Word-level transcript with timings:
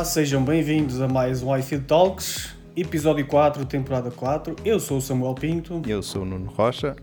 Olá, 0.00 0.06
sejam 0.06 0.42
bem-vindos 0.42 0.98
a 1.02 1.06
mais 1.06 1.42
um 1.42 1.54
iFeed 1.54 1.84
Talks, 1.84 2.56
episódio 2.74 3.26
4, 3.26 3.66
temporada 3.66 4.10
4. 4.10 4.56
Eu 4.64 4.80
sou 4.80 4.96
o 4.96 5.00
Samuel 5.02 5.34
Pinto. 5.34 5.82
Eu 5.86 6.02
sou 6.02 6.22
o 6.22 6.24
Nuno 6.24 6.50
Rocha. 6.50 6.96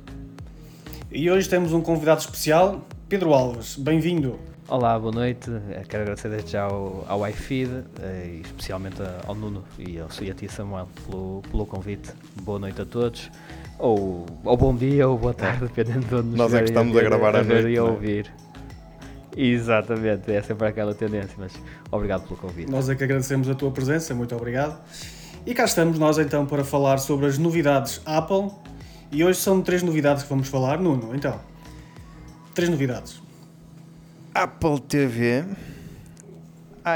E 1.12 1.30
hoje 1.30 1.48
temos 1.48 1.74
um 1.74 1.82
convidado 1.82 2.22
especial, 2.22 2.82
Pedro 3.08 3.36
Alves. 3.36 3.76
Bem-vindo. 3.76 4.40
Olá, 4.68 4.98
boa 4.98 5.12
noite. 5.12 5.48
Eh, 5.70 5.84
quero 5.88 6.02
agradecer 6.02 6.30
desde 6.30 6.54
já 6.54 6.64
ao, 6.64 7.06
ao 7.08 7.30
iFeed, 7.30 7.70
eh, 8.02 8.30
e 8.30 8.42
especialmente 8.42 8.98
ao 9.28 9.36
Nuno 9.36 9.64
e, 9.78 10.00
ao, 10.00 10.10
e 10.20 10.32
a 10.32 10.34
ti 10.34 10.50
Samuel 10.50 10.90
pelo, 11.06 11.44
pelo 11.52 11.68
convite. 11.68 12.12
Boa 12.42 12.58
noite 12.58 12.82
a 12.82 12.86
todos. 12.86 13.30
Ou, 13.78 14.26
ou 14.44 14.58
bom 14.58 14.76
dia 14.76 15.08
ou 15.08 15.20
boa 15.20 15.36
tarde, 15.36 15.68
dependendo 15.68 16.08
de 16.08 16.16
onde 16.16 16.30
nos 16.30 16.38
Nós 16.38 16.54
é 16.56 16.64
que 16.64 16.70
estamos 16.70 16.98
a, 16.98 17.00
ver, 17.00 17.06
a 17.06 17.10
gravar 17.10 17.36
a, 17.36 17.42
a 17.42 17.44
noite, 17.44 17.68
e 17.68 17.78
a 17.78 17.78
é? 17.78 17.82
ouvir. 17.84 18.34
Exatamente, 19.40 20.32
é 20.32 20.42
sempre 20.42 20.68
aquela 20.68 20.96
tendência, 20.96 21.36
mas 21.38 21.54
obrigado 21.92 22.24
pelo 22.24 22.38
convite. 22.38 22.72
Nós 22.72 22.90
é 22.90 22.96
que 22.96 23.04
agradecemos 23.04 23.48
a 23.48 23.54
tua 23.54 23.70
presença, 23.70 24.16
muito 24.16 24.36
obrigado. 24.36 24.82
E 25.46 25.54
cá 25.54 25.64
estamos 25.64 26.00
nós 26.00 26.18
então 26.18 26.44
para 26.46 26.64
falar 26.64 26.98
sobre 26.98 27.28
as 27.28 27.38
novidades 27.38 28.02
Apple. 28.04 28.50
E 29.12 29.24
hoje 29.24 29.40
são 29.40 29.62
três 29.62 29.84
novidades 29.84 30.24
que 30.24 30.30
vamos 30.30 30.48
falar. 30.48 30.80
Nuno, 30.80 31.16
então, 31.16 31.40
três 32.56 32.68
novidades. 32.68 33.22
Apple 34.34 34.82
TV, 34.82 35.46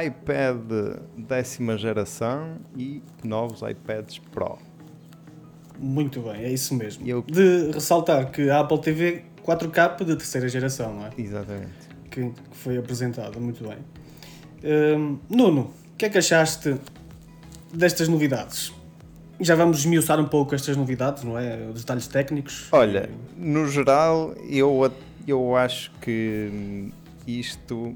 iPad 0.05 0.97
décima 1.15 1.77
geração 1.77 2.57
e 2.75 3.03
novos 3.23 3.61
iPads 3.61 4.17
Pro. 4.17 4.57
Muito 5.77 6.21
bem, 6.21 6.43
é 6.43 6.51
isso 6.51 6.73
mesmo. 6.73 7.07
Eu... 7.07 7.21
De 7.21 7.71
ressaltar 7.71 8.31
que 8.31 8.49
a 8.49 8.61
Apple 8.61 8.81
TV 8.81 9.23
4K 9.45 10.03
de 10.03 10.15
terceira 10.15 10.49
geração, 10.49 10.95
não 10.95 11.05
é? 11.05 11.11
Exatamente. 11.17 11.90
Que, 12.11 12.29
que 12.29 12.57
foi 12.57 12.77
apresentada, 12.77 13.39
muito 13.39 13.63
bem. 13.67 13.77
Um, 14.63 15.17
Nuno, 15.29 15.61
o 15.93 15.97
que 15.97 16.05
é 16.05 16.09
que 16.09 16.17
achaste 16.17 16.75
destas 17.73 18.07
novidades? 18.07 18.73
Já 19.39 19.55
vamos 19.55 19.79
esmiuçar 19.79 20.19
um 20.19 20.27
pouco 20.27 20.53
estas 20.53 20.77
novidades, 20.77 21.23
não 21.23 21.39
é? 21.39 21.67
Os 21.73 21.81
detalhes 21.81 22.07
técnicos. 22.07 22.67
Olha, 22.71 23.09
no 23.35 23.67
geral, 23.67 24.35
eu, 24.47 24.91
eu 25.25 25.55
acho 25.55 25.91
que 26.01 26.91
isto. 27.25 27.95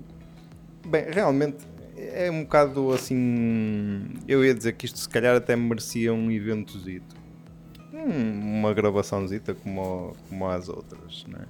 Bem, 0.87 1.05
realmente 1.11 1.57
é 1.97 2.31
um 2.31 2.43
bocado 2.43 2.91
assim. 2.91 4.07
Eu 4.27 4.43
ia 4.43 4.53
dizer 4.53 4.73
que 4.73 4.85
isto 4.85 4.97
se 4.97 5.09
calhar 5.09 5.35
até 5.35 5.55
merecia 5.55 6.13
um 6.13 6.31
eventozito. 6.31 7.15
Hum, 7.93 8.59
uma 8.59 8.73
gravaçãozita 8.73 9.53
como, 9.53 10.15
como 10.29 10.47
as 10.47 10.67
outras, 10.67 11.25
né? 11.27 11.45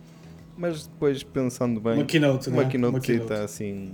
Mas 0.58 0.88
depois 0.88 1.24
pensando 1.24 1.80
bem. 1.80 1.96
Uma 1.96 2.06
keynote, 2.06 2.50
uma 2.50 2.64
né? 2.64 2.70
keynote, 2.70 2.96
uma 2.96 3.00
keynote. 3.00 3.34
assim. 3.34 3.94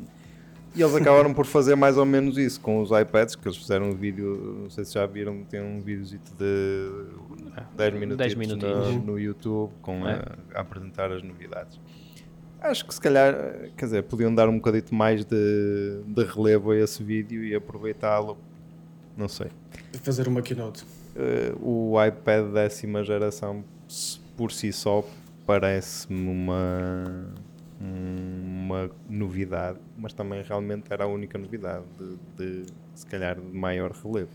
E 0.73 0.81
eles 0.81 0.95
acabaram 0.95 1.33
por 1.33 1.45
fazer 1.45 1.75
mais 1.75 1.97
ou 1.97 2.05
menos 2.05 2.37
isso 2.37 2.61
com 2.61 2.81
os 2.81 2.91
iPads, 2.91 3.35
que 3.35 3.45
eles 3.45 3.57
fizeram 3.57 3.89
um 3.89 3.95
vídeo, 3.95 4.59
não 4.63 4.69
sei 4.69 4.85
se 4.85 4.93
já 4.93 5.05
viram, 5.05 5.43
tem 5.43 5.61
um 5.61 5.81
videozito 5.81 6.31
de 6.39 8.15
10 8.15 8.35
minutos 8.35 8.69
no, 8.69 9.01
no, 9.01 9.19
YouTube 9.19 9.71
com 9.81 10.07
é. 10.07 10.13
a, 10.53 10.59
a 10.59 10.61
apresentar 10.61 11.11
as 11.11 11.21
novidades. 11.21 11.77
Acho 12.61 12.85
que 12.85 12.93
se 12.93 13.01
calhar, 13.01 13.35
quer 13.75 13.85
dizer, 13.85 14.03
podiam 14.03 14.33
dar 14.33 14.47
um 14.47 14.55
bocadito 14.55 14.95
mais 14.95 15.25
de, 15.25 16.03
de 16.05 16.23
relevo 16.23 16.71
a 16.71 16.77
esse 16.77 17.03
vídeo 17.03 17.43
e 17.43 17.53
aproveitá-lo. 17.53 18.37
Não 19.17 19.27
sei. 19.27 19.47
Fazer 20.01 20.27
uma 20.27 20.41
keynote. 20.41 20.85
Uh, 21.15 21.91
o 21.93 22.05
iPad 22.05 22.45
décima 22.53 23.03
geração, 23.03 23.63
por 24.37 24.53
si 24.53 24.71
só, 24.71 25.03
parece-me 25.51 26.29
uma, 26.29 27.27
uma 27.77 28.89
novidade, 29.09 29.79
mas 29.97 30.13
também 30.13 30.41
realmente 30.41 30.85
era 30.89 31.03
a 31.03 31.07
única 31.07 31.37
novidade 31.37 31.83
de, 32.37 32.63
de 32.63 32.73
se 32.95 33.05
calhar, 33.05 33.35
de 33.35 33.53
maior 33.53 33.91
relevo. 33.91 34.31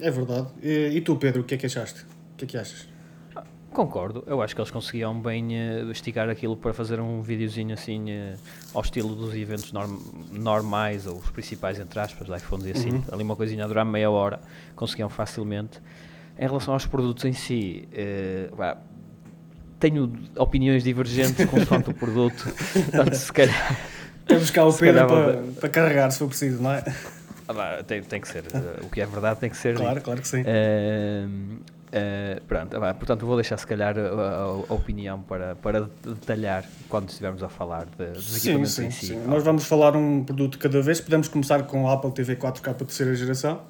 É 0.00 0.08
verdade. 0.08 0.46
E, 0.62 0.90
e 0.94 1.00
tu, 1.00 1.16
Pedro, 1.16 1.42
o 1.42 1.44
que 1.44 1.56
é 1.56 1.58
que 1.58 1.66
achaste? 1.66 2.02
O 2.34 2.36
que 2.36 2.44
é 2.44 2.48
que 2.48 2.56
achas? 2.56 2.88
Concordo, 3.72 4.22
eu 4.24 4.40
acho 4.40 4.54
que 4.54 4.60
eles 4.60 4.70
conseguiam 4.70 5.20
bem 5.20 5.48
uh, 5.48 5.90
esticar 5.90 6.28
aquilo 6.28 6.56
para 6.56 6.72
fazer 6.72 7.00
um 7.00 7.20
videozinho 7.22 7.74
assim 7.74 8.04
uh, 8.04 8.38
ao 8.72 8.82
estilo 8.82 9.16
dos 9.16 9.34
eventos 9.34 9.72
norm 9.72 9.98
normais 10.30 11.08
ou 11.08 11.18
os 11.18 11.28
principais 11.30 11.80
entre 11.80 11.98
aspas 11.98 12.28
da 12.28 12.36
iPhone 12.36 12.66
e 12.68 12.70
assim, 12.70 12.90
uhum. 12.90 13.02
ali 13.10 13.24
uma 13.24 13.34
coisinha 13.34 13.64
a 13.64 13.66
durar 13.66 13.84
meia 13.84 14.10
hora, 14.10 14.40
conseguiam 14.76 15.08
facilmente. 15.08 15.80
Em 16.38 16.46
relação 16.46 16.74
aos 16.74 16.86
produtos 16.86 17.24
em 17.24 17.32
si, 17.32 17.88
uh, 17.92 18.76
tenho 19.78 20.12
opiniões 20.36 20.82
divergentes 20.84 21.44
consoante 21.46 21.90
o 21.90 21.94
produto, 21.94 22.44
portanto 22.72 23.14
se 23.14 23.32
calhar... 23.32 23.78
Temos 24.26 24.50
cá 24.50 24.64
o 24.64 24.74
Pedro 24.74 25.06
para, 25.06 25.42
para 25.60 25.68
carregar 25.68 26.10
se 26.10 26.18
for 26.18 26.28
preciso, 26.28 26.60
não 26.60 26.72
é? 26.72 26.82
Ah, 27.48 27.82
tem, 27.86 28.02
tem 28.02 28.20
que 28.20 28.26
ser, 28.26 28.44
o 28.82 28.90
que 28.90 29.00
é 29.00 29.06
verdade 29.06 29.38
tem 29.38 29.48
que 29.48 29.56
ser. 29.56 29.76
Claro, 29.76 30.00
claro 30.00 30.20
que 30.20 30.26
sim. 30.26 30.42
Uh, 31.86 32.40
pronto, 32.46 32.76
portanto 32.98 33.24
vou 33.24 33.36
deixar 33.36 33.56
se 33.56 33.66
calhar 33.66 33.96
a, 33.96 34.42
a, 34.68 34.74
opinião 34.74 35.22
para, 35.22 35.54
para 35.54 35.88
detalhar 36.04 36.64
quando 36.88 37.08
estivermos 37.08 37.42
a 37.42 37.48
falar 37.48 37.86
de, 37.86 38.06
dos 38.08 38.26
sim, 38.32 38.38
equipamentos 38.38 38.72
sim, 38.72 38.86
em 38.86 38.90
si. 38.90 39.06
Sim. 39.06 39.22
Nós 39.26 39.44
vamos 39.44 39.64
falar 39.64 39.96
um 39.96 40.24
produto 40.24 40.52
de 40.52 40.58
cada 40.58 40.82
vez, 40.82 41.00
podemos 41.00 41.28
começar 41.28 41.62
com 41.62 41.84
o 41.84 41.88
Apple 41.88 42.10
TV 42.10 42.34
4K 42.36 42.74
terceira 42.74 43.14
geração. 43.14 43.60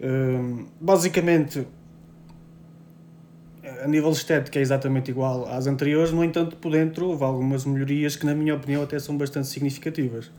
Uh, 0.00 0.66
basicamente, 0.80 1.66
a 3.84 3.86
nível 3.86 4.10
estético 4.10 4.56
é 4.58 4.60
exatamente 4.60 5.10
igual 5.10 5.46
às 5.46 5.66
anteriores, 5.66 6.10
no 6.10 6.24
entanto, 6.24 6.56
por 6.56 6.72
dentro 6.72 7.06
houve 7.08 7.22
algumas 7.22 7.64
melhorias 7.64 8.16
que, 8.16 8.24
na 8.24 8.34
minha 8.34 8.54
opinião, 8.54 8.82
até 8.82 8.98
são 8.98 9.16
bastante 9.16 9.48
significativas. 9.48 10.30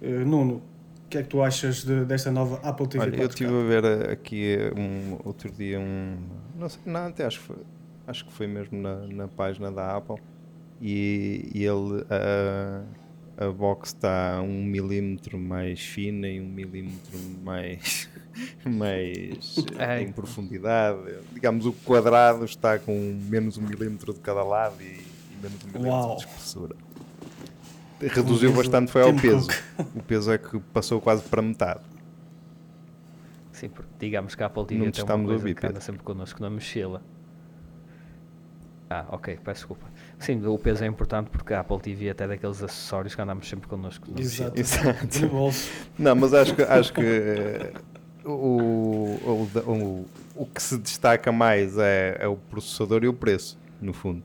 Uh, 0.00 0.24
Nuno, 0.24 0.62
que 1.10 1.18
é 1.18 1.22
que 1.22 1.28
tu 1.28 1.42
achas 1.42 1.84
de, 1.84 2.04
desta 2.04 2.30
nova 2.30 2.60
Apple 2.62 2.86
TV 2.86 3.04
Olha, 3.04 3.12
4K? 3.12 3.20
Eu 3.20 3.26
estive 3.26 3.50
a 3.50 3.64
ver 3.64 3.84
eh, 3.84 4.12
aqui 4.12 4.54
eh, 4.54 4.72
um, 4.76 5.18
outro 5.24 5.50
dia 5.50 5.80
um. 5.80 6.16
Não 6.56 6.68
sei, 6.68 6.80
não, 6.86 7.06
até 7.08 7.26
acho 7.26 7.40
que 7.40 7.46
foi, 7.46 7.56
acho 8.06 8.24
que 8.24 8.32
foi 8.32 8.46
mesmo 8.46 8.80
na, 8.80 9.06
na 9.08 9.28
página 9.28 9.72
da 9.72 9.96
Apple 9.96 10.16
e, 10.80 11.50
e 11.52 11.64
ele. 11.64 12.06
A, 12.08 12.82
a 13.40 13.50
box 13.50 13.88
está 13.88 14.40
um 14.42 14.62
milímetro 14.64 15.38
mais 15.38 15.80
fina 15.80 16.28
e 16.28 16.40
um 16.40 16.46
milímetro 16.46 17.18
mais. 17.42 18.08
mais 18.64 19.56
é. 19.78 20.02
em 20.02 20.12
profundidade. 20.12 21.00
Digamos, 21.32 21.66
o 21.66 21.72
quadrado 21.72 22.44
está 22.44 22.78
com 22.78 23.18
menos 23.28 23.58
um 23.58 23.62
milímetro 23.62 24.12
de 24.12 24.20
cada 24.20 24.44
lado 24.44 24.80
e, 24.80 24.84
e 24.84 25.36
menos 25.42 25.64
um 25.64 25.66
milímetro 25.66 25.90
Uau. 25.90 26.16
de 26.16 26.26
espessura 26.26 26.76
reduziu 28.08 28.52
bastante 28.52 28.90
foi 28.90 29.02
ao 29.02 29.14
peso. 29.14 29.48
O 29.94 30.02
peso 30.02 30.32
é 30.32 30.38
que 30.38 30.58
passou 30.72 31.00
quase 31.00 31.22
para 31.22 31.42
metade. 31.42 31.80
Sim, 33.52 33.68
porque 33.68 33.90
digamos 33.98 34.34
que 34.34 34.42
a 34.42 34.46
Apple 34.46 34.64
TV 34.64 34.90
tem 34.90 35.04
uma 35.04 35.24
coisa 35.26 35.54
que 35.54 35.66
anda 35.66 35.80
sempre 35.80 36.02
connosco 36.02 36.40
na 36.40 36.48
mochila. 36.48 37.02
Ah, 38.88 39.06
ok, 39.10 39.38
peço 39.44 39.60
desculpa. 39.60 39.86
Sim, 40.20 40.46
o 40.46 40.58
peso 40.58 40.84
é 40.84 40.86
importante 40.86 41.30
porque 41.30 41.54
a 41.54 41.60
Apple 41.60 41.80
TV 41.80 42.08
é 42.08 42.10
até 42.10 42.28
daqueles 42.28 42.62
acessórios 42.62 43.14
que 43.14 43.22
andamos 43.22 43.48
sempre 43.48 43.66
connosco. 43.66 44.06
Exato. 44.18 44.60
Exato. 44.60 45.18
Não, 45.98 46.14
mas 46.14 46.34
acho 46.34 46.54
que, 46.54 46.62
acho 46.62 46.92
que 46.92 47.00
uh, 47.00 48.30
o, 48.30 49.18
o, 49.24 49.48
o, 49.66 50.06
o 50.36 50.46
que 50.46 50.62
se 50.62 50.76
destaca 50.76 51.32
mais 51.32 51.78
é, 51.78 52.18
é 52.20 52.28
o 52.28 52.36
processador 52.36 53.02
e 53.02 53.08
o 53.08 53.14
preço, 53.14 53.58
no 53.80 53.94
fundo. 53.94 54.22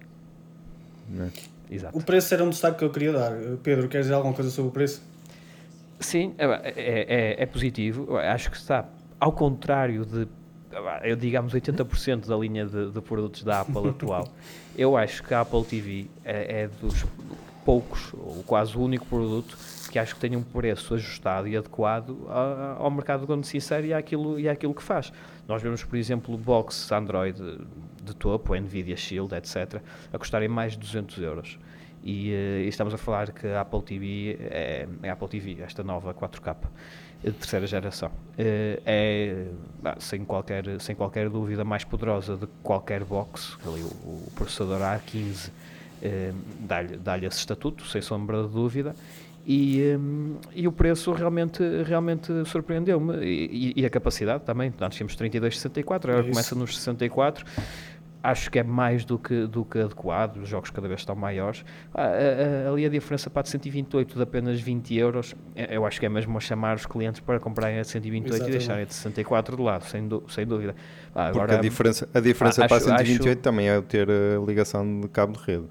Não 1.10 1.26
é? 1.26 1.30
Exato. 1.72 1.98
O 1.98 2.04
preço 2.04 2.34
era 2.34 2.44
um 2.44 2.50
destaque 2.50 2.80
que 2.80 2.84
eu 2.84 2.90
queria 2.90 3.14
dar. 3.14 3.32
Pedro, 3.64 3.88
queres 3.88 4.08
dizer 4.08 4.16
alguma 4.16 4.34
coisa 4.34 4.52
sobre 4.52 4.70
o 4.70 4.74
preço? 4.74 5.02
Sim, 6.00 6.36
é, 6.38 6.46
é, 6.46 6.74
é, 7.38 7.44
é 7.44 7.46
positivo. 7.46 8.18
Acho 8.18 8.52
que 8.52 8.58
está 8.58 8.86
ao 9.18 9.32
contrário 9.32 10.06
de 10.06 10.28
eu 11.04 11.16
digamos 11.16 11.54
80% 11.54 12.28
da 12.28 12.36
linha 12.36 12.66
de, 12.66 12.92
de, 12.92 13.02
produtos 13.02 13.44
da 13.44 13.62
Apple 13.62 13.90
atual. 13.90 14.28
Eu 14.78 14.98
acho 14.98 15.24
que 15.24 15.34
a 15.34 15.40
Apple 15.40 15.64
TV 15.64 16.08
é, 16.24 16.64
é, 16.64 16.68
dos 16.68 17.06
poucos, 17.64 18.14
ou 18.14 18.44
quase 18.44 18.78
o 18.78 18.82
único 18.82 19.06
produto 19.06 19.58
que 19.90 19.98
acho 19.98 20.14
que 20.14 20.20
tem 20.20 20.36
um 20.36 20.44
preço 20.44 20.94
ajustado 20.94 21.48
e 21.48 21.56
adequado 21.56 22.28
ao 22.78 22.92
mercado 22.92 23.26
quando 23.26 23.46
se 23.46 23.56
insere 23.56 23.88
e 23.88 23.94
àquilo, 23.94 24.38
e 24.38 24.50
àquilo 24.50 24.74
que 24.74 24.84
faz. 24.84 25.14
Nós 25.48 25.62
vemos, 25.62 25.84
por 25.84 25.96
exemplo, 25.96 26.38
boxes 26.38 26.92
Android 26.92 27.40
de 28.04 28.14
topo, 28.14 28.54
Nvidia 28.54 28.98
Shield, 28.98 29.34
etc., 29.34 29.82
a 30.12 30.18
custarem 30.18 30.50
mais 30.50 30.74
de 30.74 30.80
200 30.80 31.18
euros. 31.20 31.58
E, 32.04 32.30
uh, 32.30 32.64
e, 32.64 32.68
estamos 32.68 32.94
a 32.94 32.98
falar 32.98 33.32
que 33.32 33.48
a 33.48 33.62
Apple 33.62 33.82
TV 33.82 34.38
é, 34.42 34.88
é 35.02 35.10
a 35.10 35.14
Apple 35.14 35.28
TV, 35.28 35.58
esta 35.62 35.84
nova 35.84 36.14
4K 36.14 36.56
de 37.24 37.32
terceira 37.32 37.66
geração. 37.66 38.10
Uh, 38.10 38.82
é, 38.86 39.46
sem, 40.00 40.24
qualquer, 40.24 40.80
sem 40.80 40.96
qualquer 40.96 41.30
dúvida, 41.30 41.64
mais 41.64 41.84
poderosa 41.84 42.38
de 42.38 42.48
qualquer 42.62 43.04
box. 43.04 43.58
Ali, 43.66 43.82
o, 43.82 43.88
o 43.88 44.32
processador 44.36 44.80
A15 44.80 45.50
uh, 45.50 46.36
dá-lhe 46.60 46.98
dá 46.98 47.18
esse 47.18 47.40
estatuto, 47.40 47.86
sem 47.88 48.02
sombra 48.02 48.44
de 48.44 48.50
dúvida. 48.50 48.96
E, 49.48 49.96
e 50.56 50.68
o 50.68 50.72
preço 50.72 51.12
realmente, 51.12 51.62
realmente 51.84 52.32
surpreendeu-me. 52.46 53.24
E, 53.24 53.74
e, 53.76 53.86
a 53.86 53.90
capacidade 53.92 54.44
também. 54.44 54.74
Antes 54.82 54.98
tínhamos 54.98 55.16
32, 55.16 55.58
64, 55.58 56.12
agora 56.12 56.26
é 56.26 56.30
começa 56.32 56.56
nos 56.56 56.76
64 56.76 57.46
acho 58.26 58.50
que 58.50 58.58
é 58.60 58.64
mais 58.64 59.06
do 59.06 59.20
que, 59.20 59.46
do 59.48 59.64
que 59.64 59.78
adequado, 59.80 60.38
os 60.38 60.50
jogos 60.50 60.70
cada 60.70 60.88
vez 60.88 61.02
estão 61.02 61.16
maiores. 61.16 61.64
Ah, 61.94 62.04
a- 62.04 62.68
a- 62.70 62.72
ali 62.72 62.86
a 62.86 62.90
diferença 62.90 63.30
para 63.30 63.44
de 63.44 63.50
128 63.50 64.16
de 64.16 64.22
apenas 64.24 64.60
20 64.60 64.96
euros, 64.96 65.36
eh, 65.56 65.76
eu 65.78 65.86
acho 65.86 66.00
que 66.00 66.06
é 66.06 66.10
mesmo 66.10 66.36
a 66.38 66.42
chamar 66.42 66.76
os 66.76 66.86
clientes 66.86 67.22
para 67.22 67.40
comprarem 67.40 67.78
a 67.80 67.82
de 67.84 67.88
128 67.88 68.34
Exatamente. 68.36 68.50
e 68.56 68.58
deixarem 68.58 68.82
a 68.84 68.86
de 68.86 68.94
64 68.94 69.56
de 69.56 69.62
lado, 69.62 69.84
sem, 69.86 70.08
du- 70.08 70.24
sem 70.30 70.46
dúvida. 70.46 70.76
Ah, 71.14 71.26
Porque 71.26 71.38
agora, 71.40 71.58
a 71.58 71.62
diferença, 71.62 72.10
a 72.14 72.20
diferença 72.20 72.66
acho- 72.66 72.70
para 72.70 72.78
a 72.78 72.98
128 72.98 73.30
acho- 73.38 73.44
também 73.44 73.70
é 73.70 73.80
ter 73.82 74.08
a 74.10 74.40
ligação 74.46 75.02
de 75.02 75.08
cabo 75.10 75.34
de 75.34 75.40
rede. 75.46 75.66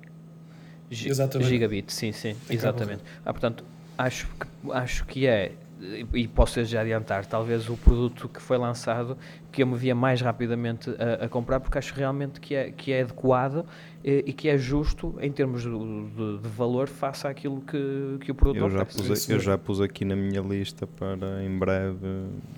Gi- 0.91 1.09
Exatamente. 1.09 1.49
Gigabit, 1.51 1.93
sim, 1.93 2.13
sim, 2.13 2.37
Tem 2.47 2.57
exatamente. 2.57 3.03
Ah, 3.25 3.33
portanto, 3.33 3.65
acho 3.99 4.29
que, 4.29 4.71
acho 4.73 5.05
que 5.07 5.27
é, 5.27 5.53
e 5.81 6.07
e 6.15 6.29
posso 6.29 6.63
já 6.65 6.81
adiantar, 6.81 7.27
talvez 7.27 7.69
o 7.69 7.77
produto 7.77 8.29
que 8.29 8.41
foi 8.41 8.57
lançado 8.59 9.17
que 9.53 9.63
eu 9.63 9.67
me 9.67 9.77
via 9.77 9.95
mais 9.95 10.21
rapidamente 10.21 10.91
a, 10.99 11.25
a 11.25 11.29
comprar, 11.29 11.61
porque 11.61 11.79
acho 11.79 11.95
realmente 11.95 12.41
que 12.41 12.55
é, 12.55 12.71
que 12.71 12.93
é 12.93 13.03
adequado 13.03 13.65
eh, 14.03 14.23
e 14.27 14.33
que 14.33 14.49
é 14.49 14.57
justo 14.59 15.15
em 15.21 15.31
termos 15.31 15.63
de, 15.63 15.69
de- 15.71 16.39
de 16.43 16.49
valor 16.49 16.89
face 16.89 17.27
àquilo 17.27 17.61
que, 17.61 18.19
que 18.21 18.31
o 18.31 18.35
produto 18.35 18.59
Eu 18.65 18.71
já, 18.71 18.85
pus, 18.85 19.29
eu 19.29 19.39
já 19.39 19.59
pus 19.59 19.81
aqui 19.81 20.05
na 20.05 20.17
minha 20.17 20.41
lista 20.41 20.87
para 20.87 21.43
em 21.45 21.59
breve. 21.59 22.07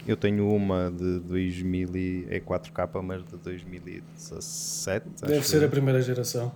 Eu 0.06 0.16
tenho 0.16 0.48
uma 0.48 0.90
de 0.90 1.20
2000 1.20 1.96
e, 1.96 2.26
é 2.30 2.40
4K, 2.40 3.02
mas 3.02 3.24
de 3.24 3.36
2017. 3.38 5.06
Deve 5.22 5.38
acho 5.38 5.48
ser 5.48 5.60
a 5.60 5.64
eu. 5.64 5.70
primeira 5.70 6.00
geração. 6.00 6.52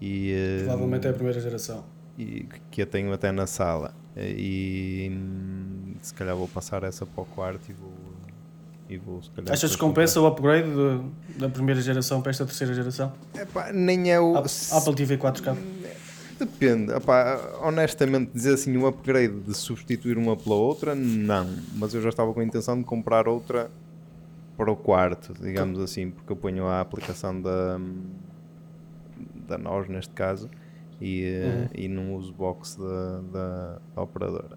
E, 0.00 0.32
eh, 0.32 0.62
Provavelmente 0.64 1.06
é 1.06 1.10
a 1.10 1.14
primeira 1.14 1.40
geração. 1.40 1.84
e 2.18 2.46
que 2.70 2.82
eu 2.82 2.86
tenho 2.86 3.12
até 3.12 3.32
na 3.32 3.46
sala. 3.46 3.94
E 4.16 5.10
hum, 5.12 5.94
se 6.00 6.14
calhar 6.14 6.36
vou 6.36 6.46
passar 6.48 6.82
essa 6.84 7.04
para 7.04 7.22
o 7.22 7.26
quarto 7.26 7.68
e 7.68 7.72
vou. 7.72 7.92
E 8.88 8.96
vou 8.98 9.22
se 9.22 9.30
calhar, 9.30 9.52
Achas 9.52 9.72
que 9.74 9.80
compensa 9.80 10.20
o 10.20 10.26
upgrade 10.26 10.68
de- 10.68 11.38
da 11.38 11.48
primeira 11.48 11.80
geração 11.80 12.20
para 12.20 12.30
esta 12.30 12.44
terceira 12.44 12.74
geração? 12.74 13.12
Epá, 13.34 13.72
nem 13.72 14.12
é 14.12 14.20
o. 14.20 14.36
Apple 14.36 14.94
TV 14.94 15.16
4K. 15.18 15.56
Depende, 16.38 16.92
Epá, 16.92 17.40
honestamente, 17.62 18.30
dizer 18.34 18.54
assim 18.54 18.76
um 18.76 18.86
upgrade 18.86 19.40
de 19.40 19.54
substituir 19.54 20.18
uma 20.18 20.36
pela 20.36 20.56
outra, 20.56 20.94
não. 20.94 21.48
Mas 21.74 21.94
eu 21.94 22.02
já 22.02 22.08
estava 22.10 22.32
com 22.34 22.40
a 22.40 22.44
intenção 22.44 22.76
de 22.76 22.84
comprar 22.84 23.26
outra 23.28 23.70
para 24.56 24.70
o 24.70 24.76
quarto, 24.76 25.32
digamos 25.40 25.80
assim, 25.80 26.10
porque 26.10 26.30
eu 26.30 26.36
ponho 26.36 26.66
a 26.66 26.80
aplicação 26.80 27.40
da, 27.40 27.80
da 29.48 29.56
nós 29.58 29.88
neste 29.88 30.12
caso 30.12 30.50
e, 31.00 31.24
eh, 31.24 31.44
Uhum. 31.46 31.68
e 31.74 31.88
não 31.88 32.14
uso 32.14 32.32
box 32.32 32.76
da, 32.76 33.20
da, 33.32 33.78
da 33.94 34.02
operadora. 34.02 34.56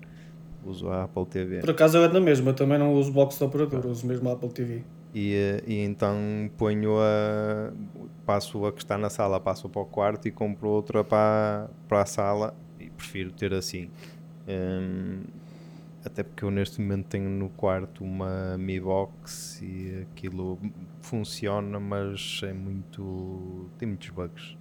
Uso 0.66 0.90
a 0.90 1.04
Apple 1.04 1.26
TV. 1.28 1.60
Por 1.60 1.70
acaso 1.70 1.98
eu 1.98 2.04
é 2.04 2.08
na 2.12 2.20
mesma, 2.20 2.52
também 2.54 2.78
não 2.78 2.94
uso 2.94 3.12
box 3.12 3.38
de 3.38 3.44
operador, 3.44 3.86
uso 3.86 4.06
mesmo 4.06 4.28
a 4.30 4.34
Apple 4.34 4.50
TV. 4.50 4.84
E, 5.14 5.34
eh, 5.34 5.64
e 5.66 5.80
então 5.80 6.16
ponho 6.58 6.98
a. 7.00 7.72
Passo 8.26 8.66
a 8.66 8.74
que 8.74 8.80
está 8.80 8.98
na 8.98 9.10
sala, 9.10 9.40
passo 9.40 9.70
para 9.70 9.82
o 9.82 9.86
quarto 9.86 10.28
e 10.28 10.32
compro 10.32 10.68
outra 10.70 11.04
para, 11.04 11.70
para 11.88 12.02
a 12.02 12.06
sala 12.06 12.54
e 12.80 12.90
prefiro 12.90 13.32
ter 13.32 13.54
assim. 13.54 13.90
Hum, 14.48 15.22
até 16.04 16.24
porque 16.24 16.44
eu 16.44 16.52
neste 16.52 16.82
momento 16.82 17.06
tenho 17.08 17.30
no 17.30 17.50
quarto 17.50 18.04
uma 18.04 18.58
Mi 18.58 18.80
Box 18.82 19.62
e 19.64 20.02
aquilo 20.12 20.60
funciona, 21.02 21.80
mas 21.80 22.42
é 22.44 22.52
muito. 22.52 23.70
tem 23.78 23.88
muitos 23.88 24.10
bugs. 24.10 24.57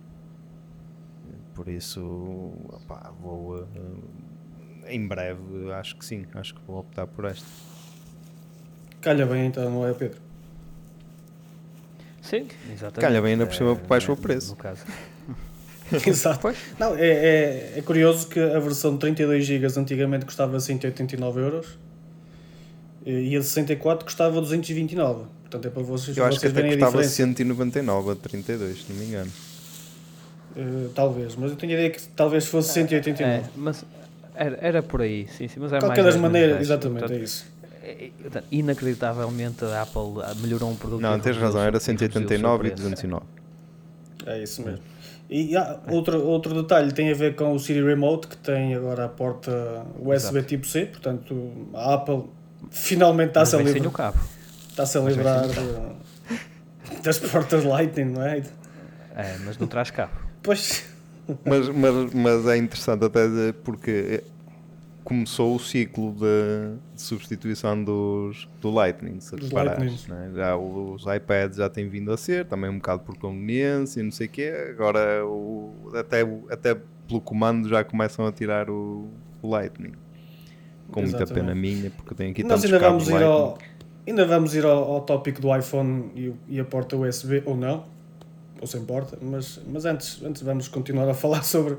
Por 1.56 1.68
isso, 1.68 2.00
opá, 2.68 3.10
vou. 3.20 3.58
eh, 4.86 4.94
em 4.94 5.08
breve, 5.08 5.40
acho 5.72 5.96
que 5.96 6.04
sim, 6.04 6.24
acho 6.34 6.54
que 6.54 6.60
vou 6.66 6.78
optar 6.80 7.06
por 7.08 7.24
esta. 7.24 7.46
Calha 9.00 9.24
bem 9.26 9.46
então, 9.46 9.68
não 9.70 9.84
é 9.86 9.92
Pedro? 9.94 10.18
Sim, 12.22 12.46
exatamente. 12.72 13.00
Calha 13.00 13.22
bem, 13.22 13.32
ainda 13.32 13.46
por 13.46 13.54
cima, 13.54 13.72
Eh, 13.72 13.86
baixou 13.88 14.14
o 14.14 14.16
no- 14.16 14.22
preço. 14.22 14.50
No 14.50 14.56
caso. 14.56 14.84
Exato. 16.06 16.40
Pois. 16.40 16.56
Não, 16.78 16.94
é, 16.96 17.06
é, 17.08 17.72
é 17.78 17.82
curioso 17.82 18.28
que 18.28 18.38
a 18.40 18.58
versão 18.58 18.92
de 18.94 18.98
32 19.00 19.44
GB 19.44 19.66
antigamente 19.78 20.24
custava 20.26 20.58
189 20.60 21.40
euros 21.40 21.78
e 23.04 23.36
a 23.36 23.38
de 23.38 23.44
64 23.46 24.04
custava 24.04 24.40
229. 24.40 25.24
Portanto 25.42 25.66
é 25.66 25.70
para 25.70 25.82
vocês, 25.84 26.16
Eu 26.16 26.24
acho 26.24 26.34
que 26.36 26.40
vocês 26.40 26.52
até 26.52 26.60
verem 26.62 26.72
a 26.72 26.74
custava 26.76 27.02
diferença. 27.02 27.14
199 27.14 28.10
a 28.10 28.14
32, 28.16 28.82
se 28.82 28.92
não 28.92 28.98
me 28.98 29.06
engano. 29.06 29.30
Eh, 30.56 30.88
talvez, 30.94 31.36
mas 31.36 31.50
eu 31.50 31.56
tenho 31.56 31.72
a 31.72 31.74
ideia 31.74 31.90
que 31.90 32.00
talvez 32.08 32.46
fosse 32.46 32.72
189. 32.72 33.30
É, 33.30 33.42
mas 33.56 33.84
era, 34.34 34.58
era 34.60 34.82
por 34.82 35.02
aí, 35.02 35.26
sim, 35.28 35.48
sim, 35.48 35.60
mas 35.60 35.72
é 35.72 35.78
De 35.78 35.86
mais 35.86 35.98
qualquer 35.98 36.04
das 36.04 36.16
maneiras, 36.16 36.60
exatamente, 36.60 37.00
Portanto, 37.00 37.18
é 37.18 37.22
isso. 37.22 37.46
é- 37.82 37.90
é- 38.06 38.10
portanto, 38.22 38.44
inacreditavelmente 38.50 39.64
a 39.64 39.82
Apple 39.82 40.22
ah, 40.22 40.34
melhorou 40.40 40.70
um 40.70 40.76
produto. 40.76 41.00
Não, 41.00 41.18
tens 41.20 41.36
razão, 41.36 41.60
era 41.60 41.78
seu- 41.78 41.92
reduziu 41.92 42.08
o 42.08 42.12
seu 42.12 42.28
189 42.38 42.68
e 42.68 42.70
preço. 42.70 42.82
209. 42.82 43.24
É 44.26 44.42
isso 44.42 44.62
mesmo. 44.62 44.80
E 45.28 45.56
há 45.56 45.78
outro, 45.88 46.24
outro 46.24 46.62
detalhe 46.62 46.92
tem 46.92 47.10
a 47.10 47.14
ver 47.14 47.34
com 47.34 47.52
o 47.52 47.58
Siri 47.58 47.82
Remote, 47.84 48.28
que 48.28 48.36
tem 48.36 48.74
agora 48.74 49.04
a 49.06 49.08
porta 49.08 49.84
USB 50.00 50.14
Exato. 50.38 50.42
tipo 50.48 50.66
C, 50.66 50.86
portanto 50.86 51.52
a 51.74 51.94
Apple 51.94 52.24
finalmente 52.70 53.28
está-se 53.28 53.56
a, 53.56 53.58
livrar, 53.58 53.84
está-se 54.70 54.98
a 54.98 55.00
livrar 55.00 55.96
das 57.02 57.18
portas 57.18 57.64
Lightning, 57.64 58.12
não 58.12 58.22
é? 58.22 58.38
É, 59.16 59.36
mas 59.44 59.58
não 59.58 59.66
traz 59.66 59.90
cabo. 59.90 60.12
Pois, 60.46 60.84
Mas, 61.44 61.68
mas, 61.68 62.14
mas 62.14 62.46
é 62.46 62.56
interessante 62.56 63.04
até 63.04 63.52
porque 63.64 64.22
começou 65.02 65.54
o 65.54 65.58
ciclo 65.58 66.12
de, 66.12 66.76
de 66.94 67.02
substituição 67.02 67.82
dos, 67.82 68.48
do 68.60 68.70
Lightning, 68.70 69.20
se 69.20 69.36
reparares. 69.36 70.06
né? 70.08 70.30
Já 70.34 70.56
os 70.56 71.04
iPads 71.04 71.58
já 71.58 71.68
têm 71.68 71.88
vindo 71.88 72.12
a 72.12 72.16
ser, 72.16 72.44
também 72.46 72.70
um 72.70 72.76
bocado 72.76 73.02
por 73.02 73.16
conveniência 73.18 74.00
e 74.00 74.02
não 74.02 74.10
sei 74.10 74.26
o 74.26 74.30
quê. 74.30 74.52
Agora 74.70 75.24
o, 75.24 75.90
até, 75.94 76.22
até 76.50 76.76
pelo 77.06 77.20
comando 77.20 77.68
já 77.68 77.84
começam 77.84 78.26
a 78.26 78.32
tirar 78.32 78.70
o, 78.70 79.08
o 79.42 79.48
Lightning. 79.48 79.92
Com 80.90 81.02
muita 81.02 81.18
Exatamente. 81.18 81.44
pena 81.46 81.54
minha, 81.54 81.90
porque 81.90 82.14
tenho 82.14 82.30
aqui 82.30 82.44
nós 82.44 82.64
ainda 82.64 82.78
cabos 82.78 83.06
vamos 83.08 83.20
ir 83.20 83.24
ao, 83.24 83.58
ainda 84.06 84.24
vamos 84.26 84.54
ir 84.54 84.64
ao, 84.64 84.92
ao 84.92 85.00
tópico 85.00 85.40
do 85.40 85.56
iPhone 85.56 86.10
e, 86.14 86.32
e 86.48 86.60
a 86.60 86.64
porta 86.64 86.96
USB, 86.96 87.42
ou 87.44 87.56
não, 87.56 87.84
ou 88.60 88.66
sem 88.66 88.84
porta, 88.84 89.18
mas, 89.20 89.60
mas 89.66 89.84
antes, 89.84 90.22
antes 90.22 90.42
vamos 90.42 90.68
continuar 90.68 91.08
a 91.08 91.14
falar 91.14 91.42
sobre 91.42 91.76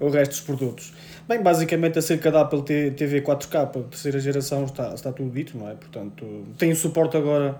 o 0.00 0.08
resto 0.08 0.32
dos 0.32 0.40
produtos. 0.40 0.92
Bem, 1.26 1.42
basicamente 1.42 1.98
acerca 1.98 2.30
da 2.30 2.42
Apple 2.42 2.62
TV 2.92 3.20
4K, 3.20 3.84
terceira 3.90 4.20
geração, 4.20 4.64
está, 4.64 4.94
está 4.94 5.12
tudo 5.12 5.30
dito, 5.30 5.58
não 5.58 5.68
é? 5.68 5.74
Portanto, 5.74 6.24
tem 6.56 6.74
suporte 6.74 7.16
agora 7.16 7.56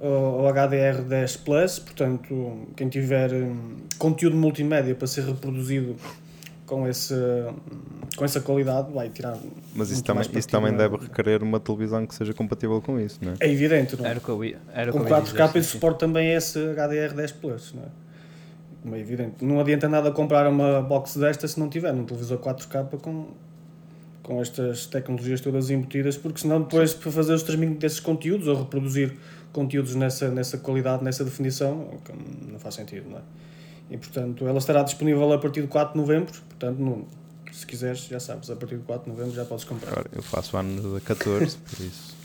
ao 0.00 0.46
ao 0.46 0.52
HDR10 0.52 1.38
Plus, 1.44 1.78
portanto, 1.78 2.68
quem 2.76 2.88
tiver 2.88 3.32
hum, 3.32 3.76
conteúdo 3.98 4.36
multimédia 4.36 4.94
para 4.94 5.06
ser 5.06 5.24
reproduzido 5.24 5.96
com, 6.66 6.88
esse, 6.88 7.14
com 8.16 8.24
essa 8.24 8.40
qualidade 8.40 8.92
vai 8.92 9.08
tirar. 9.08 9.36
Mas 9.74 9.90
isso 9.90 10.02
também, 10.02 10.24
isso 10.34 10.48
também 10.48 10.72
é? 10.72 10.76
deve 10.76 10.96
requerer 10.96 11.42
uma 11.42 11.60
televisão 11.60 12.06
que 12.06 12.14
seja 12.14 12.32
compatível 12.32 12.80
com 12.80 12.98
isso, 12.98 13.18
não 13.22 13.32
é? 13.32 13.36
É 13.40 13.50
evidente, 13.50 13.96
não 13.96 14.06
é? 14.06 14.10
Era 14.10 14.18
o 14.18 14.22
que 14.22 14.28
eu 14.28 14.44
ia, 14.44 14.58
era 14.72 14.90
o 14.90 14.92
Com 14.92 15.04
que 15.04 15.12
eu 15.12 15.16
ia 15.16 15.22
4K 15.22 15.24
dizer, 15.24 15.42
ele 15.42 15.52
sim, 15.52 15.62
sim. 15.62 15.62
suporte 15.62 15.98
também 15.98 16.32
esse 16.32 16.58
HDR10 16.58 17.34
Plus, 17.40 17.74
não 17.74 17.82
é? 17.82 17.86
Como 18.82 18.94
é 18.94 19.00
evidente. 19.00 19.44
Não 19.44 19.60
adianta 19.60 19.88
nada 19.88 20.10
comprar 20.10 20.46
uma 20.46 20.82
box 20.82 21.18
desta 21.18 21.48
se 21.48 21.58
não 21.58 21.68
tiver 21.68 21.92
um 21.92 22.04
televisor 22.04 22.38
4K 22.38 22.98
com, 22.98 23.28
com 24.22 24.40
estas 24.40 24.86
tecnologias 24.86 25.40
todas 25.40 25.70
embutidas, 25.70 26.16
porque 26.16 26.40
senão 26.40 26.60
depois 26.60 26.92
para 26.92 27.10
fazer 27.10 27.32
o 27.32 27.36
streaming 27.36 27.74
desses 27.74 28.00
conteúdos 28.00 28.46
ou 28.46 28.56
reproduzir 28.58 29.16
conteúdos 29.52 29.94
nessa, 29.94 30.28
nessa 30.30 30.58
qualidade, 30.58 31.02
nessa 31.02 31.24
definição, 31.24 31.88
não 32.50 32.58
faz 32.58 32.74
sentido, 32.74 33.08
não 33.08 33.18
é? 33.18 33.22
E 33.90 33.98
portanto 33.98 34.46
ela 34.46 34.58
estará 34.58 34.82
disponível 34.82 35.32
a 35.32 35.38
partir 35.38 35.62
de 35.62 35.68
4 35.68 35.92
de 35.92 36.00
novembro, 36.00 36.32
portanto 36.32 36.78
não, 36.78 37.06
se 37.52 37.66
quiseres 37.66 38.06
já 38.06 38.18
sabes, 38.18 38.50
a 38.50 38.56
partir 38.56 38.76
de 38.76 38.82
4 38.84 39.04
de 39.04 39.10
novembro 39.10 39.34
já 39.34 39.44
podes 39.44 39.64
comprar. 39.64 39.92
Agora, 39.92 40.10
eu 40.12 40.22
faço 40.22 40.56
ano 40.56 40.98
de 40.98 41.04
14, 41.04 41.56
por 41.56 41.80
isso. 41.84 42.16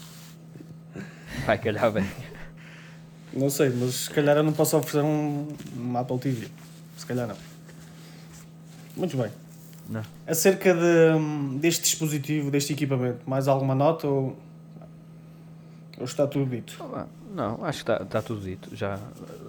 Vai 1.46 1.58
calhar 1.58 1.92
bem. 1.92 2.10
Não 3.32 3.50
sei, 3.50 3.70
mas 3.70 3.94
se 3.94 4.10
calhar 4.10 4.38
eu 4.38 4.44
não 4.44 4.54
posso 4.54 4.76
oferecer 4.78 5.04
um, 5.04 5.48
uma 5.76 6.00
Apple 6.00 6.18
TV. 6.18 6.48
Se 6.98 7.06
calhar 7.06 7.28
não. 7.28 7.36
Muito 8.96 9.16
bem. 9.16 9.32
Não. 9.88 10.04
Acerca 10.26 10.74
de, 10.74 11.60
deste 11.60 11.84
dispositivo, 11.84 12.50
deste 12.50 12.74
equipamento, 12.74 13.20
mais 13.28 13.48
alguma 13.48 13.76
nota 13.76 14.08
ou, 14.08 14.38
ou 15.98 16.06
está 16.06 16.28
tudo 16.28 16.50
dito? 16.50 16.78
Ah, 16.94 17.06
Não, 17.34 17.64
acho 17.64 17.84
que 17.86 17.92
está 17.92 18.04
está 18.04 18.22
tudo 18.22 18.42
dito. 18.42 18.76
Já, 18.76 18.98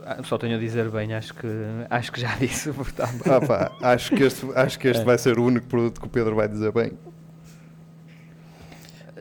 ah, 0.05 0.23
só 0.23 0.37
tenho 0.37 0.57
a 0.57 0.59
dizer 0.59 0.89
bem, 0.91 1.15
acho 1.15 1.33
que, 1.35 1.47
acho 1.89 2.13
que 2.13 2.21
já 2.21 2.35
disse, 2.39 2.71
portanto. 2.73 3.23
Ah, 3.25 3.41
pá, 3.41 3.73
acho 3.81 4.15
que 4.15 4.23
este, 4.25 4.47
acho 4.55 4.79
que 4.79 4.89
este 4.89 5.01
É. 5.03 5.05
vai 5.05 5.17
ser 5.19 5.39
o 5.39 5.45
único 5.45 5.67
produto 5.67 6.01
que 6.01 6.07
o 6.07 6.11
Pedro 6.11 6.35
vai 6.37 6.47
dizer 6.49 6.71
bem. 6.73 6.93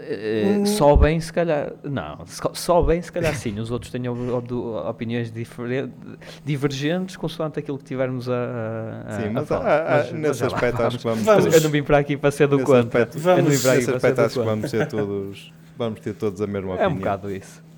Eh, 0.02 0.64
Só 0.66 0.96
bem, 0.96 1.20
se 1.20 1.32
calhar. 1.32 1.74
Não, 1.84 2.26
só- 2.54 2.82
bem, 2.82 3.02
se 3.02 3.12
calhar 3.12 3.36
sim. 3.36 3.60
Os 3.60 3.70
outros 3.70 3.92
têm 3.92 4.08
op- 4.08 4.18
op- 4.52 4.52
opiniões 4.90 5.32
diferentes, 5.32 5.94
divergentes, 6.44 7.16
consoante 7.18 7.60
aquilo 7.60 7.78
que 7.78 7.84
tivermos 7.84 8.30
a. 8.30 8.34
a- 9.08 9.12
Sim, 9.22 9.28
a 9.28 9.32
mas, 9.32 9.48
falar. 9.48 9.66
ah, 9.68 9.86
ah, 9.86 9.98
Mas- 9.98 10.12
mas 10.12 10.22
nesse 10.22 10.42
lá 10.44 10.48
aspecto 10.48 10.82
acho 10.82 10.98
que 10.98 11.04
vamos, 11.04 11.24
Vamos. 11.24 11.54
Eu 11.54 11.62
não 11.62 11.70
vim 11.70 11.84
para 11.84 11.98
aqui 11.98 12.18
para 12.18 12.32
ser 12.32 12.48
do 12.48 12.56
nesse 12.58 12.66
contra. 12.66 12.82
aspecto, 13.04 13.20
Vamos. 13.20 13.38
Eu 13.40 13.44
não 13.44 13.52
vim 13.52 13.60
para 13.62 13.72
aqui 13.72 13.78
nesse 13.80 13.92
para 13.92 14.00
ser 14.00 14.08
aspecto 14.08 14.22
acho 14.26 14.40
que 14.40 14.46
vamos 14.46 14.70
ser 14.70 14.88
todos, 14.88 15.54
vamos 15.78 16.00
ter 16.00 16.14
todos 16.14 16.42
a 16.42 16.48
mesma 16.48 16.72
É 16.72 16.74
opinião. 16.74 16.92
um 16.92 16.96
bocado 16.96 17.32
isso. 17.32 17.69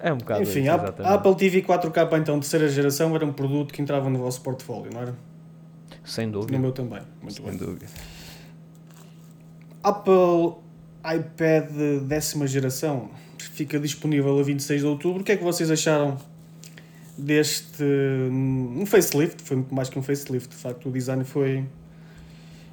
É 0.00 0.12
um 0.12 0.18
bocado 0.18 0.42
Enfim, 0.42 0.60
isso, 0.62 0.70
a 0.70 1.14
Apple 1.14 1.34
TV 1.34 1.62
4K, 1.62 2.20
então, 2.20 2.38
terceira 2.38 2.68
geração, 2.68 3.14
era 3.14 3.24
um 3.24 3.32
produto 3.32 3.74
que 3.74 3.82
entrava 3.82 4.08
no 4.08 4.18
vosso 4.18 4.40
portfólio, 4.42 4.92
não 4.92 5.00
era? 5.00 5.14
Sem 6.04 6.30
dúvida. 6.30 6.52
No 6.52 6.60
meu 6.60 6.72
também. 6.72 7.02
Muito 7.20 7.34
Sem 7.34 7.44
bem. 7.44 7.56
dúvida. 7.56 7.86
Apple 9.82 10.54
iPad 11.04 11.70
décima 12.06 12.46
geração 12.46 13.10
fica 13.38 13.78
disponível 13.78 14.38
a 14.38 14.42
26 14.42 14.80
de 14.80 14.86
outubro. 14.86 15.22
O 15.22 15.24
que 15.24 15.32
é 15.32 15.36
que 15.36 15.44
vocês 15.44 15.70
acharam 15.70 16.16
deste 17.16 17.82
um 18.30 18.84
facelift? 18.86 19.42
Foi 19.42 19.56
muito 19.56 19.74
mais 19.74 19.88
que 19.88 19.98
um 19.98 20.02
facelift. 20.02 20.48
De 20.50 20.56
facto, 20.56 20.88
o 20.88 20.92
design 20.92 21.24
foi, 21.24 21.64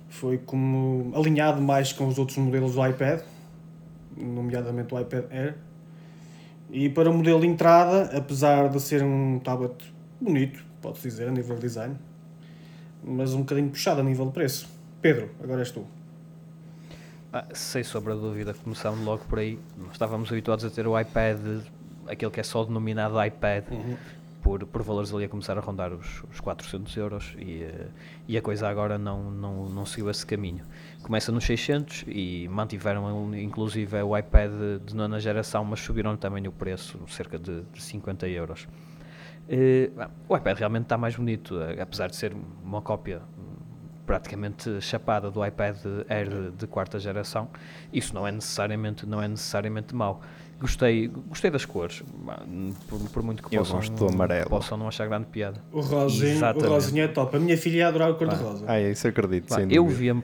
foi 0.10 0.38
como 0.38 1.12
alinhado 1.15 1.62
mais 1.62 1.91
com 1.91 2.08
os 2.08 2.17
outros 2.17 2.38
modelos 2.38 2.75
do 2.75 2.86
iPad, 2.88 3.22
nomeadamente 4.15 4.94
o 4.94 5.00
iPad 5.00 5.25
Air. 5.32 5.55
E 6.69 6.89
para 6.89 7.10
o 7.10 7.13
modelo 7.13 7.39
de 7.39 7.48
entrada, 7.48 8.17
apesar 8.17 8.69
de 8.69 8.79
ser 8.79 9.03
um 9.03 9.39
tablet 9.39 9.93
bonito, 10.19 10.63
pode-se 10.81 11.07
dizer, 11.07 11.27
a 11.27 11.31
nível 11.31 11.55
de 11.55 11.62
design, 11.62 11.95
mas 13.03 13.34
um 13.34 13.39
bocadinho 13.39 13.69
puxado 13.69 14.01
a 14.01 14.03
nível 14.03 14.25
de 14.25 14.31
preço. 14.31 14.67
Pedro, 15.01 15.29
agora 15.41 15.62
és 15.62 15.72
tu. 15.72 15.86
Ah, 17.31 17.45
sem 17.53 17.84
sombra 17.84 18.15
de 18.15 18.22
dúvida, 18.22 18.53
começando 18.53 19.03
logo 19.03 19.25
por 19.25 19.39
aí. 19.39 19.60
Nós 19.77 19.91
estávamos 19.91 20.31
habituados 20.31 20.63
a 20.65 20.69
ter 20.69 20.88
o 20.88 21.00
iPad, 21.00 21.38
aquele 22.07 22.31
que 22.31 22.39
é 22.39 22.43
só 22.43 22.63
denominado 22.63 23.24
iPad, 23.24 23.65
por, 24.45 24.63
por 24.67 24.83
valores 24.83 25.11
ali 25.11 25.25
a 25.25 25.27
começar 25.27 25.57
a 25.57 25.59
rondar 25.59 25.91
os, 25.91 26.23
os 26.31 26.39
400 26.39 26.95
euros 26.97 27.35
e, 27.39 27.63
eh, 27.63 27.87
e 28.27 28.37
a 28.37 28.41
coisa 28.43 28.69
agora 28.69 28.95
não, 28.95 29.31
não, 29.31 29.67
não 29.67 29.87
seguiu 29.87 30.07
esse 30.07 30.23
caminho. 30.23 30.63
Começa 31.01 31.31
nos 31.31 31.43
600 31.45 32.05
e 32.07 32.47
mantiveram 32.47 33.35
inclusive 33.35 33.99
o 34.03 34.15
iPad 34.15 34.51
de 34.85 34.95
nona 34.95 35.19
geração, 35.19 35.65
mas 35.65 35.79
subiram 35.79 36.15
também 36.15 36.47
o 36.47 36.51
preço, 36.51 36.99
cerca 37.07 37.39
de, 37.39 37.63
de 37.73 37.81
50 37.81 38.27
euros. 38.27 38.67
Bom, 39.95 40.11
o 40.29 40.37
iPad 40.37 40.59
realmente 40.59 40.83
está 40.83 40.95
mais 40.95 41.15
bonito, 41.15 41.59
eh, 41.59 41.81
apesar 41.81 42.07
de 42.11 42.15
ser 42.15 42.31
uma 42.63 42.83
cópia 42.83 43.23
praticamente 44.05 44.79
chapada 44.79 45.31
do 45.31 45.43
iPad 45.43 45.75
Air 46.07 46.29
de, 46.29 46.51
de 46.51 46.67
quarta 46.67 46.99
geração. 46.99 47.49
Isso 47.91 48.13
não 48.13 48.27
é 48.27 48.31
necessariamente 48.31 49.07
não 49.07 49.19
é 49.19 49.27
necessariamente 49.27 49.95
mau. 49.95 50.21
Gostei, 50.59 51.07
gostei 51.07 51.51
das 51.51 51.65
cores, 51.65 52.01
por, 52.88 53.00
por 53.09 53.21
muito 53.24 53.43
que 53.43 53.53
Eu 53.55 53.59
possam, 53.62 53.75
gosto 53.75 53.93
do 53.93 54.07
amarelo. 54.07 54.50
possam 54.50 54.77
não 54.77 54.88
achar 54.88 55.05
grande 55.07 55.25
piada. 55.25 55.62
O 55.71 55.81
rosinho, 55.81 56.39
o 56.55 56.67
rosinho 56.69 57.03
é 57.03 57.07
top. 57.09 57.35
A 57.35 57.39
minha 57.39 57.57
filha 57.57 57.77
ia 57.79 57.88
adorar 57.89 58.09
o 58.12 58.15
cor-de-rosa. 58.15 58.63
Ah, 58.67 58.79
é, 58.79 58.91
isso 58.91 59.05
acredito, 59.07 59.50
Pá, 59.50 59.55
sem 59.55 59.71
eu 59.74 59.83
dúvida. 59.83 60.24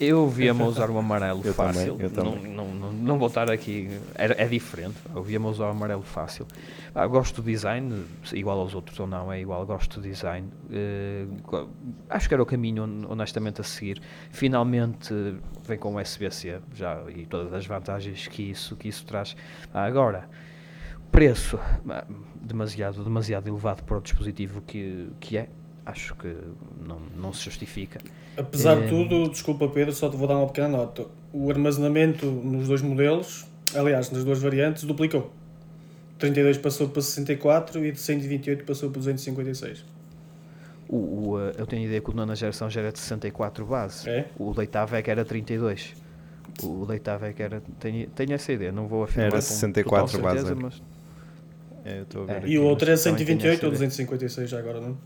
Eu 0.00 0.26
via-me 0.28 0.62
usar 0.62 0.88
o 0.90 0.96
amarelo 0.98 1.42
Eu 1.44 1.52
também, 1.54 1.72
fácil. 1.74 1.96
eu 2.00 2.10
não, 2.10 2.32
também. 2.32 2.52
não, 2.54 2.68
não, 2.74 2.92
não 2.92 3.18
vou 3.18 3.28
estar 3.28 3.50
aqui. 3.50 3.88
É, 4.14 4.44
é 4.44 4.46
diferente. 4.48 4.96
Eu 5.14 5.22
via-me 5.22 5.46
usar 5.46 5.66
o 5.66 5.70
amarelo 5.70 6.02
fácil. 6.02 6.46
Pá, 6.94 7.06
gosto 7.06 7.42
do 7.42 7.50
design, 7.50 8.04
igual 8.32 8.58
aos 8.60 8.74
outros 8.74 8.98
ou 8.98 9.06
não, 9.06 9.30
é 9.32 9.40
igual. 9.40 9.64
Gosto 9.66 10.00
do 10.00 10.08
design. 10.08 10.48
Go- 11.44 11.68
acho 12.08 12.26
que 12.28 12.34
era 12.34 12.42
o 12.42 12.46
caminho, 12.46 12.84
hon- 12.84 13.06
honestamente, 13.10 13.60
a 13.60 13.64
seguir. 13.64 14.00
Finalmente 14.30 15.12
eh, 15.12 15.34
vem 15.66 15.78
com 15.78 15.94
o 15.94 16.00
USB-C 16.00 16.60
já, 16.74 17.02
e 17.14 17.26
todas 17.26 17.52
as 17.52 17.66
vantagens 17.66 18.26
que 18.26 18.42
isso, 18.50 18.74
que 18.76 18.88
isso 18.88 19.04
traz. 19.04 19.36
Ah, 19.74 19.84
agora, 19.84 20.28
preço 21.12 21.58
ah, 21.88 22.04
demasiado, 22.40 23.04
demasiado 23.04 23.48
elevado 23.48 23.82
para 23.84 23.98
o 23.98 24.00
dispositivo 24.00 24.60
que, 24.62 25.08
que 25.20 25.36
é. 25.36 25.48
Acho 25.86 26.14
que 26.14 26.36
não, 26.86 27.00
não 27.16 27.32
se 27.32 27.44
justifica. 27.44 27.98
Apesar 28.36 28.76
de 28.76 28.84
É. 28.84 28.88
tudo, 28.88 29.28
desculpa 29.28 29.68
Pedro, 29.68 29.92
só 29.92 30.08
te 30.08 30.16
vou 30.16 30.26
dar 30.28 30.36
uma 30.36 30.46
pequena 30.46 30.68
nota. 30.68 31.06
O 31.32 31.50
armazenamento 31.50 32.26
nos 32.26 32.68
dois 32.68 32.80
modelos, 32.82 33.46
aliás, 33.74 34.10
nas 34.10 34.24
duas 34.24 34.38
variantes, 34.40 34.84
duplicou. 34.84 35.30
32 36.18 36.58
passou 36.58 36.88
para 36.88 37.02
64 37.02 37.84
e 37.84 37.92
de 37.92 38.00
128 38.00 38.64
passou 38.64 38.90
para 38.90 38.98
256. 39.00 39.84
O, 40.88 40.96
o, 41.30 41.40
eh, 41.40 41.52
eu 41.56 41.66
tenho 41.66 41.82
a 41.82 41.84
ideia 41.86 42.00
que 42.00 42.10
o 42.10 42.14
nona 42.14 42.34
geração 42.34 42.68
já 42.68 42.80
era 42.80 42.92
de 42.92 42.98
64 42.98 43.64
base. 43.64 44.08
É? 44.08 44.26
O 44.38 44.52
Leitava 44.56 44.98
é 44.98 45.02
que 45.02 45.10
era 45.10 45.24
32. 45.24 45.94
O 46.62 46.84
Leitava 46.84 47.28
é 47.28 47.32
que 47.32 47.42
era. 47.42 47.62
Tenho, 47.78 48.08
tenho 48.10 48.32
essa 48.32 48.52
ideia, 48.52 48.72
não 48.72 48.86
vou 48.88 49.04
afirmar 49.04 49.26
Era 49.28 49.36
com 49.36 49.40
64 49.42 50.10
total 50.18 50.30
certeza, 50.34 50.54
base. 50.54 50.62
mas 50.62 50.82
É, 51.84 51.98
eu 52.00 52.02
estou 52.02 52.22
a 52.24 52.26
ver 52.26 52.32
É. 52.32 52.36
aqui. 52.38 52.48
E 52.48 52.58
o 52.58 52.64
outro 52.64 52.88
é 52.88 52.92
mas 52.92 53.02
também 53.04 53.24
tenho 53.24 53.40
128 53.40 53.56
essa 53.58 53.66
ou 53.66 53.72
ideia. 53.72 53.88
256 53.88 54.50
já 54.50 54.58
agora, 54.58 54.80
não? 54.80 54.98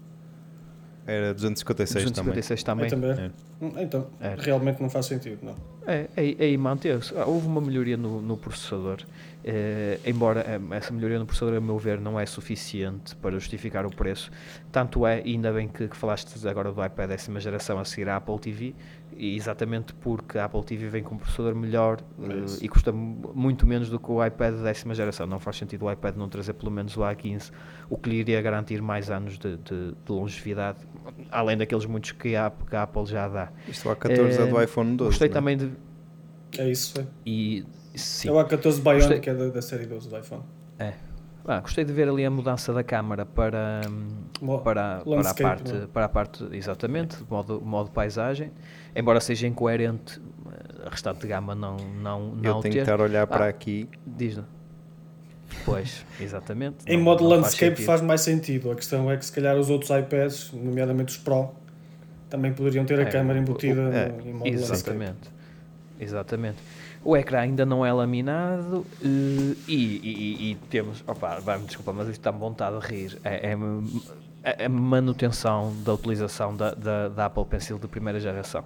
Era 1.06 1.34
256 1.34 2.10
também. 2.10 2.32
256 2.34 2.62
também. 2.62 2.88
Também. 2.88 3.10
É. 3.10 3.30
Então, 3.60 4.08
É. 4.20 4.34
realmente 4.38 4.80
não 4.82 4.90
faz 4.90 5.06
sentido, 5.06 5.38
não. 5.42 5.54
É, 5.86 6.08
aí, 6.16 6.36
aí 6.40 6.56
manteve-se. 6.56 7.14
Ah, 7.16 7.26
houve 7.26 7.46
uma 7.46 7.60
melhoria 7.60 7.96
no, 7.96 8.20
no 8.22 8.38
processador, 8.38 8.98
eh, 9.44 10.00
embora 10.06 10.40
eh, 10.40 10.58
essa 10.76 10.90
melhoria 10.92 11.18
no 11.18 11.26
processador, 11.26 11.56
a 11.58 11.60
meu 11.60 11.78
ver, 11.78 12.00
não 12.00 12.18
é 12.18 12.24
suficiente 12.24 13.14
para 13.16 13.32
justificar 13.32 13.84
o 13.84 13.90
preço. 13.94 14.30
Tanto 14.72 15.06
é, 15.06 15.20
e 15.24 15.32
ainda 15.32 15.52
bem 15.52 15.68
que, 15.68 15.86
que 15.86 15.96
falaste 15.96 16.46
agora 16.48 16.72
do 16.72 16.82
iPad 16.84 17.08
décima 17.10 17.38
geração 17.38 17.78
a 17.78 17.84
seguir 17.84 18.08
à 18.08 18.16
Apple 18.16 18.38
TV, 18.38 18.74
e 19.14 19.36
exatamente 19.36 19.92
porque 19.94 20.38
a 20.38 20.46
Apple 20.46 20.64
TV 20.64 20.88
vem 20.88 21.02
com 21.02 21.16
um 21.16 21.18
processador 21.18 21.54
melhor 21.54 21.98
É 22.22 22.32
eh, 22.32 22.44
e 22.62 22.68
custa 22.68 22.90
mu- 22.90 23.32
muito 23.34 23.66
menos 23.66 23.90
do 23.90 24.00
que 24.00 24.10
o 24.10 24.24
iPad 24.24 24.54
décima 24.62 24.94
geração. 24.94 25.26
Não 25.26 25.38
faz 25.38 25.58
sentido 25.58 25.84
o 25.84 25.92
iPad 25.92 26.16
não 26.16 26.30
trazer 26.30 26.54
pelo 26.54 26.72
menos 26.72 26.96
o 26.96 27.00
A15, 27.00 27.52
o 27.90 27.98
que 27.98 28.08
lhe 28.08 28.16
iria 28.16 28.40
garantir 28.40 28.80
mais 28.80 29.10
anos 29.10 29.38
de, 29.38 29.58
de- 29.58 29.92
de 29.92 30.12
longevidade, 30.12 30.78
além 31.30 31.58
daqueles 31.58 31.84
muitos 31.84 32.12
que 32.12 32.34
a, 32.34 32.50
que 32.50 32.74
a 32.74 32.84
Apple 32.84 33.04
já 33.04 33.28
dá. 33.28 33.43
Isto 33.68 33.90
a 33.90 33.96
14 33.96 34.40
é 34.40 34.46
do 34.46 34.60
Eh, 34.60 34.64
iPhone 34.64 34.96
12. 34.96 35.10
Gostei 35.10 35.28
não 35.28 35.32
é? 35.32 35.34
também 35.34 35.56
de. 35.56 35.70
É 36.58 36.68
isso, 36.70 37.00
é. 37.00 37.04
E, 37.26 37.64
sim, 37.94 38.28
É 38.28 38.32
o 38.32 38.34
A14 38.36 38.80
Bionic, 38.80 39.00
Gostei. 39.00 39.20
que 39.20 39.30
é 39.30 39.34
da, 39.34 39.48
da 39.48 39.62
série 39.62 39.86
12 39.86 40.08
do 40.08 40.18
iPhone. 40.18 40.42
Ah, 41.46 41.60
gostei 41.60 41.84
de 41.84 41.92
ver 41.92 42.08
ali 42.08 42.24
a 42.24 42.30
mudança 42.30 42.72
da 42.72 42.82
câmara 42.82 43.26
para, 43.26 43.82
hum, 43.86 44.06
Mo- 44.40 44.60
para, 44.60 45.02
para, 45.04 45.30
a 45.30 45.34
parte, 45.34 45.72
não 45.74 45.82
é? 45.82 45.86
para 45.86 46.04
a 46.06 46.08
parte, 46.08 46.48
exatamente, 46.52 47.18
de 47.18 47.30
modo, 47.30 47.60
modo 47.60 47.90
paisagem, 47.90 48.50
embora 48.96 49.20
seja 49.20 49.46
incoerente, 49.46 50.22
eh, 50.46 50.86
a 50.86 50.88
restante 50.88 51.26
gama 51.26 51.54
não, 51.54 51.76
não, 51.76 52.20
Eu 52.42 52.54
não 52.54 52.60
tenho 52.62 52.62
que 52.62 52.70
ter. 52.70 52.78
estar 52.78 52.98
a 52.98 53.02
olhar 53.02 53.26
para 53.26 53.44
Ah. 53.44 53.48
aqui. 53.48 53.86
Diz 54.06 54.40
Pois, 55.66 56.04
exatamente. 56.18 56.78
Em 56.86 56.96
não- 56.96 57.04
modo 57.04 57.22
não 57.24 57.30
faz 57.32 57.42
landscape 57.42 57.70
sentido. 57.72 57.86
faz 57.86 58.00
mais 58.00 58.20
sentido. 58.22 58.70
A 58.70 58.74
questão 58.74 59.10
é 59.10 59.16
que 59.18 59.26
se 59.26 59.32
calhar 59.32 59.54
os 59.58 59.68
outros 59.68 59.90
iPads, 59.90 60.50
nomeadamente 60.50 61.10
os 61.12 61.18
Pro, 61.18 61.50
também 62.34 62.52
poderiam 62.52 62.84
ter 62.84 62.98
a 62.98 63.02
É, 63.02 63.06
câmara 63.06 63.38
embutida 63.38 63.80
é, 63.80 64.08
no- 64.08 64.28
em 64.28 64.32
modo 64.32 64.44
landscape. 64.50 64.72
Exatamente. 64.74 65.30
Exatamente. 66.00 66.56
O 67.04 67.16
ecrã 67.16 67.40
ainda 67.40 67.64
não 67.64 67.84
é 67.86 67.92
laminado 67.92 68.84
eh, 69.02 69.06
e, 69.68 69.74
e- 69.74 70.50
e- 70.52 70.54
temos. 70.68 71.04
Opa, 71.06 71.38
vai-me 71.38 71.66
desculpa, 71.66 71.92
mas 71.92 72.08
isto 72.08 72.18
está-me 72.18 72.38
vontade 72.38 72.78
de 72.80 72.86
rir. 72.86 73.18
É, 73.22 73.50
é, 73.52 74.54
é 74.62 74.64
a 74.64 74.68
manutenção 74.68 75.72
da 75.84 75.94
utilização 75.94 76.56
da, 76.56 76.74
da, 76.74 77.08
da 77.08 77.26
Apple 77.26 77.44
Pencil 77.44 77.78
de 77.78 77.86
primeira 77.86 78.18
geração. 78.18 78.64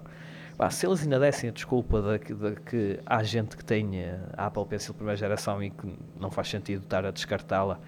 Pá, 0.59 0.69
se 0.71 0.85
eles 0.88 1.03
ainda 1.05 1.21
dessem 1.21 1.50
a 1.50 1.53
desculpa 1.53 2.03
de, 2.03 2.19
que- 2.19 2.35
de 2.35 2.57
que 2.62 3.00
há 3.07 3.23
gente 3.23 3.57
que 3.57 3.65
tenha 3.65 4.25
a 4.37 4.47
Apple 4.47 4.65
Pencil 4.67 4.93
primeira 4.93 5.17
geração 5.17 5.62
e 5.62 5.71
que 5.71 5.97
não 6.19 6.33
faz 6.33 6.49
sentido 6.49 6.83
estar 6.83 7.07
a 7.07 7.12
descartá-la, 7.12 7.79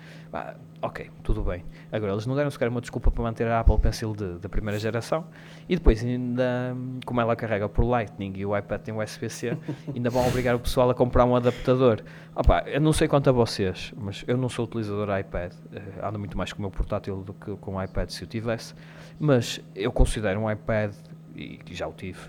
ok, 0.80 1.10
tudo 1.24 1.42
bem. 1.42 1.64
Agora, 1.90 2.12
eles 2.12 2.26
não 2.26 2.36
deram 2.36 2.48
sequer 2.48 2.68
uma 2.68 2.80
desculpa 2.80 3.10
para 3.10 3.24
manter 3.24 3.48
a 3.48 3.58
Apple 3.58 3.76
Pencil 3.80 4.14
de- 4.14 4.38
da 4.38 4.48
primeira 4.48 4.78
geração 4.78 5.26
e 5.68 5.74
depois, 5.74 6.00
ainda, 6.04 6.76
como 7.04 7.20
ela 7.20 7.34
carrega 7.34 7.68
por 7.68 7.84
Lightning 7.84 8.34
e 8.36 8.46
o 8.46 8.56
iPad 8.56 8.80
tem 8.82 8.94
USB-C, 8.94 9.58
ainda 9.92 10.08
vão 10.08 10.24
obrigar 10.28 10.54
o 10.54 10.60
pessoal 10.60 10.88
a 10.90 10.94
comprar 10.94 11.24
um 11.24 11.34
adaptador. 11.34 12.00
Opa, 12.36 12.62
eu 12.68 12.80
não 12.80 12.92
sei 12.92 13.08
quanto 13.08 13.28
a 13.28 13.32
vocês, 13.32 13.92
mas 13.96 14.22
eu 14.28 14.36
não 14.36 14.48
sou 14.48 14.64
utilizador 14.64 15.08
iPad, 15.18 15.52
eh, 15.72 15.82
ando 16.06 16.20
muito 16.20 16.38
mais 16.38 16.52
com 16.52 16.60
o 16.60 16.62
meu 16.62 16.70
portátil 16.70 17.16
do 17.22 17.34
que 17.34 17.50
com 17.56 17.74
o 17.74 17.82
iPad 17.82 18.10
se 18.10 18.22
eu 18.22 18.28
tivesse, 18.28 18.74
mas 19.18 19.60
eu 19.74 19.90
considero 19.90 20.38
um 20.38 20.48
iPad, 20.48 20.94
e 21.34 21.58
já 21.72 21.88
o 21.88 21.92
tive, 21.92 22.20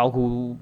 algo 0.00 0.56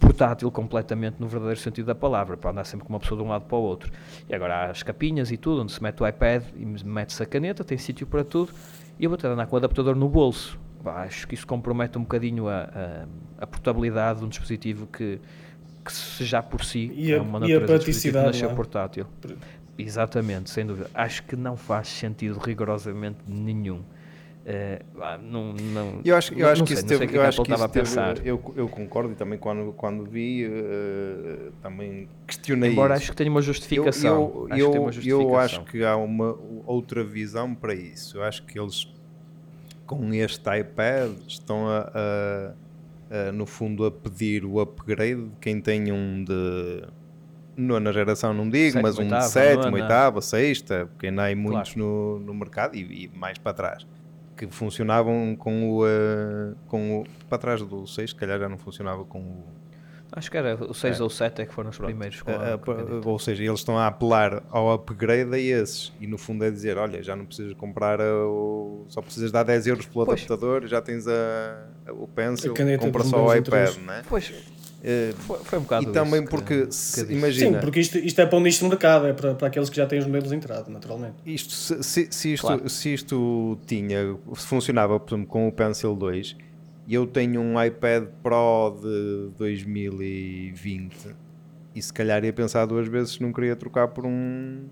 portátil 0.00 0.50
completamente 0.50 1.16
no 1.20 1.28
verdadeiro 1.28 1.60
sentido 1.60 1.86
da 1.86 1.94
palavra, 1.94 2.36
para 2.36 2.50
andar 2.50 2.64
sempre 2.64 2.86
com 2.86 2.92
uma 2.92 3.00
pessoa 3.00 3.20
de 3.20 3.26
um 3.26 3.28
lado 3.30 3.44
para 3.44 3.56
o 3.56 3.60
outro. 3.60 3.92
E 4.28 4.34
agora 4.34 4.54
há 4.54 4.70
as 4.70 4.82
capinhas 4.82 5.30
e 5.30 5.36
tudo, 5.36 5.62
onde 5.62 5.72
se 5.72 5.82
mete 5.82 6.02
o 6.02 6.06
iPad 6.06 6.42
e 6.56 6.64
mete-se 6.64 7.22
a 7.22 7.26
caneta, 7.26 7.62
tem 7.64 7.76
sítio 7.78 8.06
para 8.06 8.24
tudo, 8.24 8.52
e 8.98 9.04
eu 9.04 9.10
vou 9.10 9.16
ter 9.18 9.26
de 9.26 9.34
andar 9.34 9.46
com 9.46 9.56
o 9.56 9.58
adaptador 9.58 9.94
no 9.94 10.08
bolso. 10.08 10.58
Pá, 10.82 11.02
Acho 11.04 11.26
que 11.28 11.34
isso 11.34 11.46
compromete 11.46 11.98
um 11.98 12.02
bocadinho 12.02 12.48
a, 12.48 12.62
a, 13.38 13.44
a 13.44 13.46
portabilidade 13.46 14.20
de 14.20 14.24
um 14.24 14.28
dispositivo 14.28 14.86
que, 14.86 15.18
que 15.84 15.92
se 15.92 16.24
já 16.24 16.42
por 16.42 16.64
si 16.64 16.90
E 16.94 17.12
é 17.12 17.16
a- 17.16 17.22
uma 17.22 17.38
e 17.46 17.52
a 17.54 17.60
natureza 17.60 17.78
de 17.78 17.84
dispositivo 17.84 18.18
praticidade, 18.18 18.26
nasceu 18.26 18.50
é? 18.50 18.54
portátil. 18.54 19.06
Por- 19.20 19.36
Exatamente, 19.76 20.50
sem 20.50 20.64
dúvida. 20.64 20.88
Acho 20.94 21.22
que 21.24 21.34
não 21.36 21.56
faz 21.56 21.88
sentido 21.88 22.38
rigorosamente 22.38 23.18
nenhum. 23.26 23.82
Eh, 24.46 24.82
ah, 25.00 25.16
não, 25.16 25.54
não, 25.54 26.00
Eu 26.04 26.16
acho, 26.16 26.34
eu 26.34 26.40
não- 26.40 26.48
acho 26.50 26.58
não 26.60 26.66
que 26.66 26.74
sei, 26.74 26.80
isso 26.80 26.86
teve, 26.86 27.06
que 27.06 27.16
eu 27.16 27.22
é 27.22 27.26
acho 27.28 27.42
que 27.42 27.50
isso 27.52 27.68
teve, 27.70 27.88
eu, 28.28 28.54
eu 28.56 28.68
concordo 28.68 29.10
e 29.12 29.14
também 29.16 29.38
quando, 29.38 29.72
quando 29.72 30.04
vi, 30.04 30.44
eh, 30.44 31.50
também 31.62 32.06
questionei 32.26 32.72
Embora 32.72 32.92
isso. 32.94 33.04
acho 33.04 33.10
que 33.12 33.16
tenha 33.16 33.30
uma 33.30 33.40
justificação. 33.40 34.16
Eu, 34.20 34.46
acho 34.50 34.60
eu, 34.60 34.70
uma 34.72 34.78
eu, 34.80 34.92
justificação. 34.92 35.28
eu 35.30 35.38
acho 35.38 35.64
que 35.64 35.82
há 35.82 35.96
uma 35.96 36.36
outra 36.66 37.02
visão 37.02 37.54
para 37.54 37.74
isso. 37.74 38.18
Eu 38.18 38.22
acho 38.22 38.44
que 38.44 38.58
eles, 38.60 38.86
com 39.86 40.12
este 40.12 40.58
iPad, 40.58 41.12
estão 41.26 41.66
a, 41.66 41.90
a- 41.94 42.54
a, 43.28 43.32
no 43.32 43.46
fundo 43.46 43.86
a 43.86 43.90
pedir 43.90 44.44
o 44.44 44.60
upgrade 44.60 45.22
de 45.22 45.36
quem 45.40 45.58
tem 45.58 45.90
um 45.90 46.22
de 46.22 46.82
nona 47.56 47.92
geração 47.92 48.34
não 48.34 48.50
digo, 48.50 48.72
Sétima, 48.72 48.82
mas 48.82 48.98
um 48.98 49.02
oitava, 49.04 49.22
sétima, 49.22 49.70
nona. 49.70 49.82
oitava, 49.84 50.20
sexta, 50.20 50.86
porque 50.86 51.06
ainda 51.06 51.30
há 51.30 51.34
muitos 51.36 51.72
Claro. 51.74 51.78
no, 51.88 52.18
no 52.20 52.34
mercado 52.34 52.74
e, 52.76 53.04
e 53.04 53.10
mais 53.16 53.38
para 53.38 53.54
trás. 53.54 53.86
Que 54.36 54.46
funcionavam 54.48 55.36
com 55.36 55.70
o, 55.78 55.86
eh, 55.86 56.54
com 56.66 57.00
o. 57.00 57.04
Para 57.28 57.38
trás 57.38 57.62
do 57.62 57.86
6, 57.86 58.10
se 58.10 58.16
calhar 58.16 58.38
já 58.38 58.48
não 58.48 58.58
funcionava 58.58 59.04
com 59.04 59.18
o. 59.20 59.44
Acho 60.16 60.30
que 60.30 60.36
era 60.36 60.54
o 60.54 60.72
6 60.72 61.00
É. 61.00 61.02
ou 61.02 61.10
7 61.10 61.42
é 61.42 61.46
que 61.46 61.52
foram 61.52 61.70
os 61.70 61.78
primeiros 61.78 62.22
com 62.22 62.30
a, 62.30 62.34
a- 62.34 62.54
a- 62.54 63.08
ou 63.08 63.18
seja, 63.18 63.42
eles 63.42 63.58
estão 63.58 63.76
a 63.76 63.88
apelar 63.88 64.44
ao 64.50 64.72
upgrade 64.72 65.34
a 65.34 65.38
esses 65.38 65.92
e 66.00 66.06
no 66.06 66.16
fundo 66.16 66.44
é 66.44 66.50
dizer: 66.52 66.78
olha, 66.78 67.02
já 67.02 67.16
não 67.16 67.24
precisas 67.26 67.52
comprar 67.54 68.00
a- 68.00 68.26
o. 68.26 68.84
só 68.88 69.00
precisas 69.02 69.32
dar 69.32 69.42
10 69.42 69.66
euros 69.66 69.86
pelo 69.86 70.04
Pois. 70.06 70.18
adaptador, 70.20 70.66
já 70.68 70.80
tens 70.80 71.08
a, 71.08 71.66
a- 71.86 71.92
o 71.92 72.06
pencil, 72.06 72.54
compra 72.78 73.02
só 73.02 73.24
o 73.26 73.34
iPad, 73.34 73.38
anteriores. 73.40 73.76
né? 73.78 74.02
Pois, 74.08 74.30
Eh, 74.30 74.53
foi, 75.20 75.38
foi 75.44 75.58
um 75.58 75.62
bocado 75.62 75.88
e 75.88 75.92
também 75.92 76.14
isso 76.14 76.22
que- 76.24 76.28
porque, 76.30 76.66
que 76.66 76.74
se- 76.74 77.00
disse. 77.02 77.12
imagina, 77.14 77.58
Sim, 77.58 77.60
porque 77.64 77.80
isto, 77.80 77.98
isto 77.98 78.20
é 78.20 78.26
para 78.26 78.38
um 78.38 78.42
nicho 78.42 78.60
de 78.62 78.68
mercado, 78.68 79.06
é 79.06 79.12
para, 79.12 79.34
para 79.34 79.48
aqueles 79.48 79.70
que 79.70 79.76
já 79.76 79.86
têm 79.86 79.98
os 79.98 80.06
modelos 80.06 80.28
de 80.28 80.36
entrada, 80.36 80.70
naturalmente. 80.70 81.16
Isto, 81.24 81.52
se, 81.52 81.82
se- 81.82 82.08
se 82.10 82.32
isto, 82.34 82.46
Claro. 82.46 82.68
se 82.68 82.92
isto 82.94 83.58
tinha, 83.66 84.16
se 84.36 84.46
funcionava 84.46 84.98
por 85.00 85.08
exemplo, 85.14 85.26
com 85.26 85.48
o 85.48 85.52
Pencil 85.52 85.94
2 85.96 86.36
e 86.86 86.94
eu 86.94 87.06
tenho 87.06 87.40
um 87.40 87.62
iPad 87.62 88.04
Pro 88.22 88.76
de 88.82 89.30
2020 89.38 91.14
e 91.74 91.82
se 91.82 91.92
calhar 91.92 92.24
ia 92.24 92.32
pensar 92.32 92.66
duas 92.66 92.86
vezes 92.86 93.12
se 93.14 93.22
não 93.22 93.32
queria 93.32 93.56
trocar 93.56 93.88
por 93.88 94.04
um 94.06 94.64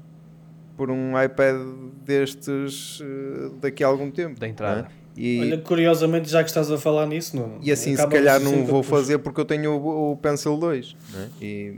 por 0.77 0.91
um 0.91 1.13
iPad 1.23 1.57
destes 2.05 3.01
eh, 3.03 3.51
daqui 3.61 3.85
a 3.85 3.87
algum 3.87 4.11
tempo. 4.11 4.39
Da 4.41 4.49
entrada. 4.49 4.83
né? 4.83 4.89
E, 5.17 5.41
Olha, 5.41 5.59
curiosamente, 5.59 6.29
já 6.29 6.43
que 6.43 6.49
estás 6.49 6.71
a 6.71 6.79
falar 6.79 7.07
nisso, 7.07 7.37
não, 7.37 7.59
e 7.63 7.71
assim 7.71 7.95
se 7.95 8.07
calhar 8.09 8.41
por 8.41 8.51
não 8.51 8.65
vou 8.65 8.83
fazer 8.83 9.19
porque 9.19 9.41
eu 9.41 9.45
tenho 9.45 9.73
o, 9.73 10.13
o 10.13 10.17
Pencil 10.17 10.57
2 10.57 10.97
né? 11.13 11.29
e 11.41 11.75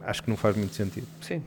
acho 0.00 0.22
que 0.22 0.30
não 0.30 0.36
faz 0.36 0.56
muito 0.56 0.74
sentido. 0.74 1.06
Sim. 1.20 1.42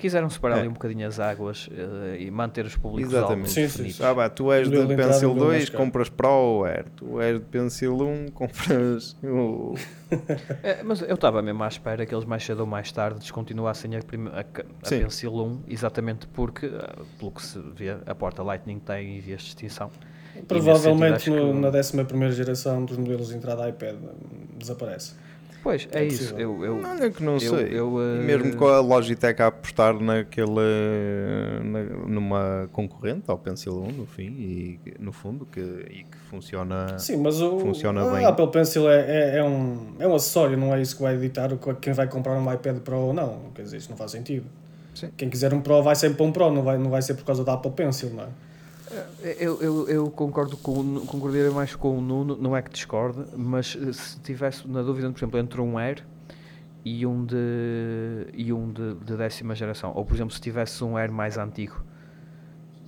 Quiseram 0.00 0.30
separar 0.30 0.56
É. 0.56 0.60
ali 0.60 0.68
um 0.68 0.72
bocadinho 0.72 1.06
as 1.06 1.20
águas 1.20 1.68
eh, 1.70 2.16
e 2.22 2.30
manter 2.30 2.64
os 2.64 2.74
públicos 2.74 3.12
Exatamente. 3.12 3.50
Sim, 3.50 3.68
sim, 3.68 3.90
sim. 3.90 4.02
Ah, 4.02 4.14
pá, 4.14 4.30
tu 4.30 4.50
és 4.50 4.66
de 4.68 4.74
Pencil 4.96 5.28
e 5.30 5.34
modelo 5.34 5.34
mais 5.34 5.58
2, 5.58 5.68
caro. 5.70 5.84
compras 5.84 6.08
Pro 6.08 6.28
ou 6.30 6.64
Air. 6.64 6.86
Tu 6.96 7.20
és 7.20 7.38
de 7.38 7.44
Pencil 7.44 7.94
1, 8.00 8.28
compras 8.32 9.16
o. 9.22 9.74
É, 10.62 10.82
mas 10.82 11.02
eu 11.02 11.14
estava 11.14 11.40
mesmo 11.42 11.62
à 11.62 11.68
espera 11.68 12.04
que 12.06 12.14
eles 12.14 12.24
mais 12.24 12.42
cedo 12.44 12.60
ou 12.60 12.66
mais 12.66 12.90
tarde 12.90 13.18
descontinuassem 13.20 13.94
a, 13.94 13.98
a, 13.98 14.40
a. 14.40 14.88
Pencil 14.88 15.32
1, 15.34 15.60
exatamente 15.68 16.26
porque, 16.28 16.66
ah, 16.66 16.96
pelo 17.18 17.30
que 17.30 17.42
se 17.42 17.58
vê, 17.76 17.90
a 18.06 18.14
porta 18.14 18.42
Lightning 18.42 18.78
tem 18.78 19.18
em 19.18 19.20
vias 19.20 19.42
de 19.42 19.48
extinção. 19.48 19.90
E 20.34 20.42
Provavelmente 20.42 21.24
sentido, 21.24 21.52
no- 21.52 21.70
que- 21.70 22.06
na 22.06 22.26
11 22.26 22.32
geração 22.32 22.84
dos 22.84 22.96
modelos 22.96 23.28
de 23.28 23.36
entrada 23.36 23.68
iPad 23.68 23.96
hum, 23.96 24.46
desaparece. 24.56 25.14
Pois, 25.62 25.86
é, 25.92 26.00
É 26.00 26.04
isso. 26.06 26.34
Eu, 26.38 26.64
eu, 26.64 26.76
Não 26.80 27.10
que 27.10 27.22
não 27.22 27.34
eu- 27.34 27.40
sei. 27.40 27.68
eu, 27.70 27.96
eh, 28.00 28.18
mesmo 28.24 28.56
com 28.56 28.66
a 28.66 28.80
Logitech 28.80 29.42
a 29.42 29.48
apostar 29.48 29.92
naquele. 30.00 30.48
na- 31.64 32.06
numa 32.06 32.68
concorrente 32.72 33.24
ao 33.28 33.38
Pencil 33.38 33.74
1, 33.82 33.92
no 33.92 34.06
fim, 34.06 34.28
e 34.38 34.80
que- 34.82 34.94
no 35.02 35.12
fundo, 35.12 35.46
que, 35.46 35.60
e 35.60 36.04
que 36.04 36.16
funciona. 36.30 36.98
Sim, 36.98 37.18
mas 37.18 37.40
o 37.40 37.58
Funciona 37.60 38.08
a 38.08 38.12
bem. 38.12 38.24
Apple 38.24 38.50
Pencil 38.50 38.88
é, 38.90 39.00
é, 39.00 39.38
é 39.38 39.44
um, 39.44 39.94
é 39.98 40.06
um 40.08 40.14
acessório, 40.14 40.56
não 40.56 40.74
é 40.74 40.80
isso 40.80 40.96
que 40.96 41.02
vai 41.02 41.14
editar 41.14 41.52
o 41.52 41.58
que- 41.58 41.74
quem 41.74 41.92
vai 41.92 42.08
comprar 42.08 42.32
um 42.38 42.52
iPad 42.52 42.78
Pro 42.78 42.96
ou 42.96 43.12
não. 43.12 43.50
Quer 43.54 43.62
dizer, 43.62 43.76
isso 43.78 43.90
não 43.90 43.96
faz 43.96 44.12
sentido. 44.12 44.46
Sim. 44.94 45.10
Quem 45.16 45.28
quiser 45.30 45.52
um 45.54 45.60
Pro 45.60 45.82
vai 45.82 45.94
sempre 45.94 46.16
para 46.16 46.26
um 46.26 46.32
Pro, 46.32 46.50
não 46.50 46.62
vai, 46.62 46.78
não 46.78 46.90
vai 46.90 47.02
ser 47.02 47.14
por 47.14 47.24
causa 47.24 47.44
da 47.44 47.52
Apple 47.54 47.70
Pencil, 47.72 48.10
não 48.10 48.24
é? 48.24 48.28
Eu, 49.38 49.62
eu, 49.62 49.88
eu 49.88 50.10
concordo 50.10 50.56
com 50.56 51.00
concordaria 51.06 51.50
mais 51.52 51.76
com 51.76 51.96
o 51.96 52.00
Nuno, 52.00 52.36
não 52.36 52.56
é 52.56 52.62
que 52.62 52.70
discorde, 52.70 53.24
mas 53.36 53.76
eh, 53.80 53.92
se 53.92 54.18
tivesse 54.20 54.66
na 54.66 54.82
dúvida, 54.82 55.08
por 55.10 55.18
exemplo, 55.18 55.38
entre 55.38 55.60
um 55.60 55.78
Air 55.78 56.04
e 56.84 57.06
um 57.06 57.24
de 57.24 57.36
e 58.34 58.52
um 58.52 58.72
de, 58.72 58.94
de 58.94 59.16
décima 59.16 59.54
geração, 59.54 59.92
ou 59.94 60.04
por 60.04 60.14
exemplo, 60.14 60.34
se 60.34 60.40
tivesse 60.40 60.82
um 60.82 60.96
Air 60.96 61.12
mais 61.12 61.38
antigo, 61.38 61.84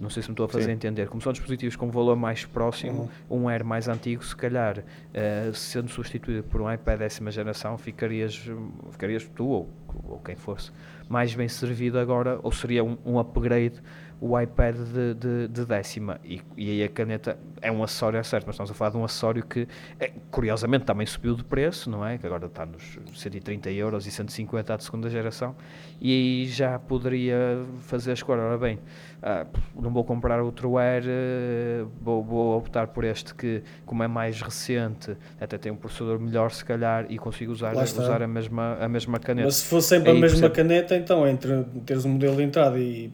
não 0.01 0.11
sei 0.11 0.25
se 0.25 0.29
me 0.29 0.33
estou 0.33 0.47
a 0.47 0.49
fazer 0.49 0.65
Sim. 0.65 0.73
entender, 0.73 1.09
como 1.09 1.23
são 1.23 1.33
dispositivos 1.33 1.77
com 1.77 1.89
valor 1.89 2.17
mais 2.17 2.45
próximo, 2.45 3.09
um 3.31 3.49
Air 3.49 3.65
mais 3.65 3.87
antigo, 3.87 4.25
se 4.25 4.35
calhar, 4.35 4.83
eh, 5.15 5.53
sendo 5.55 5.89
substituído 5.89 6.43
por 6.43 6.61
um 6.61 6.73
iPad 6.73 6.99
décima 6.99 7.31
geração, 7.31 7.79
ficarias, 7.79 8.43
ficarias 8.91 9.25
tu 9.37 9.47
ou, 9.47 9.71
ou 10.09 10.19
quem 10.19 10.35
fosse 10.35 10.73
mais 11.09 11.33
bem 11.33 11.47
servido 11.47 11.97
agora, 11.97 12.41
ou 12.43 12.51
seria 12.51 12.83
um, 12.83 12.99
um 13.07 13.21
upgrade 13.21 13.81
o 14.25 14.41
iPad 14.41 14.77
de, 14.77 15.15
de, 15.15 15.49
de 15.49 15.67
décima 15.67 16.21
e, 16.25 16.41
e 16.57 16.71
aí 16.71 16.85
a 16.85 16.89
caneta 16.89 17.37
é 17.61 17.73
um 17.73 17.83
acessório, 17.83 18.19
é 18.21 18.23
certo, 18.23 18.47
mas 18.47 18.55
estamos 18.55 18.71
a 18.71 18.75
falar 18.75 18.91
de 18.91 18.97
um 18.97 19.05
acessório 19.05 19.45
que 19.45 19.67
é, 19.99 20.13
curiosamente 20.31 20.85
também 20.85 21.05
subiu 21.05 21.35
de 21.35 21.43
preço, 21.43 21.91
não 21.91 22.07
é? 22.07 22.19
Que 22.19 22.27
agora 22.27 22.47
está 22.47 22.65
nos 22.65 23.01
130 23.17 23.69
euros 23.73 24.07
e 24.07 24.13
150 24.13 24.77
de 24.77 24.85
segunda 24.85 25.11
geração 25.11 25.57
e 26.01 26.13
aí 26.13 26.47
já 26.47 26.79
poderia 26.79 27.65
fazer 27.81 28.13
a 28.13 28.15
escolha, 28.15 28.43
ora 28.43 28.59
bem, 28.59 28.79
ah, 29.21 29.45
não 29.75 29.91
vou 29.93 30.05
comprar 30.05 30.41
outro 30.41 30.79
Air, 30.79 31.03
eh, 31.05 31.85
vou, 32.01 32.23
vou 32.23 32.57
optar 32.59 32.87
por 32.87 33.03
este 33.03 33.35
que, 33.35 33.61
como 33.85 34.05
é 34.05 34.09
mais 34.09 34.41
recente, 34.41 35.17
até 35.41 35.59
tem 35.59 35.73
um 35.73 35.77
processador 35.77 36.21
melhor 36.21 36.53
se 36.53 36.65
calhar 36.65 37.07
e 37.09 37.19
consigo 37.19 37.51
usar, 37.51 37.75
usar 37.75 38.23
a, 38.23 38.29
mesma, 38.29 38.77
a 38.81 38.89
mesma 38.89 39.19
caneta. 39.19 39.47
Mas 39.47 39.57
se 39.57 39.67
fosse 39.67 39.89
sempre 39.89 40.11
a 40.11 40.13
Aí 40.13 40.21
mesma 40.21 40.49
percebo. 40.49 40.55
caneta, 40.55 40.97
então 40.97 41.27
entre 41.27 41.65
teres 41.85 42.05
um 42.05 42.11
modelo 42.11 42.37
de 42.37 42.43
entrada 42.45 42.79
e 42.79 43.11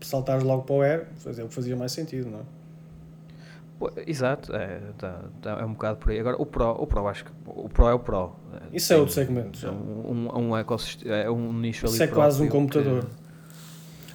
saltares 0.00 0.42
logo 0.44 0.62
para 0.62 0.74
o 0.74 0.82
Air, 0.82 1.06
fazer 1.16 1.42
o 1.42 1.48
que 1.48 1.54
fazia 1.54 1.76
mais 1.76 1.92
sentido, 1.92 2.30
não 2.30 2.40
é? 2.40 2.42
Exato, 4.06 4.54
é, 4.56 4.80
tá- 4.96 5.24
tá- 5.42 5.58
é 5.60 5.64
um 5.64 5.72
bocado 5.74 5.98
por 5.98 6.10
aí. 6.10 6.18
Agora, 6.18 6.36
o 6.40 6.46
Pro, 6.46 6.70
o 6.70 6.86
Pro 6.86 7.06
acho 7.08 7.26
que 7.26 7.30
o 7.46 7.68
Pro 7.68 7.88
é 7.88 7.92
o 7.94 7.98
Pro. 7.98 8.32
Isso 8.72 8.90
é 8.92 8.96
outro 8.96 9.12
segmento. 9.14 9.66
É 9.66 9.70
um, 9.70 10.28
um, 10.34 10.38
um 10.48 10.56
ecossistema, 10.56 11.14
é 11.14 11.30
um 11.30 11.52
nicho 11.52 11.84
ali 11.86 11.94
Isso 11.94 12.02
é 12.02 12.06
quase 12.06 12.42
um 12.42 12.48
próprio 12.48 12.68
que- 12.68 12.74
computador. 12.78 13.10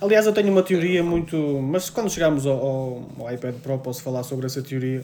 Aliás, 0.01 0.25
eu 0.25 0.33
tenho 0.33 0.51
uma 0.51 0.63
teoria 0.63 1.03
muito. 1.03 1.37
Mas 1.61 1.91
quando 1.91 2.09
chegarmos 2.09 2.47
ao, 2.47 3.05
ao- 3.19 3.31
iPad 3.33 3.53
Pro, 3.57 3.77
posso 3.77 4.01
falar 4.01 4.23
sobre 4.23 4.47
essa 4.47 4.63
teoria. 4.63 5.03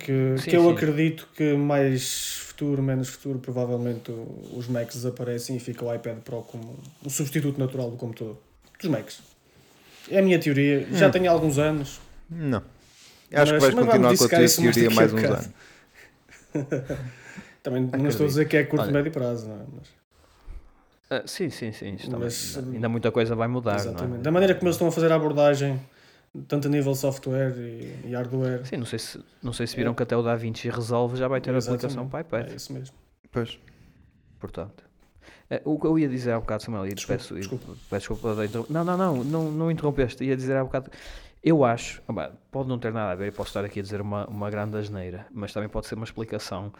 Que, 0.00 0.34
Sim, 0.38 0.50
que 0.50 0.56
eu 0.56 0.62
sim. 0.64 0.72
acredito 0.72 1.28
que 1.36 1.52
mais 1.54 2.36
futuro, 2.48 2.82
menos 2.82 3.08
futuro, 3.10 3.38
provavelmente 3.38 4.10
os 4.56 4.66
Macs 4.68 4.96
desaparecem 4.96 5.56
e 5.56 5.60
fica 5.60 5.84
o 5.84 5.94
iPad 5.94 6.16
Pro 6.20 6.40
como 6.42 6.76
um 7.04 7.10
substituto 7.10 7.58
natural 7.58 7.90
do 7.90 7.96
computador. 7.98 8.36
Dos 8.82 8.90
Macs. 8.90 9.20
É 10.10 10.18
a 10.18 10.22
minha 10.22 10.38
teoria. 10.38 10.86
Já 10.92 11.08
tenho 11.08 11.30
alguns 11.30 11.58
anos. 11.58 12.00
Não. 12.28 12.58
Acho 12.58 12.64
Mas- 13.32 13.50
que 13.52 13.58
vais 13.60 13.74
continuar 13.74 13.98
com 14.00 14.06
a 14.06 14.28
tua 14.28 14.38
mais 14.38 14.56
teoria 14.56 14.88
a 14.88 14.94
mais 14.94 15.12
uns 15.12 15.24
anos. 15.24 15.48
Também 17.62 17.80
não 17.82 17.88
Acredito. 17.88 18.10
estou 18.10 18.24
a 18.24 18.28
dizer 18.28 18.48
que 18.48 18.56
é 18.56 18.64
curto, 18.64 18.82
Olha, 18.82 18.92
médio 18.92 19.12
prazo, 19.12 19.48
não 19.48 19.54
é? 19.54 19.64
Mas- 19.76 20.02
Ah, 21.10 21.22
sim, 21.26 21.50
sim, 21.50 21.72
sim. 21.72 21.96
Mas- 22.18 22.56
ainda, 22.58 22.70
ainda 22.72 22.88
muita 22.88 23.12
coisa 23.12 23.34
vai 23.34 23.46
mudar. 23.46 23.76
exatamente. 23.76 24.10
Não 24.14 24.16
é? 24.20 24.22
Da 24.22 24.30
maneira 24.30 24.54
como 24.54 24.66
eles 24.66 24.76
estão 24.76 24.88
a 24.88 24.92
fazer 24.92 25.12
a 25.12 25.14
abordagem, 25.14 25.80
tanto 26.48 26.66
a 26.68 26.70
nível 26.70 26.94
software 26.94 27.54
e, 27.56 28.08
e 28.08 28.12
hardware. 28.14 28.66
Sim, 28.66 28.78
não 28.78 28.86
sei, 28.86 28.98
se, 28.98 29.20
não 29.42 29.52
sei 29.52 29.66
se 29.66 29.76
viram 29.76 29.94
que 29.94 30.02
até 30.02 30.16
o 30.16 30.22
DaVinci 30.22 30.68
Resolve 30.70 31.16
já 31.16 31.28
vai 31.28 31.40
ter 31.40 31.50
a 31.54 31.56
Exatamente. 31.58 31.84
aplicação 31.86 32.08
para 32.08 32.20
iPad. 32.22 32.50
É 32.52 32.56
isso 32.56 32.72
mesmo. 32.72 32.96
Pois. 33.30 33.58
Portanto, 34.40 34.82
o 35.64 35.78
que 35.78 35.86
eu 35.86 35.98
ia 35.98 36.08
dizer 36.08 36.32
há 36.32 36.40
bocado, 36.40 36.62
Samuel, 36.62 36.86
e 36.86 36.94
Desculpa, 36.94 37.18
peço, 37.18 37.34
desculpa. 37.34 37.66
peço 37.90 38.14
desculpa 38.14 38.44
interrom- 38.44 38.66
não, 38.70 38.84
não, 38.84 38.96
não, 38.96 39.24
não, 39.24 39.50
não 39.52 39.70
interrompeste. 39.70 40.24
Ia 40.24 40.36
dizer 40.36 40.56
há 40.56 40.62
bocado. 40.64 40.90
Eu 41.42 41.64
acho, 41.64 42.00
ah, 42.08 42.30
pode 42.52 42.68
não 42.68 42.78
ter 42.78 42.92
nada 42.92 43.10
a 43.10 43.14
ver, 43.16 43.28
eu 43.28 43.32
posso 43.32 43.48
estar 43.50 43.64
aqui 43.64 43.80
a 43.80 43.82
dizer 43.82 44.00
uma, 44.00 44.26
uma 44.28 44.48
grande 44.48 44.76
asneira, 44.76 45.26
mas 45.32 45.52
também 45.52 45.68
pode 45.68 45.88
ser 45.88 45.96
uma 45.96 46.04
explicação. 46.04 46.72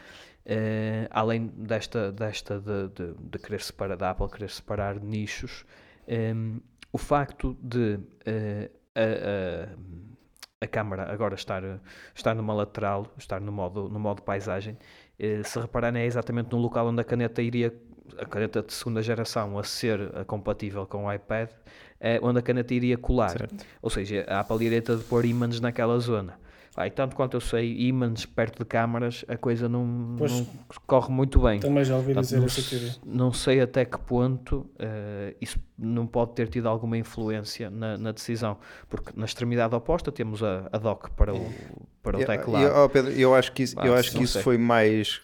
eh, 0.47 1.09
além 1.11 1.47
desta, 1.57 2.13
desta 2.13 2.61
de, 2.61 2.89
de, 2.89 3.15
de 3.19 3.39
querer 3.41 3.61
separar, 3.61 3.97
da 3.97 4.11
Apple 4.11 4.29
querer 4.31 4.51
separar 4.51 5.01
nichos, 5.01 5.65
em, 6.07 6.61
o 6.93 6.99
facto 6.99 7.57
de 7.61 7.99
eh, 8.25 8.71
a, 8.95 9.01
a, 10.61 10.65
a 10.65 10.67
câmara 10.69 11.13
agora 11.13 11.35
estar, 11.35 11.63
estar 12.15 12.35
numa 12.35 12.55
lateral, 12.55 13.07
estar 13.19 13.41
no 13.41 13.51
modo, 13.51 13.89
no 13.89 13.99
modo 13.99 14.23
paisagem, 14.23 14.77
eh, 15.19 15.43
se 15.45 15.59
repararem 15.59 16.03
é 16.03 16.07
exatamente 16.07 16.53
no 16.53 16.59
local 16.59 16.87
onde 16.87 17.01
a 17.01 17.05
caneta 17.05 17.43
iria, 17.43 17.75
a 18.19 18.25
caneta 18.25 18.63
de 18.63 18.73
segunda 18.73 19.03
geração 19.03 19.59
a 19.59 19.65
ser 19.65 20.01
eh, 20.15 20.25
compatível 20.25 20.87
com 20.87 21.07
o 21.07 21.13
iPad, 21.13 21.49
é 22.01 22.19
onde 22.23 22.39
a 22.39 22.43
caneta 22.43 22.75
iria 22.75 22.97
colar. 22.99 23.31
Certo. 23.31 23.65
Ou 23.81 23.91
seja, 23.91 24.25
a 24.29 24.41
Apple 24.41 24.65
iria 24.65 24.81
de 24.81 24.97
pôr 25.05 25.25
ímãs 25.25 25.61
naquela 25.61 25.99
zona. 25.99 26.41
Ah, 26.75 26.87
e 26.87 26.91
tanto 26.91 27.15
quanto 27.15 27.37
eu 27.37 27.41
sei, 27.41 27.83
ímãs 27.87 28.25
perto 28.25 28.61
de 28.61 28.65
câmaras, 28.65 29.27
a 29.29 29.37
coisa 29.37 29.69
não, 29.69 30.15
Pois. 30.17 30.33
não 30.33 30.47
corre 30.87 31.13
muito 31.13 31.39
bem. 31.39 31.61
Também 31.61 31.85
já 31.85 31.95
ouvi 31.97 32.15
Portanto, 32.15 32.25
dizer 32.25 32.39
não, 32.39 32.47
essa 32.47 32.63
teoria. 32.63 32.93
não 33.05 33.31
sei 33.33 33.61
até 33.61 33.85
que 33.85 33.99
ponto 33.99 34.67
eh, 34.79 35.37
isso 35.39 35.59
não 35.79 36.07
pode 36.07 36.33
ter 36.33 36.49
tido 36.49 36.67
alguma 36.71 36.97
influência 36.97 37.69
na, 37.69 37.99
na 37.99 38.11
decisão, 38.11 38.57
porque 38.89 39.11
na 39.15 39.27
extremidade 39.27 39.75
oposta 39.75 40.11
temos 40.11 40.43
a, 40.43 40.67
a 40.73 40.79
dock 40.79 41.11
para 41.11 41.35
o, 41.35 41.47
para 42.03 42.17
o 42.17 42.21
Eu- 42.23 42.27
teclado. 42.27 42.65
eu- 42.65 42.85
oh, 42.85 42.89
Pedro, 42.89 43.13
eu 43.13 43.35
acho 43.35 43.53
que 43.53 43.65
isso, 43.65 43.75
Vá, 43.77 43.87
eu 43.87 43.95
acho 43.95 44.11
que 44.13 44.23
isso 44.25 44.33
sei. 44.33 44.43
foi 44.43 44.57
mais 44.57 45.21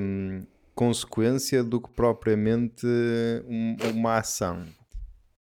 hum, 0.00 0.44
consequência 0.86 1.62
do 1.62 1.80
que 1.80 1.90
propriamente 1.90 2.86
um- 3.46 3.76
uma 3.94 4.18
ação. 4.18 4.64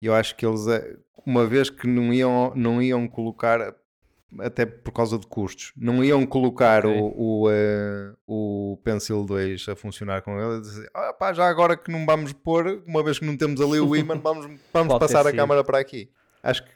Eu 0.02 0.14
acho 0.14 0.36
que 0.36 0.44
eles, 0.46 0.66
eh, 0.66 0.96
uma 1.26 1.46
vez 1.46 1.70
que 1.70 1.86
não 1.86 2.12
iam, 2.12 2.52
não 2.54 2.80
iam 2.82 3.06
colocar, 3.08 3.74
até 4.38 4.64
por 4.64 4.92
causa 4.92 5.18
de 5.18 5.26
custos. 5.26 5.72
Não 5.76 6.02
iam 6.04 6.24
colocar 6.26 6.86
o, 6.86 7.14
o, 7.16 7.50
eh, 7.50 8.12
o 8.26 8.78
Pencil 8.84 9.24
2 9.24 9.66
a 9.68 9.74
funcionar 9.76 10.22
com 10.22 10.38
ele 10.40 10.58
e 10.58 10.60
dizer, 10.60 10.90
ah, 10.94 11.12
pá, 11.12 11.32
já 11.32 11.48
agora 11.48 11.76
que 11.76 11.90
não 11.90 12.04
vamos 12.06 12.32
pôr, 12.32 12.82
uma 12.86 13.02
vez 13.02 13.18
que 13.18 13.24
não 13.26 13.36
temos 13.36 13.60
ali 13.60 13.80
o 13.80 13.94
imã, 13.96 14.16
vamos, 14.18 14.46
vamos 14.72 14.88
Pode 14.88 15.00
passar 15.00 15.26
a 15.26 15.32
câmara 15.32 15.64
para 15.64 15.78
aqui. 15.78 16.10
Acho 16.42 16.64
que 16.64 16.70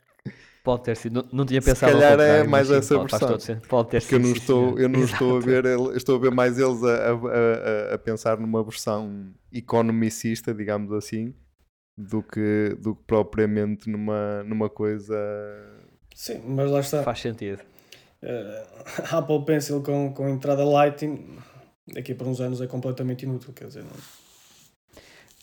Pode 0.64 0.82
ter 0.82 0.96
sido. 0.96 1.12
Não, 1.22 1.28
não 1.30 1.46
tinha 1.46 1.60
Se 1.60 1.68
pensado 1.70 1.92
ao 1.92 2.00
calhar 2.00 2.18
é 2.20 2.42
mais 2.42 2.66
sim, 2.68 2.74
essa 2.74 2.94
pode, 2.98 3.10
versão. 3.10 3.58
Pode 3.68 3.90
ter 3.90 4.00
que 4.02 4.14
eu 4.14 4.18
sido. 4.18 4.26
não 4.28 4.32
estou, 4.34 4.78
eu 4.78 4.88
não 4.88 5.00
estou 5.04 5.36
a 5.36 5.40
ver, 5.40 5.64
estou 5.94 6.16
a 6.16 6.18
ver 6.18 6.30
mais 6.32 6.58
eles 6.58 6.82
a, 6.82 6.88
a, 6.88 7.12
a- 7.12 7.94
a 7.94 7.98
pensar 7.98 8.38
numa 8.40 8.64
versão 8.64 9.30
economicista, 9.52 10.54
digamos 10.54 10.90
assim, 10.90 11.34
do 11.98 12.22
que, 12.22 12.76
do 12.80 12.94
que 12.96 13.02
propriamente 13.06 13.88
numa, 13.90 14.42
numa 14.44 14.70
coisa. 14.70 15.14
Sim, 16.14 16.40
mas 16.46 16.70
lá 16.70 16.80
está. 16.80 17.02
Faz 17.02 17.20
sentido. 17.20 17.60
A 19.10 19.18
Apple 19.18 19.44
Pencil 19.44 19.82
com, 19.82 20.14
com 20.14 20.28
entrada 20.30 20.64
Lightning, 20.64 21.36
daqui 21.92 22.14
por 22.14 22.26
uns 22.26 22.40
anos 22.40 22.60
é 22.62 22.66
completamente 22.66 23.24
inútil, 23.24 23.52
quer 23.52 23.66
dizer, 23.66 23.82
não- 23.84 24.23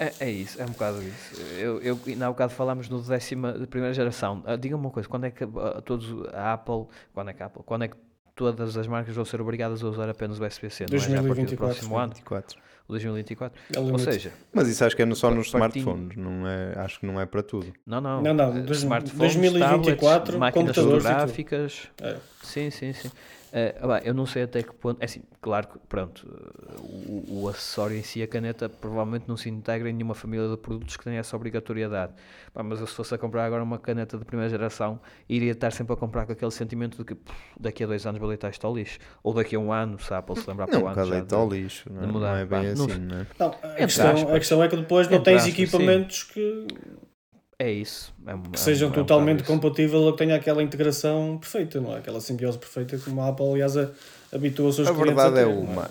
É, 0.01 0.11
é 0.19 0.31
isso, 0.31 0.59
é 0.59 0.65
um 0.65 0.69
bocado 0.69 0.99
isso. 1.03 1.39
Eu, 1.59 1.79
eu, 1.79 1.99
ainda 2.07 2.25
há 2.25 2.29
bocado 2.29 2.51
falámos 2.53 2.89
no 2.89 2.99
décima 3.03 3.53
de 3.53 3.67
primeira 3.67 3.93
geração. 3.93 4.41
Ah, 4.47 4.55
Diga-me 4.55 4.83
uma 4.83 4.89
coisa, 4.89 5.07
quando 5.07 5.25
é 5.25 5.31
que 5.31 5.43
ah, 5.43 5.79
todos 5.85 6.27
a 6.33 6.53
Apple, 6.53 6.87
quando 7.13 7.29
é 7.29 7.33
que 7.33 7.43
a 7.43 7.45
Apple, 7.45 7.61
quando 7.63 7.83
é 7.83 7.87
que 7.87 7.95
todas 8.33 8.75
as 8.75 8.87
marcas 8.87 9.13
vão 9.13 9.23
ser 9.23 9.39
obrigadas 9.39 9.83
a 9.83 9.87
usar 9.87 10.09
apenas 10.09 10.39
o 10.39 10.43
USB-C? 10.43 10.87
Não 10.89 10.97
é 10.97 10.99
já 10.99 11.19
a 11.19 11.23
partir 11.23 11.45
do 11.45 11.55
2024, 11.55 11.57
próximo 11.57 11.97
ano, 11.99 12.13
24. 12.15 12.59
o 12.87 12.91
2024? 12.93 13.61
é 13.75 13.79
Ou 13.79 13.99
seja, 13.99 14.31
Mas 14.51 14.67
isso 14.69 14.83
acho 14.83 14.95
que 14.95 15.03
é 15.03 15.13
só 15.13 15.29
nos 15.29 15.47
smartphones, 15.47 16.17
não 16.17 16.47
é, 16.47 16.73
acho 16.79 16.99
que 16.99 17.05
não 17.05 17.21
é 17.21 17.27
para 17.27 17.43
tudo. 17.43 17.71
não, 17.85 18.01
não. 18.01 18.23
Não, 18.23 18.33
não, 18.33 18.57
eh, 18.57 18.71
smartphones, 18.71 19.35
2024, 19.35 19.99
tablets, 19.99 20.35
máquinas 20.35 20.75
fotográficas. 20.75 21.89
É. 22.01 22.17
Sim, 22.41 22.71
sim, 22.71 22.91
sim. 22.91 23.11
Bem, 23.51 24.01
eu 24.05 24.13
não 24.13 24.25
sei 24.25 24.43
até 24.43 24.63
que 24.63 24.73
ponto. 24.73 25.01
É 25.01 25.05
assim, 25.05 25.21
claro 25.41 25.67
que, 25.67 25.77
pronto, 25.89 26.25
o, 26.79 27.41
o 27.43 27.49
acessório 27.49 27.97
em 27.97 28.03
si, 28.03 28.23
a 28.23 28.27
caneta, 28.27 28.69
provavelmente 28.69 29.25
não 29.27 29.35
se 29.35 29.49
integra 29.49 29.89
em 29.89 29.93
nenhuma 29.93 30.15
família 30.15 30.47
de 30.47 30.55
produtos 30.57 30.95
que 30.95 31.03
tenha 31.03 31.19
essa 31.19 31.35
obrigatoriedade. 31.35 32.13
Pá, 32.53 32.63
mas 32.63 32.79
eu, 32.79 32.87
se 32.87 32.93
fosse 32.95 33.13
a 33.13 33.17
comprar 33.17 33.45
agora 33.45 33.61
uma 33.63 33.77
caneta 33.77 34.17
de 34.17 34.23
primeira 34.25 34.49
geração, 34.49 34.99
iria 35.27 35.51
estar 35.51 35.71
sempre 35.71 35.93
a 35.93 35.97
comprar 35.97 36.25
com 36.25 36.31
aquele 36.31 36.51
sentimento 36.51 36.97
de 36.97 37.03
que 37.03 37.15
pff, 37.15 37.35
daqui 37.59 37.83
a 37.83 37.87
dois 37.87 38.05
anos 38.05 38.19
vou 38.19 38.29
deitar 38.29 38.49
isto 38.49 38.65
ao 38.65 38.73
lixo. 38.75 38.99
Ou 39.21 39.33
daqui 39.33 39.55
a 39.55 39.59
um 39.59 39.71
ano, 39.73 39.99
se 39.99 40.13
a 40.13 40.19
Apple 40.19 40.35
se 40.39 40.49
lembrar 40.49 40.67
para 40.67 40.77
o 40.77 40.81
Não, 40.81 40.87
ano. 40.87 41.25
de- 41.25 41.35
ao 41.35 41.49
lixo, 41.49 41.91
não, 41.91 42.03
é? 42.03 42.07
Não 42.07 42.35
é 42.37 42.45
bem 42.45 42.63
não 42.75 42.85
assim, 42.85 42.93
sei. 42.93 42.99
não 42.99 43.17
é? 43.19 43.27
Não, 43.37 43.47
a, 43.47 43.75
questão, 43.75 44.07
a 44.07 44.13
aspas. 44.13 44.37
questão 44.39 44.63
é 44.63 44.67
que 44.69 44.75
depois 44.77 45.09
não 45.09 45.21
tens 45.21 45.37
aspas, 45.41 45.53
sim. 45.53 45.61
equipamentos 45.63 46.23
que, 46.23 46.67
É 47.63 47.71
isso. 47.71 48.11
É, 48.25 48.31
é 48.31 48.33
que 48.33 48.49
um- 48.49 48.55
sejam 48.55 48.89
é 48.89 48.93
totalmente 48.93 49.43
compatíveis 49.43 50.01
ou 50.01 50.11
que 50.13 50.17
tenham 50.17 50.35
aquela 50.35 50.63
integração 50.63 51.37
perfeita, 51.37 51.79
não 51.79 51.93
é? 51.95 51.99
Aquela 51.99 52.19
simbiose 52.19 52.57
perfeita 52.57 52.97
como 52.97 53.21
a 53.21 53.27
Apple, 53.27 53.45
aliás, 53.51 53.77
a- 53.77 53.91
habitua 54.33 54.69
os 54.69 54.75
seus 54.77 54.87
A 54.87 54.93
clientes 54.93 55.21
verdade 55.23 55.39
é 55.41 55.45
ter, 55.45 55.53
não 55.53 55.61
uma. 55.61 55.83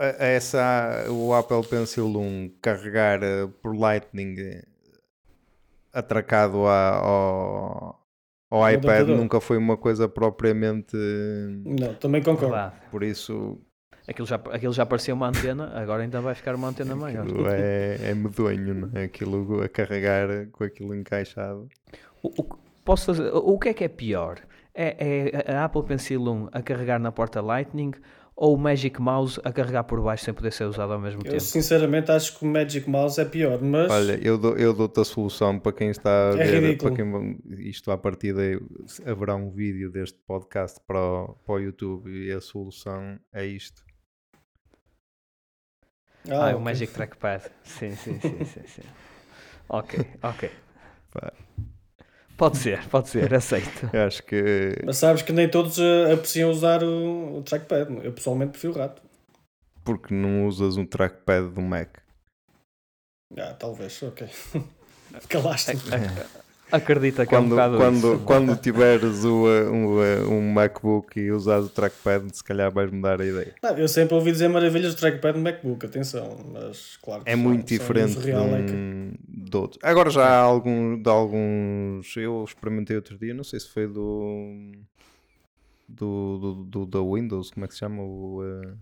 eh, 0.00 0.34
Essa, 0.36 1.04
o 1.10 1.34
Apple 1.34 1.62
Pencil 1.68 2.06
1 2.06 2.50
carregar 2.62 3.22
eh, 3.22 3.46
por 3.62 3.76
Lightning 3.76 4.34
eh, 4.38 4.62
atracado 5.92 6.66
a- 6.66 6.96
ao, 6.96 8.06
ao 8.50 8.70
iPad 8.70 9.06
nunca 9.08 9.40
foi 9.40 9.56
uma 9.58 9.76
coisa 9.76 10.08
propriamente. 10.08 10.96
Não, 11.64 11.94
também 11.94 12.22
concordo. 12.22 12.72
Por 12.90 13.02
isso 13.02 13.60
Aquilo 14.06 14.26
já, 14.26 14.36
aquilo 14.36 14.72
já 14.72 14.84
parecia 14.84 15.14
uma 15.14 15.28
antena, 15.28 15.70
agora 15.74 16.02
ainda 16.02 16.20
vai 16.20 16.34
ficar 16.34 16.54
uma 16.54 16.68
antena 16.68 16.96
maior. 16.96 17.24
é, 17.50 17.98
é 18.10 18.14
medonho, 18.14 18.74
não 18.74 18.90
é? 18.98 19.04
Aquilo 19.04 19.62
a 19.62 19.68
carregar 19.68 20.46
com 20.50 20.64
aquilo 20.64 20.94
encaixado. 20.94 21.68
O, 22.22 22.28
o- 22.42 22.58
posso 22.84 23.06
fazer, 23.06 23.30
o 23.32 23.58
que 23.58 23.68
é 23.68 23.74
que 23.74 23.84
é 23.84 23.88
pior? 23.88 24.38
É, 24.74 25.30
é 25.46 25.52
a 25.54 25.64
Apple 25.66 25.84
Pencil 25.84 26.20
1 26.22 26.48
a 26.52 26.62
carregar 26.62 26.98
na 26.98 27.12
porta 27.12 27.40
Lightning 27.40 27.92
ou 28.34 28.54
o 28.54 28.58
Magic 28.58 29.00
Mouse 29.00 29.38
a 29.44 29.52
carregar 29.52 29.84
por 29.84 30.00
baixo 30.00 30.24
sem 30.24 30.32
poder 30.32 30.50
ser 30.52 30.64
usado 30.64 30.94
ao 30.94 30.98
mesmo 30.98 31.20
Eu 31.20 31.30
tempo? 31.32 31.40
sinceramente 31.40 32.10
acho 32.10 32.38
que 32.38 32.44
o 32.44 32.48
Magic 32.48 32.88
Mouse 32.88 33.20
é 33.20 33.24
pior, 33.26 33.60
mas 33.62 33.90
Olha, 33.92 34.18
eu, 34.26 34.38
dou, 34.38 34.56
eu 34.56 34.72
dou-te 34.72 34.98
a 34.98 35.04
solução 35.04 35.58
para 35.58 35.72
quem 35.72 35.90
está 35.90 36.30
a 36.30 36.32
É 36.32 36.44
ver, 36.46 36.62
ridículo. 36.62 36.94
para 36.96 37.04
quem 37.04 37.38
isto 37.68 37.90
à 37.92 37.98
partida 37.98 38.40
haverá 39.04 39.36
um 39.36 39.50
vídeo 39.50 39.90
deste 39.92 40.18
podcast 40.26 40.80
para 40.86 40.98
o, 40.98 41.34
para 41.46 41.54
o 41.54 41.58
YouTube 41.58 42.10
e 42.10 42.32
a 42.32 42.40
solução 42.40 43.18
é 43.32 43.44
isto. 43.44 43.84
Ah, 46.30 46.50
é 46.50 46.54
o. 46.54 46.60
Magic 46.60 46.92
Trackpad. 46.92 47.44
Sim, 47.64 47.94
sim, 47.96 48.18
sim, 48.20 48.44
sim, 48.44 48.62
sim. 48.66 48.82
Ok, 49.68 49.98
ok. 50.22 50.50
Pá. 51.12 51.32
Pode 52.36 52.58
ser, 52.58 52.86
pode 52.88 53.08
ser, 53.08 53.32
aceito. 53.34 53.88
Eu 53.92 54.02
acho 54.06 54.22
que 54.24 54.74
Mas 54.84 54.98
sabes 54.98 55.22
que 55.22 55.32
nem 55.32 55.48
todos 55.50 55.78
eh, 55.78 56.12
apreciam 56.12 56.50
usar 56.50 56.82
o, 56.82 57.38
o 57.38 57.42
trackpad. 57.42 57.88
Eu 58.04 58.12
pessoalmente 58.12 58.52
prefiro 58.52 58.74
o 58.74 58.76
rato. 58.78 59.00
porque 59.84 60.12
não 60.14 60.46
usas 60.46 60.76
um 60.76 60.84
trackpad 60.84 61.48
do 61.54 61.60
Mac. 61.62 61.98
Ah, 63.38 63.54
talvez, 63.54 64.02
ok. 64.02 64.28
Calaste-me. 65.28 65.80
Acredita 66.72 67.26
que 67.26 67.34
é 67.34 67.38
um 67.38 67.42
Quando, 67.42 67.50
bocado 67.50 67.76
quando, 67.76 68.14
isso. 68.14 68.24
quando 68.24 68.56
tiveres 68.56 69.24
o, 69.24 69.44
uh, 69.44 69.70
um, 69.70 69.84
uh, 69.98 70.30
um 70.30 70.52
MacBook 70.52 71.20
e 71.20 71.30
usares 71.30 71.66
o 71.66 71.68
trackpad, 71.68 72.34
se 72.34 72.42
calhar 72.42 72.72
vais 72.72 72.90
mudar 72.90 73.20
a 73.20 73.26
ideia. 73.26 73.54
Não, 73.62 73.76
eu 73.76 73.86
sempre 73.86 74.14
ouvi 74.14 74.32
dizer 74.32 74.48
maravilhas 74.48 74.94
do 74.94 74.98
trackpad 74.98 75.36
no 75.36 75.44
MacBook, 75.44 75.84
atenção, 75.84 76.38
mas 76.50 76.96
claro 77.02 77.24
que 77.24 77.30
É 77.30 77.34
só- 77.36 77.38
muito 77.42 77.66
diferente 77.68 78.18
de, 78.18 78.30
é 78.30 78.34
que- 78.64 78.72
um, 78.74 79.12
de 79.28 79.56
outros. 79.56 79.78
Agora 79.84 80.08
já 80.08 80.26
há 80.26 80.38
algum, 80.38 81.00
de 81.00 81.10
alguns. 81.10 82.16
Eu 82.16 82.42
experimentei 82.42 82.96
outro 82.96 83.18
dia, 83.18 83.34
não 83.34 83.44
sei 83.44 83.60
se 83.60 83.68
foi 83.68 83.86
do. 83.86 84.72
do, 85.88 86.38
do, 86.38 86.54
do 86.64 86.86
da 86.86 87.00
Windows, 87.00 87.50
como 87.50 87.64
é 87.66 87.68
que 87.68 87.74
se 87.74 87.80
chama? 87.80 88.02
O, 88.02 88.40
uh, 88.42 88.72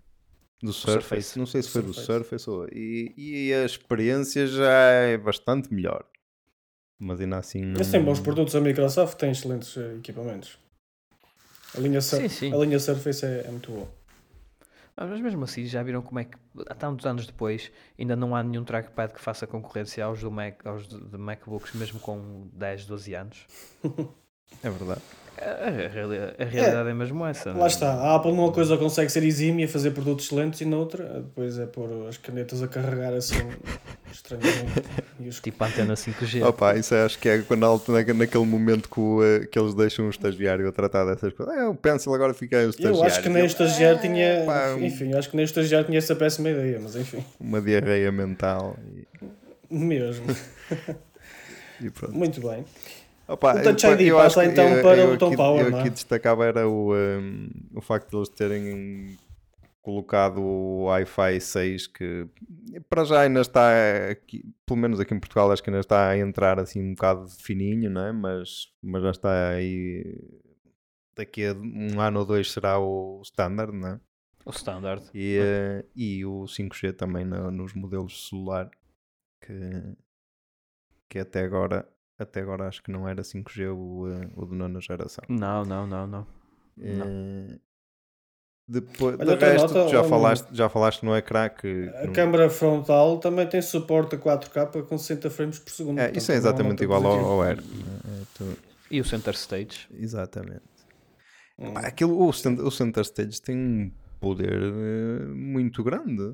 do 0.62 0.72
Surface. 0.72 0.92
Surface. 1.32 1.38
Não 1.38 1.46
sei 1.46 1.62
se 1.62 1.70
foi 1.70 1.82
do 1.82 1.92
Surface. 1.92 2.44
Surface 2.44 2.50
ou. 2.50 2.68
E, 2.72 3.12
e 3.16 3.52
a 3.52 3.64
experiência 3.64 4.46
já 4.46 4.70
é 4.72 5.16
bastante 5.18 5.72
melhor. 5.74 6.04
Mas 7.00 7.18
ainda 7.20 7.38
assim. 7.38 7.62
Não... 7.62 7.76
Eles 7.76 7.90
têm 7.90 8.04
bons 8.04 8.20
produtos, 8.20 8.54
a 8.54 8.60
Microsoft 8.60 9.18
tem 9.18 9.30
excelentes 9.30 9.74
eh, 9.76 9.96
equipamentos. 9.96 10.58
A 11.74 11.80
linha, 11.80 12.00
Sur- 12.02 12.20
Sim, 12.20 12.28
sim. 12.28 12.52
A 12.52 12.56
linha 12.58 12.78
Surface 12.78 13.24
é, 13.24 13.46
é 13.46 13.50
muito 13.50 13.70
boa. 13.70 13.88
Ah, 14.96 15.06
Mas 15.06 15.18
mesmo 15.20 15.44
assim, 15.44 15.64
já 15.64 15.82
viram 15.82 16.02
como 16.02 16.18
é 16.18 16.24
que, 16.24 16.36
há 16.68 16.74
tantos 16.74 17.06
anos 17.06 17.26
depois, 17.26 17.72
ainda 17.98 18.14
não 18.14 18.36
há 18.36 18.42
nenhum 18.42 18.64
trackpad 18.64 19.14
que 19.14 19.20
faça 19.20 19.46
concorrência 19.46 20.04
aos, 20.04 20.20
do 20.20 20.30
Mac, 20.30 20.66
aos 20.66 20.86
de, 20.86 21.00
de 21.00 21.16
MacBooks, 21.16 21.72
mesmo 21.74 21.98
com 22.00 22.48
10, 22.52 22.84
12 22.84 23.14
anos? 23.14 23.46
É 24.62 24.68
verdade. 24.70 25.00
A, 25.40 25.68
a 25.68 25.70
reali- 25.88 26.34
a 26.38 26.44
realidade 26.44 26.90
é, 26.90 26.92
mesmo 26.94 27.24
essa. 27.24 27.50
Lá 27.52 27.66
está, 27.66 27.94
a 27.94 28.16
Apple 28.16 28.32
numa 28.32 28.52
coisa 28.52 28.76
consegue 28.76 29.10
ser 29.10 29.22
exímia, 29.22 29.66
fazer 29.66 29.90
produtos 29.92 30.26
excelentes 30.26 30.60
e 30.60 30.66
noutra, 30.66 31.04
depois 31.22 31.58
é 31.58 31.64
pôr 31.64 32.06
as 32.08 32.18
canetas 32.18 32.62
a 32.62 32.68
carregar 32.68 33.14
assim 33.14 33.36
estranhamente. 34.12 34.82
E 35.18 35.28
os... 35.28 35.40
Tipo 35.40 35.64
a 35.64 35.66
antena 35.68 35.94
5G. 35.94 36.46
Opa, 36.46 36.76
isso 36.76 36.94
acho 36.94 37.18
que 37.18 37.26
é 37.26 37.38
quando, 37.40 37.60
na- 37.60 38.14
naquele 38.14 38.44
momento 38.44 38.90
que, 38.90 39.00
o, 39.00 39.20
uh, 39.20 39.46
que 39.46 39.58
eles 39.58 39.72
deixam 39.72 40.08
o 40.08 40.10
estagiário 40.10 40.68
a 40.68 40.72
tratar 40.72 41.06
dessas 41.06 41.32
coisas. 41.32 41.54
É, 41.56 41.66
o 41.66 41.74
Pencil 41.74 42.14
agora 42.14 42.34
fica 42.34 42.58
o 42.58 42.68
estagiário. 42.68 42.98
Eu 42.98 43.04
acho 43.04 43.22
que 43.22 43.28
nem 43.30 43.42
o 43.42 43.46
estagiário 43.46 43.98
"É, 43.98 44.02
tinha. 44.02 44.44
pá, 44.44 44.76
Enfim, 44.78 45.14
acho 45.14 45.30
que 45.30 45.36
nem 45.36 45.44
o 45.44 45.46
estagiário 45.46 45.86
tinha 45.86 45.96
essa 45.98 46.14
péssima 46.14 46.50
ideia, 46.50 46.78
mas 46.82 46.96
enfim, 46.96 47.24
Uma 47.40 47.62
diarreia 47.62 48.12
mental 48.12 48.76
e, 48.94 49.06
mesmo. 49.74 50.26
e 51.80 51.88
pronto. 51.88 52.14
Muito 52.14 52.40
bem. 52.46 52.62
Opa, 53.32 53.54
O 53.60 53.62
Touch 53.62 53.86
ID 53.86 54.00
eu 54.08 54.16
passa 54.16 54.44
então 54.44 54.68
eu- 54.68 54.82
para 54.82 54.96
eu 55.00 55.12
o 55.12 55.18
Tom 55.18 55.26
aqui- 55.28 55.36
Power, 55.36 55.64
Eu 55.64 55.70
não 55.70 55.78
é? 55.78 55.80
aqui 55.82 55.90
destacava 55.90 56.44
era 56.46 56.68
o, 56.68 56.94
um, 56.94 57.48
o 57.76 57.80
facto 57.80 58.10
de 58.10 58.16
eles 58.16 58.28
terem 58.28 59.16
colocado 59.82 60.40
o 60.42 60.84
Wi-Fi 60.84 61.40
6 61.40 61.86
que 61.86 62.26
para 62.88 63.04
já 63.04 63.20
ainda 63.22 63.40
está 63.40 63.70
aqui, 64.10 64.44
pelo 64.66 64.78
menos 64.80 65.00
aqui 65.00 65.14
em 65.14 65.20
Portugal 65.20 65.50
acho 65.50 65.62
que 65.62 65.70
ainda 65.70 65.80
está 65.80 66.08
a 66.08 66.18
entrar 66.18 66.58
assim 66.60 66.82
um 66.82 66.94
bocado 66.94 67.28
fininho, 67.28 67.88
não 67.90 68.04
é? 68.04 68.12
mas, 68.12 68.66
mas 68.82 69.02
já 69.02 69.10
está 69.10 69.48
aí 69.50 70.18
daqui 71.16 71.46
a 71.46 71.52
um 71.54 72.00
ano 72.00 72.20
ou 72.20 72.26
dois 72.26 72.50
será 72.50 72.78
o 72.78 73.20
standard, 73.24 73.72
não 73.72 73.88
é? 73.88 74.00
O 74.44 74.50
standard. 74.50 75.04
E, 75.14 75.36
eh, 75.40 75.84
e 75.94 76.24
o 76.26 76.46
5G 76.46 76.92
também 76.92 77.24
na- 77.24 77.50
nos 77.50 77.72
modelos 77.74 78.12
de 78.12 78.28
celular 78.28 78.70
que, 79.40 79.94
que 81.08 81.18
até 81.18 81.42
agora 81.42 81.86
até 82.22 82.40
agora 82.40 82.68
acho 82.68 82.82
que 82.82 82.90
não 82.90 83.08
era 83.08 83.22
5G 83.22 83.68
o, 83.72 84.08
eh, 84.08 84.28
o 84.36 84.46
de 84.46 84.54
nona 84.54 84.80
geração. 84.80 85.24
Não, 85.28 85.64
não, 85.64 85.86
não, 85.86 86.06
não. 86.06 86.26
Não. 86.76 87.06
Eh, 87.06 87.58
Depois, 88.68 89.16
Olha, 89.18 89.36
de 89.36 89.44
resto, 89.44 89.74
nota, 89.74 89.88
já, 89.88 90.00
um- 90.00 90.08
falaste, 90.08 90.46
já 90.52 90.68
falaste 90.68 91.02
no 91.02 91.16
ecrã 91.16 91.48
que. 91.48 91.90
A 92.02 92.06
não- 92.06 92.12
câmara 92.12 92.48
frontal 92.48 93.18
também 93.18 93.44
tem 93.48 93.60
suporte 93.60 94.14
a 94.14 94.18
4K 94.18 94.82
com 94.84 94.96
60 94.96 95.28
frames 95.28 95.58
por 95.58 95.70
segundo. 95.70 95.98
é, 95.98 96.02
portanto, 96.04 96.16
isso 96.22 96.30
é 96.32 96.34
exatamente 96.36 96.84
igual 96.84 97.04
ao, 97.04 97.18
ao 97.32 97.42
Air. 97.42 97.58
É, 97.58 98.22
tu- 98.34 98.56
E 98.90 99.00
o 99.00 99.04
Center 99.04 99.34
Stage? 99.34 99.88
exatamente. 99.92 100.62
Hum. 101.58 101.74
Pá, 101.74 101.80
aquilo, 101.80 102.16
o, 102.16 102.28
o 102.28 102.70
Center 102.70 103.02
Stage 103.02 103.42
tem 103.42 103.56
um 103.56 103.90
poder 104.20 104.52
eh, 104.62 105.26
muito 105.34 105.82
grande. 105.82 106.32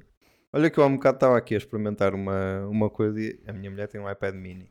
Olha 0.52 0.68
que 0.70 0.78
eu 0.78 0.84
há 0.84 0.86
um 0.86 0.96
bocado 0.96 1.16
estava 1.16 1.38
aqui 1.38 1.54
a 1.54 1.58
experimentar 1.58 2.14
uma, 2.14 2.66
uma 2.66 2.90
coisa 2.90 3.18
e 3.18 3.40
a 3.46 3.52
minha 3.52 3.70
mulher 3.70 3.88
tem 3.88 3.98
um 4.00 4.10
iPad 4.10 4.34
mini. 4.34 4.70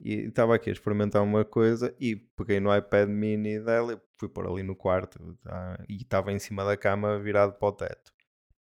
E 0.00 0.26
estava 0.26 0.54
aqui 0.54 0.68
a 0.68 0.72
experimentar 0.72 1.22
uma 1.22 1.44
coisa 1.44 1.94
e 1.98 2.14
peguei 2.14 2.60
no 2.60 2.74
iPad 2.76 3.08
mini 3.08 3.58
dela 3.58 4.00
fui 4.18 4.28
pôr 4.28 4.46
ali 4.46 4.62
no 4.62 4.74
quarto 4.74 5.36
tá? 5.42 5.78
e 5.88 5.96
estava 5.96 6.32
em 6.32 6.38
cima 6.38 6.64
da 6.64 6.76
cama 6.76 7.18
virado 7.18 7.54
para 7.54 7.68
o 7.68 7.72
teto. 7.72 8.12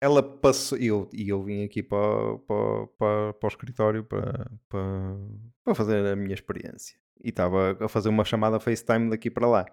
Ela 0.02 0.22
passou, 0.22 0.78
e 0.78 0.88
eu, 0.88 1.10
eu 1.14 1.44
vim 1.44 1.64
aqui 1.64 1.82
para, 1.82 2.38
para, 2.40 2.88
para, 2.98 3.34
para 3.34 3.48
o 3.48 3.50
escritório 3.50 4.04
para, 4.04 4.52
para, 4.70 5.18
para 5.64 5.76
fazer 5.76 6.06
a 6.06 6.16
minha 6.16 6.34
experiência. 6.34 6.98
E 7.24 7.30
estava 7.30 7.78
a 7.80 7.88
fazer 7.88 8.10
uma 8.10 8.26
chamada 8.26 8.60
FaceTime 8.60 9.10
daqui 9.10 9.32
para 9.32 9.48
lá. 9.48 9.66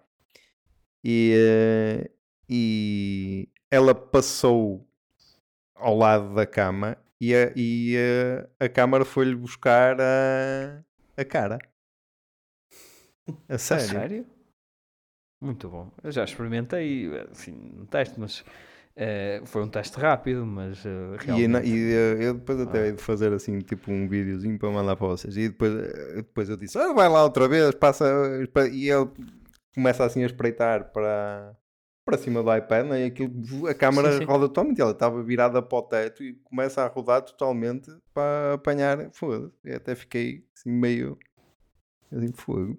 E, 1.04 1.34
eh, 1.36 2.10
e 2.48 3.48
ela 3.70 3.94
passou 3.94 4.88
ao 5.74 5.96
lado 5.96 6.34
da 6.34 6.46
cama 6.46 6.96
e 7.20 7.34
a, 7.34 7.52
e 7.56 7.96
a, 8.58 8.64
a 8.64 8.68
câmara 8.68 9.04
foi-lhe 9.04 9.34
buscar 9.34 10.00
a, 10.00 10.82
a 11.16 11.24
cara. 11.24 11.58
A 13.48 13.58
sério? 13.58 13.84
A 13.84 13.88
sério? 13.88 14.26
Muito 15.40 15.68
bom. 15.68 15.90
Eu 16.02 16.12
já 16.12 16.24
experimentei, 16.24 17.10
assim, 17.30 17.52
um 17.80 17.84
teste, 17.86 18.18
mas 18.18 18.44
eh, 18.96 19.42
foi 19.44 19.62
um 19.62 19.68
teste 19.68 19.98
rápido, 19.98 20.46
mas 20.46 20.84
uh, 20.84 21.16
E, 21.26 21.26
realmente... 21.26 21.48
na- 21.48 21.62
e, 21.64 21.92
eh, 21.92 22.24
eu 22.28 22.34
depois 22.34 22.60
até 22.60 22.80
Ah. 22.80 22.86
hei 22.86 22.92
de 22.92 23.02
fazer 23.02 23.32
assim, 23.32 23.58
tipo 23.60 23.90
um 23.90 24.08
videozinho 24.08 24.58
para 24.58 24.70
mandar 24.70 24.96
para 24.96 25.06
vocês. 25.08 25.36
E 25.36 25.48
depois, 25.48 25.72
eh, 25.74 26.16
depois 26.16 26.48
eu 26.48 26.56
disse, 26.56 26.78
ah, 26.78 26.92
vai 26.92 27.08
lá 27.08 27.22
outra 27.24 27.48
vez, 27.48 27.74
passa. 27.74 28.04
E 28.72 28.88
ele 28.90 29.10
começa 29.74 30.04
assim 30.04 30.22
a 30.22 30.26
espreitar 30.26 30.92
para, 30.92 31.56
para 32.04 32.18
cima 32.18 32.42
do 32.42 32.54
iPad, 32.54 32.86
né? 32.86 33.02
e 33.02 33.04
aquilo, 33.06 33.66
a 33.68 33.74
câmera 33.74 34.12
Sim, 34.12 34.18
sim. 34.18 34.24
roda 34.24 34.48
totalmente. 34.48 34.80
Ela 34.80 34.90
estava 34.92 35.22
virada 35.22 35.62
para 35.62 35.78
o 35.78 35.82
teto 35.82 36.22
e 36.22 36.34
começa 36.44 36.82
a 36.82 36.88
rodar 36.88 37.22
totalmente 37.22 37.90
para 38.12 38.54
apanhar 38.54 39.10
fogo. 39.12 39.52
E 39.64 39.72
até 39.72 39.94
fiquei 39.94 40.44
assim 40.56 40.70
meio 40.70 41.16
assim, 42.12 42.32
fogo. 42.32 42.76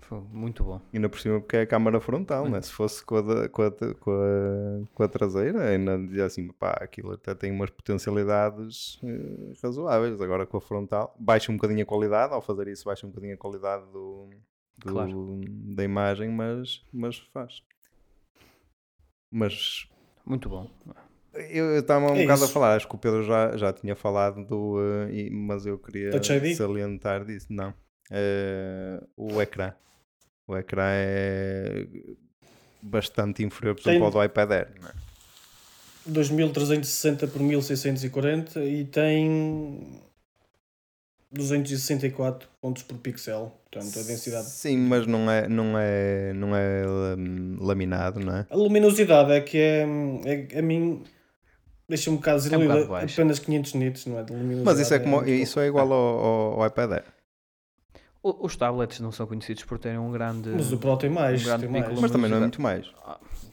Foi 0.00 0.20
muito 0.20 0.62
bom. 0.64 0.80
Ainda 0.94 1.08
por 1.08 1.18
cima 1.20 1.40
porque 1.40 1.56
é 1.56 1.62
a 1.62 1.66
câmara 1.66 2.00
frontal, 2.00 2.48
né? 2.48 2.62
Se 2.62 2.72
fosse 2.72 3.04
com 3.04 3.16
a, 3.16 3.20
da- 3.20 3.48
com 3.48 3.62
a, 3.62 3.70
com 3.72 4.10
a, 4.12 4.86
com 4.94 5.02
a 5.02 5.08
traseira, 5.08 5.68
ainda 5.68 5.98
dizia 5.98 6.24
assim, 6.24 6.48
pá, 6.48 6.70
aquilo 6.80 7.12
até 7.12 7.34
tem 7.34 7.50
umas 7.50 7.68
potencialidades 7.68 8.98
eh, 9.02 9.52
razoáveis. 9.62 10.20
Agora 10.20 10.46
com 10.46 10.56
a 10.56 10.60
frontal, 10.60 11.14
baixa 11.18 11.50
um 11.52 11.56
bocadinho 11.56 11.82
a 11.82 11.86
qualidade, 11.86 12.32
ao 12.32 12.40
fazer 12.40 12.68
isso 12.68 12.84
baixa 12.84 13.06
um 13.06 13.10
bocadinho 13.10 13.34
a 13.34 13.36
qualidade 13.36 13.84
do, 13.92 14.30
do- 14.78 14.92
Claro. 14.92 15.40
da 15.74 15.82
imagem, 15.84 16.30
mas, 16.30 16.82
mas 16.92 17.18
faz. 17.18 17.62
Mas 19.30 19.86
Muito 20.24 20.48
bom. 20.48 20.68
eu 21.34 21.78
estava 21.78 22.10
um 22.12 22.16
É 22.16 22.22
bocado 22.22 22.44
a 22.44 22.48
falar, 22.48 22.76
acho 22.76 22.88
que 22.88 22.94
o 22.94 22.98
Pedro 22.98 23.22
já, 23.24 23.56
já 23.56 23.72
tinha 23.72 23.94
falado 23.94 24.44
do, 24.44 24.76
eh, 25.08 25.12
e- 25.12 25.30
mas 25.30 25.66
eu 25.66 25.78
queria 25.78 26.10
salientar 26.56 27.24
disso. 27.24 27.46
Não. 27.50 27.72
Eh, 28.10 29.02
o 29.16 29.40
ecrã. 29.40 29.72
O 30.46 30.56
ecrã 30.56 30.84
é 30.86 31.86
bastante 32.80 33.42
inferior, 33.44 33.74
por 33.74 33.82
exemplo, 33.82 33.98
Tem- 33.98 34.04
ao 34.06 34.10
do 34.10 34.24
iPad 34.24 34.50
Air. 34.50 34.68
não 34.80 34.88
é? 34.88 34.92
2360 36.06 37.26
por 37.26 37.42
1640 37.42 38.64
e 38.64 38.84
tem 38.86 40.00
264 41.30 42.48
pontos 42.60 42.82
por 42.82 42.96
pixel. 42.98 43.52
Portanto, 43.70 43.98
a 43.98 44.02
densidade. 44.02 44.46
Sim, 44.48 44.78
mas 44.78 45.06
não 45.06 45.30
é, 45.30 45.46
não 45.46 45.74
é, 45.78 46.32
não 46.32 46.56
é 46.56 46.82
lam- 46.86 47.56
laminado, 47.60 48.18
não 48.20 48.34
é? 48.36 48.46
A 48.50 48.56
luminosidade 48.56 49.32
é 49.32 49.40
que 49.40 49.58
é, 49.58 49.86
é 50.52 50.58
a 50.58 50.62
mim 50.62 51.04
deixa-me 51.88 52.16
um 52.16 52.18
bocado 52.18 52.38
um 52.38 52.42
desiludido. 52.44 52.72
bocado 52.72 52.88
baixo. 52.90 53.20
apenas 53.20 53.38
500 53.38 53.74
nits, 53.74 54.06
não 54.06 54.18
é? 54.18 54.22
De 54.24 54.32
luminosidade. 54.32 54.64
Mas 54.64 54.78
isso 54.80 54.94
é, 54.94 54.98
como, 54.98 55.16
muito 55.16 55.28
isso 55.30 55.60
é 55.60 55.66
igual 55.66 55.92
ao, 55.92 56.18
ao- 56.18 56.60
ao 56.62 56.66
iPad 56.66 56.92
Air. 56.92 57.04
O- 58.22 58.46
Os 58.46 58.56
tablets 58.56 58.98
não 59.00 59.12
são 59.12 59.26
conhecidos 59.26 59.64
por 59.64 59.78
terem 59.78 59.98
um 59.98 60.10
grande... 60.10 60.48
Mas 60.48 60.72
o 60.72 60.78
Pro 60.78 60.96
tem 60.96 61.10
mais. 61.10 61.42
um 61.42 61.44
grande 61.44 61.62
tem 61.68 61.70
mais. 61.82 62.00
Mas 62.00 62.10
também 62.10 62.30
não 62.30 62.38
é 62.38 62.40
muito 62.40 62.60
mais. 62.62 62.86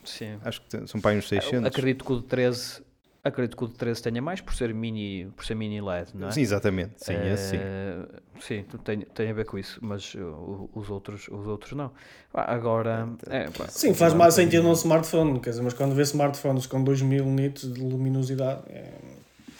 Sim. 0.04 0.38
Acho 0.44 0.62
que 0.62 0.86
são 0.88 1.00
para 1.00 1.10
aí 1.12 1.18
uns 1.18 1.28
600. 1.28 1.66
Acredito 1.66 2.04
que 2.04 2.12
o 2.12 2.16
de 2.20 2.22
13... 2.26 2.85
Acredito 3.26 3.56
que 3.56 3.64
o 3.64 3.66
de 3.66 3.74
13 3.74 4.02
tenha 4.02 4.22
mais 4.22 4.40
por 4.40 4.54
ser 4.54 4.72
mini, 4.72 5.26
por 5.34 5.44
ser 5.44 5.56
mini 5.56 5.80
LED, 5.80 6.10
não 6.14 6.28
é? 6.28 6.30
Sim, 6.30 6.42
exatamente. 6.42 6.92
Sim, 6.98 7.14
esse 7.32 7.50
sim. 7.50 7.56
Eh, 7.60 8.06
sim, 8.40 8.64
tu 8.70 8.78
tem, 8.78 9.00
tem 9.00 9.30
a 9.30 9.32
ver 9.32 9.44
com 9.44 9.58
isso, 9.58 9.80
mas 9.82 10.14
uh, 10.14 10.70
os, 10.72 10.88
outros, 10.90 11.26
os 11.28 11.46
outros 11.46 11.72
não. 11.72 11.90
Agora, 12.32 13.08
é, 13.28 13.50
pá, 13.50 13.66
Sim, 13.68 13.94
faz 13.94 14.14
mais 14.14 14.34
sentido 14.34 14.62
num 14.62 14.72
smartphone, 14.74 15.40
quer 15.40 15.50
dizer, 15.50 15.62
mas 15.62 15.74
quando 15.74 15.94
vê 15.94 16.02
smartphones 16.02 16.66
com 16.66 16.84
2000 16.84 17.24
nits 17.26 17.72
de 17.72 17.80
luminosidade 17.80 18.60
é 18.68 18.92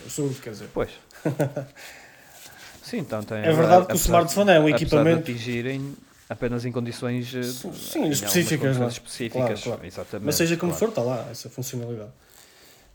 absurdo, 0.04 0.40
quer 0.40 0.50
dizer. 0.50 0.68
Pois. 0.72 0.90
Sim, 2.82 2.98
então 2.98 3.22
tem. 3.22 3.38
É 3.38 3.52
verdade 3.52 3.86
que 3.86 3.92
o 3.92 3.96
apesar- 3.96 4.04
smartphone 4.04 4.50
é 4.52 4.60
um 4.60 4.68
equipamento- 4.68 5.24
De 5.24 5.32
atingirem 5.32 5.96
apenas 6.28 6.64
em 6.64 6.70
condições. 6.70 7.34
eh, 7.34 7.42
Sim, 7.42 7.72
sim, 7.72 8.08
específicas, 8.10 8.78
não 8.78 8.86
é? 8.86 8.88
específicas. 8.90 9.46
Claro, 9.46 9.60
claro. 9.62 9.86
Exatamente. 9.86 10.26
Mas 10.26 10.34
seja 10.36 10.56
como 10.56 10.70
claro. 10.72 10.86
for, 10.86 10.88
está 10.90 11.02
lá 11.02 11.26
essa 11.30 11.50
funcionalidade. 11.50 12.10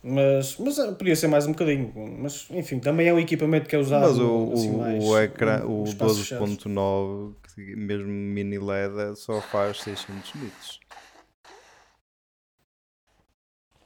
Mas, 0.04 0.58
mas 0.58 0.80
eh, 0.80 0.92
podia 0.94 1.16
ser 1.16 1.28
mais 1.28 1.46
um 1.46 1.52
bocadinho. 1.52 1.94
Mas 2.20 2.48
enfim, 2.50 2.80
também 2.80 3.08
é 3.08 3.14
um 3.14 3.20
equipamento 3.20 3.70
que 3.70 3.76
é 3.76 3.80
usado. 3.80 4.02
Mas 4.02 4.18
o, 4.18 4.52
assim, 4.54 4.78
mais 4.78 5.04
o 5.04 5.20
ecrã, 5.20 5.66
o 5.66 5.84
espaços 5.84 6.20
fechados. 6.22 6.58
12.9, 6.58 7.36
que 7.54 7.76
mesmo 7.76 8.08
mini 8.08 8.58
LED, 8.58 9.16
só 9.16 9.40
faz 9.42 9.80
600 9.82 10.34
nits. 10.36 10.80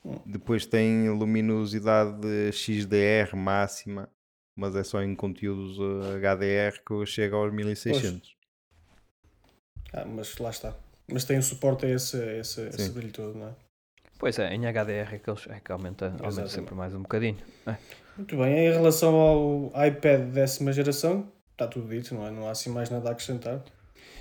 Hum. 0.06 0.20
Depois 0.26 0.66
tem 0.66 1.10
luminosidade 1.10 2.52
XDR 2.54 3.36
máxima, 3.36 4.08
mas 4.56 4.76
é 4.76 4.84
só 4.84 5.02
em 5.02 5.14
conteúdos 5.16 5.78
eh, 5.80 6.18
HDR 6.18 6.82
que 6.86 7.06
chega 7.06 7.36
aos 7.36 7.52
1600. 7.54 8.36
Ah, 9.92 10.06
mas 10.06 10.38
lá 10.38 10.50
está. 10.50 10.74
Mas 11.12 11.26
tem 11.26 11.38
o 11.38 11.44
suporte 11.44 11.86
a 11.86 11.90
esse, 11.90 12.16
a 12.16 12.38
esse, 12.38 12.62
a 12.62 12.68
esse 12.68 12.90
brilho 12.90 13.12
todo, 13.12 13.38
não 13.38 13.50
é? 13.50 13.65
Pois 14.18 14.40
é, 14.40 14.54
em 14.54 14.62
HDR 14.62 15.14
é 15.14 15.20
que, 15.20 15.30
eles, 15.30 15.48
é 15.50 15.60
que 15.60 15.72
aumenta, 15.72 16.06
aumenta 16.06 16.28
Exatamente. 16.28 16.54
sempre 16.54 16.76
mais 16.76 16.94
um 16.94 17.02
bocadinho. 17.02 17.38
É. 17.68 17.76
Muito 18.18 18.38
bem, 18.38 18.68
em 18.68 18.72
relação 18.72 19.16
ao 19.16 19.86
iPad 19.86 20.22
décima 20.32 20.72
geração, 20.72 21.28
está 21.52 21.68
tudo 21.68 21.90
dito, 21.90 22.16
não 22.16 22.26
é? 22.26 22.32
Não 22.32 22.48
há 22.48 22.52
assim 22.52 22.70
mais 22.70 22.90
nada 22.90 23.10
a 23.10 23.12
acrescentar. 23.12 23.62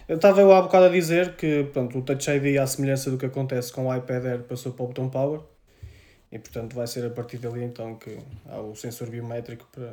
Eu 0.09 0.17
estava 0.17 0.41
eu 0.41 0.53
há 0.53 0.61
bocado 0.61 0.87
a 0.87 0.89
dizer 0.89 1.37
que 1.37 1.65
pronto, 1.73 1.99
o 1.99 2.03
Touch 2.03 2.29
ID, 2.31 2.59
à 2.59 2.67
semelhança 2.67 3.11
do 3.11 3.17
que 3.17 3.25
acontece 3.25 3.73
com 3.73 3.87
o 3.87 3.97
iPad 3.97 4.25
Air, 4.27 4.43
passou 4.43 4.73
para 4.73 4.85
o 4.85 4.89
botão 4.89 5.09
Power 5.09 5.41
e 6.31 6.39
portanto 6.39 6.75
vai 6.75 6.87
ser 6.87 7.07
a 7.07 7.11
partir 7.11 7.39
dali 7.39 7.63
então 7.63 7.95
que 7.95 8.19
há 8.47 8.61
o 8.61 8.75
sensor 8.75 9.09
biométrico 9.09 9.67
para, 9.73 9.93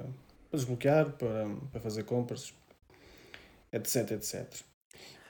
para 0.50 0.58
desbloquear, 0.58 1.12
para, 1.12 1.48
para 1.72 1.80
fazer 1.80 2.04
compras, 2.04 2.54
etc, 3.72 4.12
etc. 4.12 4.48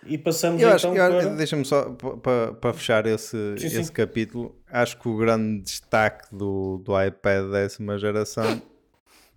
E 0.06 0.18
passamos 0.18 0.62
Eu 0.62 0.70
acho, 0.70 0.88
então 0.88 1.08
para... 1.10 1.36
deixa-me 1.36 1.64
só 1.64 1.92
para 1.92 2.54
pa 2.54 2.74
fechar 2.74 3.06
esse, 3.06 3.38
Sim, 3.58 3.70
sim. 3.70 3.78
esse 3.82 3.92
capítulo. 3.92 4.56
Acho 4.68 5.00
que 5.00 5.08
o 5.08 5.16
grande 5.18 5.62
destaque 5.62 6.36
do, 6.36 6.80
do 6.80 7.02
iPad 7.02 7.52
décima 7.52 7.98
geração 7.98 8.62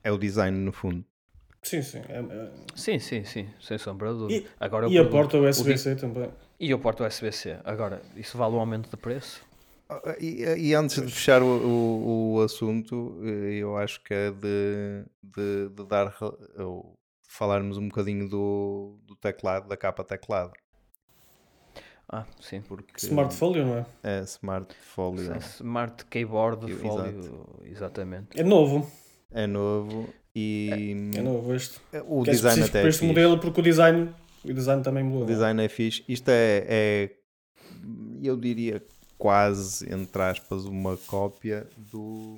é 0.02 0.10
o 0.10 0.18
design, 0.18 0.56
no 0.58 0.72
fundo. 0.72 1.04
Sim, 1.62 1.82
sim. 1.82 1.98
é- 2.08 2.18
é- 2.20 2.50
Sim, 2.74 2.98
sim, 2.98 3.24
sim, 3.24 3.48
sem 3.60 3.78
sombra 3.78 4.12
de 4.12 4.18
dúvida. 4.18 4.48
Agora 4.58 4.86
eu 4.86 4.90
E 4.90 4.98
a 4.98 5.04
porta 5.08 5.36
o 5.38 5.48
USB-C 5.48 5.96
também. 5.96 6.30
E 6.60 6.72
a 6.72 6.78
porta 6.78 7.06
USB-C. 7.06 7.58
Agora, 7.64 8.00
isso 8.16 8.36
vale 8.38 8.54
um 8.54 8.60
aumento 8.60 8.90
de 8.90 8.96
preço? 8.96 9.42
E, 10.18 10.42
e 10.42 10.74
antes 10.74 10.96
de 10.96 11.12
fechar 11.12 11.42
o, 11.42 11.46
o, 11.46 12.34
o 12.34 12.40
assunto, 12.42 13.18
eh, 13.22 13.56
eu 13.56 13.76
acho 13.76 14.02
que 14.02 14.14
é 14.14 14.30
de, 14.30 15.04
de, 15.22 15.68
de 15.68 15.86
dar 15.86 16.14
falarmos 17.36 17.76
um 17.76 17.88
bocadinho 17.88 18.28
do, 18.28 18.96
do 19.06 19.16
teclado, 19.16 19.68
da 19.68 19.76
capa 19.76 20.04
teclado. 20.04 20.52
Ah, 22.08 22.24
sim. 22.40 22.60
Porque 22.60 22.92
Smartfolio, 22.98 23.64
não 23.66 23.78
é? 23.78 23.86
é 24.02 24.20
Smart 24.22 24.72
Folio, 24.94 25.32
É 25.32 25.38
Smart 25.38 26.04
Keyboard, 26.06 26.70
Eu- 26.70 26.78
Folio, 26.78 27.46
exatamente. 27.64 28.38
É 28.38 28.44
novo. 28.44 28.88
é 29.32 29.46
novo 29.46 30.08
e 30.34 30.92
É 31.16 31.22
novo 31.22 31.54
este. 31.54 31.80
o 32.06 32.22
que 32.22 32.30
é 32.30 32.32
design 32.34 32.60
específico 32.60 32.64
até 32.68 32.70
para 32.80 32.86
é 32.86 32.88
este 32.88 32.98
fixe. 33.00 33.06
modelo 33.08 33.38
porque 33.40 33.60
o 33.60 33.62
design, 33.64 34.14
o 34.44 34.52
design 34.52 34.82
também 34.82 35.02
mudou. 35.02 35.22
O 35.22 35.26
design 35.26 35.64
é 35.64 35.68
fixe. 35.68 36.04
Isto 36.06 36.28
é, 36.28 36.64
é, 36.68 37.10
eu 38.22 38.36
diria, 38.36 38.84
quase, 39.18 39.92
entre 39.92 40.22
aspas, 40.22 40.66
uma 40.66 40.96
cópia 40.98 41.66
do, 41.90 42.36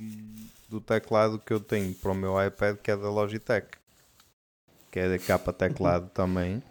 do 0.71 0.81
teclado 0.81 1.39
que 1.41 1.53
eu 1.53 1.61
tenho 1.61 1.93
para 1.95 2.13
o 2.13 2.15
meu 2.15 2.43
iPad, 2.43 2.77
que 2.79 2.91
é 2.91 2.97
da 2.97 3.11
Logitech. 3.11 3.67
Que 4.97 5.01
é 5.01 5.19
capa 5.19 5.53
teclado 5.53 6.09
também. 6.09 6.63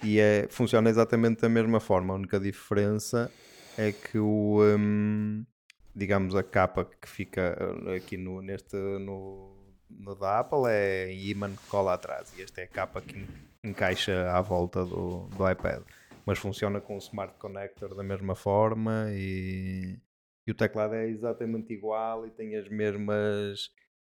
E 0.00 0.20
é, 0.20 0.46
funciona 0.48 0.88
exatamente 0.88 1.40
da 1.40 1.48
mesma 1.48 1.80
forma. 1.80 2.14
A 2.14 2.16
única 2.16 2.38
diferença 2.38 3.28
é 3.76 3.90
que 3.90 4.20
o, 4.20 4.60
hum, 4.62 5.44
digamos, 5.92 6.36
a 6.36 6.44
capa 6.44 6.84
que 6.84 7.08
fica 7.08 7.58
uh, 7.60 7.90
aqui 7.90 8.16
no, 8.16 8.40
neste, 8.40 8.76
no, 8.76 9.74
no 9.90 10.14
da 10.14 10.38
Apple 10.38 10.68
é 10.68 11.12
imã 11.12 11.50
que 11.50 11.66
cola 11.68 11.94
atrás. 11.94 12.32
E 12.38 12.42
esta 12.42 12.60
é 12.60 12.64
a 12.64 12.68
capa 12.68 13.00
que 13.00 13.18
en- 13.18 13.26
encaixa 13.64 14.30
à 14.30 14.40
volta 14.40 14.84
do, 14.84 15.26
do 15.36 15.50
iPad. 15.50 15.82
Mas 16.24 16.38
funciona 16.38 16.80
com 16.80 16.94
o 16.94 16.98
Smart 16.98 17.36
Connector 17.36 17.96
da 17.96 18.04
mesma 18.04 18.36
forma 18.36 19.08
e, 19.10 19.98
e 20.46 20.52
o 20.52 20.54
teclado 20.54 20.94
é 20.94 21.08
exatamente 21.08 21.72
igual 21.72 22.28
e 22.28 22.30
tem 22.30 22.54
as 22.54 22.68
mesmas 22.68 23.72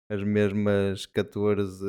as 0.09 0.23
mesmas 0.23 1.05
14 1.05 1.85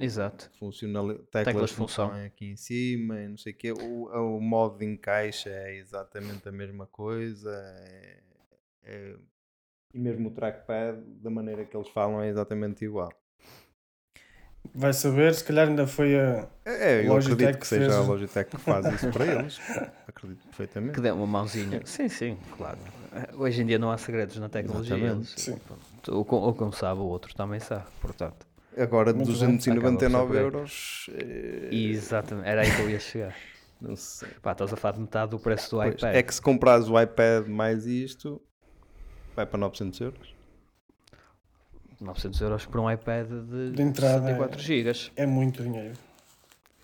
Exato. 0.00 0.50
funcionali- 0.58 1.18
teclas, 1.30 1.44
Teclas 1.46 1.72
função. 1.72 2.10
aqui 2.24 2.46
em 2.46 2.56
cima 2.56 3.20
e 3.20 3.28
não 3.28 3.36
sei 3.36 3.52
o 3.52 3.56
quê. 3.56 3.72
O, 3.72 4.06
o 4.36 4.40
modo 4.40 4.78
de 4.78 4.86
encaixe 4.86 5.48
é 5.50 5.76
exatamente 5.76 6.48
a 6.48 6.52
mesma 6.52 6.86
coisa. 6.86 7.50
é- 7.88 8.20
é- 8.84 9.16
e 9.94 9.98
mesmo 9.98 10.28
o 10.30 10.32
trackpad, 10.32 10.98
da 11.22 11.28
maneira 11.28 11.66
que 11.66 11.76
eles 11.76 11.88
falam, 11.88 12.22
é 12.22 12.28
exatamente 12.28 12.82
igual. 12.84 13.12
Vai 14.74 14.92
saber, 14.94 15.34
se 15.34 15.44
calhar 15.44 15.68
ainda 15.68 15.86
foi 15.86 16.18
a. 16.18 16.48
É, 16.64 17.04
eu 17.04 17.12
Logitech 17.12 17.34
acredito 17.34 17.54
que 17.56 17.60
que 17.60 17.66
seja 17.66 17.90
fez- 17.90 17.96
a 17.96 18.00
Logitech 18.00 18.50
que 18.50 18.56
faz 18.58 18.86
isso 18.94 19.10
para 19.10 19.26
eles. 19.26 19.58
Acredito 20.08 20.42
perfeitamente. 20.46 20.94
Que 20.94 21.00
dê 21.02 21.10
uma 21.10 21.26
mãozinha. 21.26 21.82
Sim, 21.84 22.08
sim, 22.08 22.38
claro. 22.56 22.78
Hoje 23.34 23.60
em 23.60 23.66
dia 23.66 23.78
não 23.78 23.90
há 23.90 23.98
segredos 23.98 24.38
na 24.38 24.48
tecnologia. 24.48 24.96
Exatamente. 24.96 25.30
Eles- 25.32 25.34
Sim. 25.42 25.56
pronto, 25.66 25.82
o, 26.10 26.24
com- 26.24 26.42
o 26.48 26.52
que 26.54 26.64
um 26.64 26.72
sabe, 26.72 27.00
o 27.00 27.04
outro 27.04 27.34
também 27.34 27.60
sabe. 27.60 27.84
Portanto, 28.00 28.46
Agora, 28.76 29.12
Muito 29.12 29.26
bem. 29.26 29.34
299 29.34 30.06
Acaba 30.08 30.26
por 30.26 30.34
ser 30.34 30.42
euros. 30.42 31.10
é, 31.12 31.68
exatamente. 31.74 32.48
Era 32.48 32.62
aí 32.62 32.74
que 32.74 32.80
eu 32.80 32.88
ia 32.90 32.98
chegar. 33.00 33.36
Não 33.78 33.94
sei. 33.96 34.28
Pá, 34.40 34.52
estás 34.52 34.72
a 34.72 34.76
falar 34.76 34.92
de 34.94 35.00
metade 35.00 35.30
do 35.32 35.38
preço 35.38 35.70
do 35.72 35.76
Pois, 35.82 35.94
iPad. 35.96 36.14
é 36.16 36.22
que 36.22 36.34
se 36.34 36.40
comprares 36.40 36.88
o 36.88 36.98
iPad 36.98 37.46
mais 37.48 37.84
isto, 37.84 38.40
vai 39.36 39.44
para 39.44 39.58
900 39.58 40.00
euros. 40.00 40.34
900 42.00 42.40
euros 42.40 42.66
por 42.66 42.80
um 42.80 42.90
iPad 42.90 43.26
de, 43.28 43.70
De 43.72 43.82
entrada, 43.82 44.20
64 44.26 44.58
é- 44.58 44.62
GB. 44.62 44.92
É 45.16 45.26
muito 45.26 45.62
dinheiro. 45.62 45.94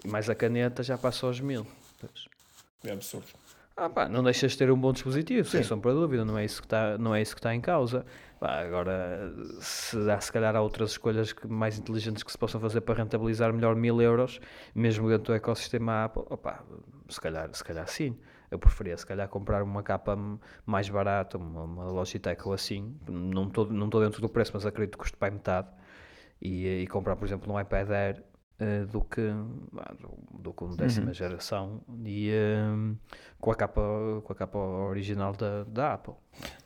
Mais 0.04 0.28
a 0.30 0.34
caneta 0.34 0.82
já 0.82 0.96
passa 0.98 1.26
aos 1.26 1.40
1000. 1.40 1.66
É 2.84 2.92
absurdo. 2.92 3.26
Ah, 3.76 3.88
pá, 3.88 4.08
não 4.08 4.22
deixas 4.22 4.52
de 4.52 4.58
ter 4.58 4.70
um 4.70 4.78
bom 4.78 4.92
dispositivo, 4.92 5.48
sem 5.48 5.62
Sim. 5.62 5.68
sombra 5.68 5.92
de 5.92 5.98
dúvida, 6.00 6.24
não 6.24 6.36
é 6.36 6.44
isso 6.44 6.60
que 6.60 6.66
está, 6.66 6.98
não 6.98 7.14
é 7.14 7.22
isso 7.22 7.34
que 7.34 7.38
está 7.38 7.54
em 7.54 7.60
causa. 7.60 8.04
Pá, 8.38 8.60
agora, 8.60 9.32
se, 9.60 9.96
há, 10.10 10.20
se 10.20 10.30
calhar 10.32 10.54
há 10.54 10.60
outras 10.60 10.90
escolhas 10.92 11.32
que- 11.32 11.46
mais 11.48 11.76
inteligentes 11.76 12.22
que 12.22 12.30
se 12.30 12.38
possam 12.38 12.60
fazer 12.60 12.80
para 12.82 12.94
rentabilizar 13.02 13.52
melhor 13.52 13.74
1000 13.74 14.00
euros, 14.00 14.40
mesmo 14.74 15.08
dentro 15.08 15.24
do 15.26 15.34
ecossistema 15.34 16.04
Apple, 16.04 16.22
opá, 16.30 16.62
se 17.08 17.20
calhar, 17.20 17.48
se 17.52 17.64
calhar 17.64 17.88
sim. 17.88 18.16
Eu 18.50 18.58
preferia, 18.58 18.96
se 18.96 19.04
calhar, 19.04 19.28
comprar 19.28 19.62
uma 19.62 19.82
capa 19.82 20.16
mais 20.64 20.88
barata, 20.88 21.36
uma, 21.36 21.64
uma 21.64 21.84
Logitech 21.90 22.40
ou 22.46 22.52
assim. 22.54 22.96
Não 23.08 23.48
estou 23.48 23.66
não 23.70 23.88
dentro 23.88 24.20
do 24.22 24.28
preço, 24.28 24.52
mas 24.54 24.64
acredito 24.64 24.92
que 24.92 24.98
custe 24.98 25.16
para 25.16 25.32
metade. 25.32 25.68
E, 26.40 26.82
e 26.82 26.86
comprar, 26.86 27.16
por 27.16 27.24
exemplo, 27.26 27.52
um 27.52 27.60
iPad 27.60 27.90
Air 27.90 28.22
eh, 28.60 28.84
do 28.84 29.00
que, 29.02 29.20
ah, 29.78 29.94
do, 30.00 30.38
do 30.42 30.52
que 30.52 30.64
um 30.64 30.74
décima 30.76 31.12
geração 31.12 31.80
e 32.04 32.30
eh, 32.30 32.94
com, 33.40 33.50
a 33.50 33.54
capa, 33.54 33.80
com 34.24 34.32
a 34.32 34.36
capa 34.36 34.58
original 34.58 35.32
da, 35.32 35.64
da 35.64 35.94
Apple. 35.94 36.14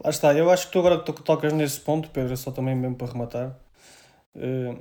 Lá 0.02 0.10
está, 0.10 0.34
eu 0.34 0.50
acho 0.50 0.66
que 0.66 0.72
tu 0.72 0.78
agora 0.78 0.98
que 0.98 1.04
to- 1.12 1.22
tocas 1.22 1.52
nesse 1.52 1.80
ponto, 1.80 2.10
Pedro, 2.10 2.32
é 2.32 2.36
só 2.36 2.50
também 2.50 2.74
mesmo 2.74 2.96
para 2.96 3.12
rematar. 3.12 3.58
eh, 4.34 4.76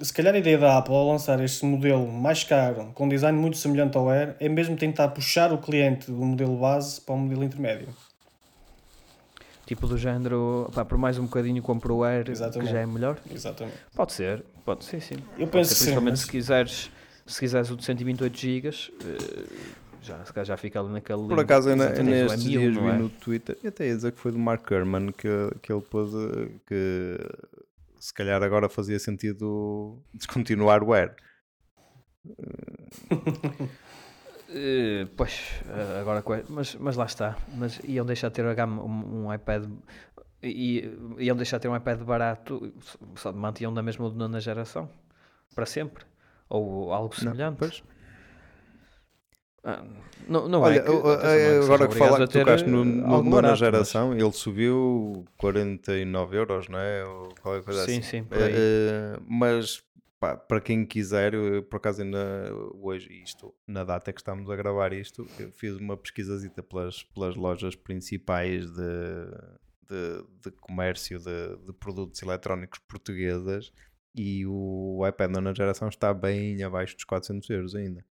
se 0.00 0.14
calhar 0.14 0.34
a 0.34 0.38
ideia 0.38 0.56
da 0.56 0.78
Apple 0.78 0.94
ao 0.94 1.06
lançar 1.08 1.38
este 1.44 1.64
modelo 1.66 2.10
mais 2.10 2.42
caro, 2.42 2.90
com 2.94 3.04
um 3.04 3.08
design 3.08 3.38
muito 3.38 3.58
semelhante 3.58 3.98
ao 3.98 4.08
Air, 4.08 4.34
é 4.40 4.48
mesmo 4.48 4.74
tentar 4.74 5.08
puxar 5.08 5.52
o 5.52 5.58
cliente 5.58 6.10
do 6.10 6.16
modelo 6.24 6.56
base 6.58 7.00
para 7.02 7.14
o 7.14 7.18
modelo 7.18 7.44
intermédio. 7.44 7.88
Tipo 9.66 9.86
do 9.86 9.98
género, 9.98 10.70
pá, 10.74 10.84
por 10.84 10.96
mais 10.98 11.18
um 11.18 11.24
bocadinho 11.24 11.62
compro 11.62 11.96
o 11.96 12.02
Air, 12.04 12.28
Exatamente. 12.30 12.66
que 12.68 12.72
já 12.74 12.80
é 12.80 12.86
melhor. 12.86 13.18
Exatamente. 13.30 13.76
Pode 13.94 14.12
ser, 14.12 14.42
pode 14.64 14.84
sim, 14.84 15.00
sim. 15.00 15.14
Eu 15.36 15.46
Pode 15.46 15.50
penso 15.50 15.68
ser, 15.70 15.74
que 15.74 15.78
sim. 15.80 15.84
principalmente 15.84 16.12
mas- 16.12 16.20
se 16.20 16.30
quiseres, 16.30 16.90
se 17.26 17.40
quiseres 17.40 17.70
o 17.70 17.76
de 17.76 17.84
128 17.84 18.38
GB, 18.38 18.68
eh, 18.68 19.74
já, 20.02 20.24
se 20.24 20.32
calhar 20.32 20.46
já 20.46 20.56
fica 20.56 20.80
ali 20.80 20.90
naquele 20.90 21.26
Por 21.26 21.38
acaso, 21.38 21.68
eu, 21.68 21.74
o 21.74 21.76
nestes 21.78 22.44
M1000, 22.44 22.48
dias 22.50 22.76
não 22.76 22.82
vi 22.82 22.88
é? 22.88 22.98
no 22.98 23.08
Twitter, 23.10 23.58
e 23.62 23.66
até 23.68 23.86
ia 23.88 23.96
dizer 23.96 24.12
que 24.12 24.20
foi 24.20 24.32
do 24.32 24.38
Mark 24.38 24.66
Kerman 24.66 25.12
que, 25.12 25.28
que 25.62 25.72
ele 25.72 25.82
pôs 25.82 26.10
eh, 26.14 26.48
que 26.66 27.18
se 27.98 28.14
calhar 28.14 28.42
agora 28.42 28.68
fazia 28.68 28.98
sentido 28.98 29.98
descontinuar 30.14 30.82
o 30.82 30.92
Air. 30.94 31.14
Eh, 34.52 35.06
pois, 35.16 35.62
agora, 36.00 36.24
mas, 36.48 36.74
mas 36.74 36.96
lá 36.96 37.04
está. 37.04 37.36
Mas 37.56 37.78
iam 37.84 38.04
deixar 38.04 38.28
de 38.30 38.34
ter 38.34 38.44
um, 38.66 39.26
um 39.26 39.34
iPad. 39.34 39.64
E, 40.42 40.90
iam 41.18 41.36
deixar 41.36 41.58
de 41.58 41.62
ter 41.62 41.68
um 41.68 41.76
iPad 41.76 42.00
barato, 42.00 42.72
só 43.16 43.32
mantinham 43.32 43.72
na 43.72 43.82
mesma 43.82 44.08
nona 44.10 44.40
geração 44.40 44.88
para 45.54 45.66
sempre. 45.66 46.04
Ou 46.48 46.92
algo 46.92 47.14
semelhante. 47.14 47.58
pois. 47.58 47.82
Ah, 49.62 49.84
não, 50.26 50.48
não 50.48 50.62
Olha, 50.62 50.76
é 50.76 50.82
que, 50.82 50.90
é 50.90 51.58
agora 51.62 51.86
que 51.86 51.94
fala 51.94 52.14
obrigados 52.16 52.20
a 52.20 52.26
que 52.26 52.38
tocaste 52.38 52.68
no, 52.68 52.80
eh, 52.80 52.84
no 52.84 53.22
nona 53.22 53.30
barato, 53.30 53.50
mas- 53.50 53.58
geração, 53.58 54.14
ele 54.14 54.32
subiu 54.32 55.26
49 55.36 56.36
euros, 56.36 56.68
não 56.68 56.78
é? 56.78 57.04
Ou 57.04 57.34
qualquer 57.42 57.64
coisa 57.64 57.84
Sim, 57.84 57.98
assim. 57.98 58.02
sim, 58.02 58.24
por 58.24 58.38
aí. 58.38 58.54
Eh, 58.56 59.20
mas 59.28 59.84
pá, 60.18 60.34
para 60.34 60.60
quem 60.62 60.86
quiser, 60.86 61.34
eu, 61.34 61.62
por 61.62 61.76
acaso 61.76 62.00
ainda 62.02 62.50
hoje, 62.80 63.12
isto, 63.22 63.54
na 63.66 63.84
data 63.84 64.12
que 64.14 64.20
estamos 64.20 64.48
a 64.50 64.56
gravar 64.56 64.94
isto, 64.94 65.26
eu 65.38 65.52
fiz 65.52 65.76
uma 65.76 65.94
pesquisazita 65.96 66.62
pelas, 66.62 67.02
pelas 67.02 67.36
lojas 67.36 67.76
principais 67.76 68.70
de, 68.70 68.82
de, 69.90 70.50
de 70.50 70.56
comércio 70.58 71.18
de, 71.18 71.56
de 71.66 71.72
produtos 71.72 72.22
eletrónicos 72.22 72.78
portuguesas 72.80 73.72
e 74.14 74.46
o 74.46 75.06
iPad 75.06 75.30
nona 75.30 75.54
geração 75.54 75.88
está 75.88 76.14
bem 76.14 76.62
abaixo 76.62 76.94
dos 76.94 77.04
400 77.04 77.50
euros 77.50 77.74
ainda. 77.74 78.04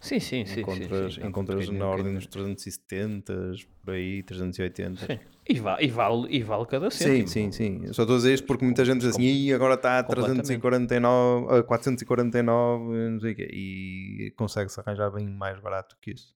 Sim, 0.00 0.20
sim, 0.20 0.44
sim. 0.44 0.54
sim, 0.54 0.60
encontras 0.60 1.14
sim, 1.14 1.20
não, 1.20 1.28
encontras 1.28 1.68
na 1.68 1.86
ordem 1.86 2.14
dos 2.14 2.26
370, 2.26 3.52
por 3.84 3.94
aí, 3.94 4.22
380. 4.22 5.06
Sim. 5.06 5.20
E 5.46 5.60
vale, 5.60 5.84
e 5.84 5.88
vale, 5.88 6.26
e 6.30 6.42
vale 6.42 6.66
cada 6.66 6.90
cêntimo. 6.90 7.28
Sim, 7.28 7.52
sim, 7.52 7.80
sim. 7.80 7.86
Eu 7.86 7.92
só 7.94 8.02
estou 8.02 8.16
a 8.16 8.18
dizer 8.18 8.34
isto 8.34 8.46
porque 8.46 8.64
muita 8.64 8.84
gente 8.84 9.00
diz 9.00 9.10
assim, 9.10 9.22
"Ih, 9.22 9.52
agora 9.52 9.74
está 9.74 9.98
a 9.98 10.04
Completamente. 10.04 10.46
349, 10.46 11.58
a 11.58 11.62
449, 11.62 13.10
não 13.10 13.20
sei 13.20 13.32
o 13.32 13.36
quê, 13.36 13.48
e 13.52 14.32
consegue-se 14.36 14.80
arranjar 14.80 15.10
bem 15.10 15.28
mais 15.28 15.60
barato 15.60 15.96
que 16.00 16.12
isso. 16.12 16.34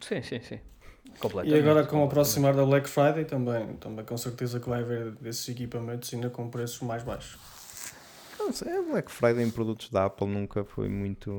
Sim, 0.00 0.22
sim, 0.22 0.40
sim. 0.40 0.60
E 1.44 1.54
agora 1.54 1.86
com 1.86 2.00
o 2.00 2.04
aproximar 2.04 2.54
da 2.54 2.64
Black 2.64 2.88
Friday 2.88 3.24
também, 3.24 3.74
também 3.76 4.04
com 4.04 4.16
certeza 4.16 4.58
que 4.60 4.68
vai 4.68 4.80
haver 4.80 5.12
desses 5.12 5.48
equipamentos 5.48 6.12
ainda 6.12 6.30
com 6.30 6.48
preços 6.48 6.80
mais 6.82 7.02
baixos. 7.02 7.38
Não 8.38 8.52
sei, 8.52 8.76
a 8.76 8.82
Black 8.82 9.10
Friday 9.10 9.44
em 9.44 9.50
produtos 9.50 9.88
da 9.88 10.06
Apple 10.06 10.26
nunca 10.26 10.64
foi 10.64 10.88
muito. 10.88 11.30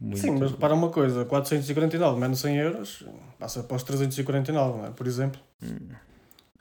muito 0.00 0.20
Sim, 0.20 0.32
mas 0.32 0.50
repara 0.50 0.74
uma 0.74 0.90
coisa, 0.90 1.24
449 1.24 2.20
menos 2.20 2.40
100 2.40 2.56
euros 2.56 3.04
passa 3.38 3.62
para 3.62 3.76
os 3.76 3.82
349, 3.82 4.78
não 4.78 4.86
é? 4.86 4.90
por 4.90 5.06
exemplo. 5.06 5.40
Hum. 5.62 5.88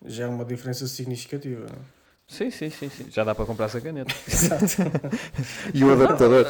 Já 0.05 0.25
é 0.25 0.27
uma 0.27 0.43
diferença 0.43 0.85
significativa. 0.87 1.61
não 1.61 1.67
é? 1.67 2.02
Sim, 2.33 2.49
sim, 2.49 2.67
sim, 2.71 2.89
sim. 2.89 3.05
Já 3.11 3.23
dá 3.23 3.35
para 3.35 3.45
comprar 3.45 3.65
essa 3.65 3.79
caneta. 3.79 4.11
E 5.71 5.83
o 5.83 5.93
adaptador? 5.93 6.45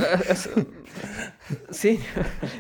Sim. 1.72 2.00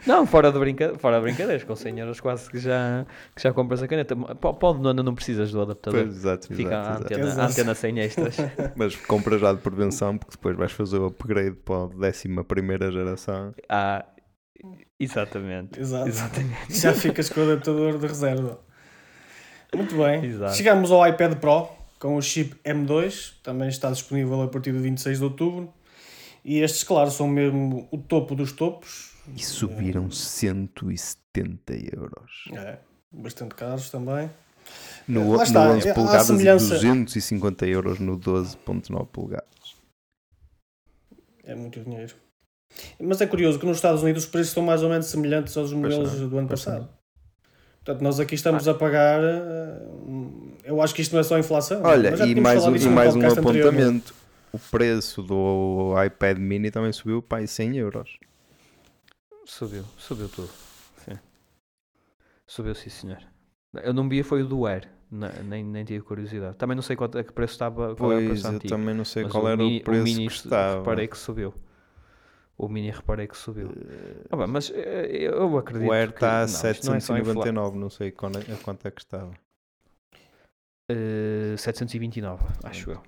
Não, 0.06 0.26
fora 0.28 0.52
de, 0.52 0.60
brinca... 0.60 0.98
fora 1.00 1.18
de 1.18 1.24
brincadeiras, 1.24 1.64
com 1.64 1.74
100 1.74 2.00
euros 2.00 2.20
quase 2.20 2.50
que 2.50 2.60
já, 2.60 3.06
que 3.34 3.42
já 3.42 3.54
compras 3.54 3.82
a 3.82 3.88
caneta. 3.88 4.14
Pode, 4.16 4.82
não, 4.82 4.94
não 4.94 5.16
precisas 5.16 5.52
do 5.54 5.62
adaptador. 5.62 6.04
Pois, 6.04 6.16
exato, 6.18 6.48
Fica 6.54 6.62
exato, 6.64 6.76
a 6.76 6.92
exato. 6.92 7.04
antena, 7.06 7.24
a 7.24 7.28
Exato. 7.28 7.52
antena 7.52 7.76
sem 7.76 8.00
extras. 8.00 8.36
Mas 8.76 8.96
compra 8.98 9.38
já 9.40 9.54
de 9.54 9.60
prevenção, 9.60 10.18
porque 10.18 10.36
depois 10.36 10.58
vais 10.58 10.72
fazer 10.74 10.98
o 10.98 11.06
upgrade 11.06 11.56
para 11.64 11.86
a 11.86 11.88
décima 11.88 12.44
primeira 12.44 12.92
geração. 12.92 13.56
Ah, 13.70 14.06
exatamente. 15.00 15.80
Exato. 15.80 16.10
Exatamente. 16.10 16.78
Já 16.78 16.94
ficas 16.94 17.30
com 17.30 17.40
o 17.40 17.44
adaptador 17.44 17.98
de 17.98 18.06
reserva. 18.08 18.60
Muito 19.74 19.96
bem. 19.96 20.26
Exato. 20.26 20.56
Chegamos 20.56 20.92
ao 20.92 21.08
iPad 21.08 21.36
Pro 21.38 21.70
com 22.04 22.18
o 22.18 22.22
chip 22.22 22.54
M2, 22.66 23.36
também 23.42 23.70
está 23.70 23.90
disponível 23.90 24.42
a 24.42 24.48
partir 24.50 24.74
de 24.74 24.80
26 24.80 25.20
de 25.20 25.24
outubro. 25.24 25.74
E 26.44 26.60
estes, 26.60 26.84
claro, 26.84 27.10
são 27.10 27.30
mesmo 27.30 27.88
o 27.92 27.98
topo 27.98 28.36
dos 28.36 28.52
topos. 28.52 29.14
E 29.34 29.42
subiram 29.42 30.12
170 30.12 31.74
euros. 31.96 32.50
É, 32.54 32.78
bastante 33.10 33.56
caros 33.56 33.90
também. 33.90 34.30
No, 35.08 35.32
Lá 35.32 35.38
no 35.38 35.44
está, 35.44 35.72
11 35.72 35.90
a 35.90 35.94
polegadas 35.94 36.28
semelhança- 36.28 36.66
e 36.76 36.80
250 36.80 37.66
euros 37.68 38.00
no 38.00 38.18
12.9 38.18 39.08
polegadas. 39.08 39.76
É 41.46 41.56
muito 41.56 41.80
dinheiro. 41.80 42.14
Mas 43.00 43.22
é 43.22 43.28
curioso 43.28 43.60
que 43.60 43.66
nos 43.66 43.78
Estados 43.78 44.04
Unidos 44.04 44.26
os 44.26 44.30
preços 44.30 44.50
estão 44.50 44.64
mais 44.64 44.84
ou 44.84 44.90
menos 44.90 45.06
semelhantes 45.06 45.56
aos 45.56 45.72
modelos 45.72 46.12
são, 46.12 46.28
do 46.28 46.38
ano 46.38 46.50
passado. 46.50 46.90
Portanto, 47.84 48.02
nós 48.02 48.20
aqui 48.20 48.36
estamos 48.36 48.68
a 48.68 48.74
pagar. 48.74 49.22
eh, 49.22 49.82
Eu 50.66 50.82
acho 50.82 50.96
que 50.96 51.02
isto 51.02 51.12
não 51.14 51.20
é 51.20 51.24
só 51.24 51.38
inflação. 51.38 51.82
Olha, 51.84 52.12
mas 52.12 52.20
já 52.20 52.26
e 52.26 52.36
mais, 52.36 52.66
um, 52.66 52.76
e 52.76 52.88
mais 52.90 53.16
um 53.16 53.28
apontamento. 53.28 54.14
O 54.54 54.60
preço 54.60 55.22
do 55.22 55.94
iPad 56.06 56.38
mini 56.38 56.70
também 56.72 56.92
subiu 56.94 57.22
para 57.22 57.40
aí 57.40 57.48
100 57.48 57.76
euros. 57.78 58.18
Subiu, 59.46 59.84
subiu 59.98 60.30
tudo. 60.30 60.50
Sim. 61.04 61.18
Subiu, 62.48 62.76
sim, 62.76 62.90
senhor. 62.90 63.18
Eu 63.84 63.94
não 63.94 64.08
vi 64.08 64.22
foi 64.24 64.44
o 64.44 64.48
do 64.48 64.66
Air, 64.68 64.88
ne- 65.12 65.44
nem, 65.44 65.64
nem 65.64 65.84
tive 65.84 66.04
curiosidade. 66.06 66.56
Também 66.56 66.76
não 66.76 66.84
sei 66.84 66.96
quanto, 66.96 67.18
a 67.18 67.24
que 67.24 67.34
preço 67.34 67.54
estava, 67.54 67.96
qual 67.96 68.12
era 68.12 68.22
o 68.22 68.24
Pois, 68.28 68.42
preço 68.42 68.48
eu 68.48 68.56
antigo. 68.58 68.74
também 68.74 68.94
não 68.96 69.04
sei 69.04 69.28
qual 69.28 69.48
era 69.48 69.58
mini, 69.58 69.80
o 69.80 69.84
preço 69.84 70.04
mini 70.04 70.28
que 70.28 70.34
estava. 70.34 70.78
reparei 70.80 71.08
que 71.08 71.18
subiu. 71.18 71.54
O 72.58 72.68
Mini 72.70 72.92
reparei 72.92 73.28
que 73.28 73.36
subiu. 73.38 73.72
Ah, 74.30 74.38
bem, 74.38 74.48
mas 74.48 74.72
eh, 74.74 75.08
eu 75.12 75.58
acredito 75.58 75.90
O 75.90 75.92
Air 75.92 76.10
que... 76.10 76.16
está 76.18 76.38
a 76.38 76.40
não, 76.42 76.46
isto 76.46 76.64
não 76.88 76.96
é 76.96 77.00
799, 77.00 77.78
não 77.78 77.90
sei 77.90 78.12
quando 78.12 78.38
é- 78.40 78.54
a 78.54 78.58
quanto 78.64 78.88
é 78.88 78.92
que 78.92 79.02
estava. 79.02 79.32
Eh, 80.90 81.56
729, 81.58 82.44
acho 82.64 82.92
eu. 82.92 83.02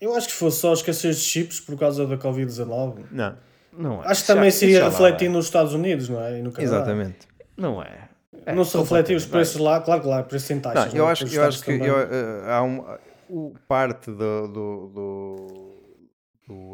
Eu 0.00 0.14
acho 0.14 0.28
que 0.28 0.34
fosse 0.34 0.60
só 0.60 0.72
escassez 0.72 1.16
de 1.18 1.22
chips 1.22 1.60
por 1.60 1.78
causa 1.78 2.06
da 2.06 2.16
Covid-19. 2.16 3.04
Não, 3.10 3.36
Não 3.72 4.02
é. 4.02 4.08
Acho 4.08 4.22
que 4.22 4.26
também 4.26 4.50
Já- 4.50 4.56
se 4.58 4.64
iria 4.64 4.78
já 4.78 4.84
lá 4.84 4.90
refletir 4.90 5.28
nos 5.30 5.44
Estados 5.46 5.74
Unidos, 5.74 6.08
não 6.08 6.20
é? 6.20 6.38
E 6.38 6.42
no 6.42 6.50
Canadá. 6.50 6.76
exatamente. 6.76 7.28
Não 7.56 7.82
é. 7.82 8.08
É, 8.46 8.54
Não 8.54 8.64
se 8.64 8.76
refletir 8.76 9.14
os 9.16 9.26
preços 9.26 9.60
lá, 9.60 9.80
claro 9.80 10.00
que 10.00 10.08
lá, 10.08 10.22
preços 10.22 10.50
em 10.50 10.58
taxas. 10.60 10.86
Não, 10.86 10.92
eu 10.92 11.02
não 11.04 11.08
é? 11.08 11.12
acho, 11.12 11.26
eu 11.28 11.44
acho 11.44 11.62
que 11.62 11.70
eu, 11.70 11.98
eh, 12.00 12.42
há 12.50 12.62
um, 12.62 12.84
o, 13.28 13.54
parte 13.68 14.10
do, 14.10 14.48
do, 14.48 14.86
do- 14.88 15.61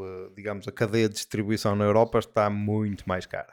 eh, 0.05 0.31
digamos, 0.37 0.67
a 0.69 0.73
cadeia 0.73 1.09
de 1.09 1.15
distribuição 1.15 1.75
na 1.77 1.85
Europa 1.85 2.19
está 2.19 2.49
muito 2.51 3.09
mais 3.09 3.27
cara. 3.27 3.53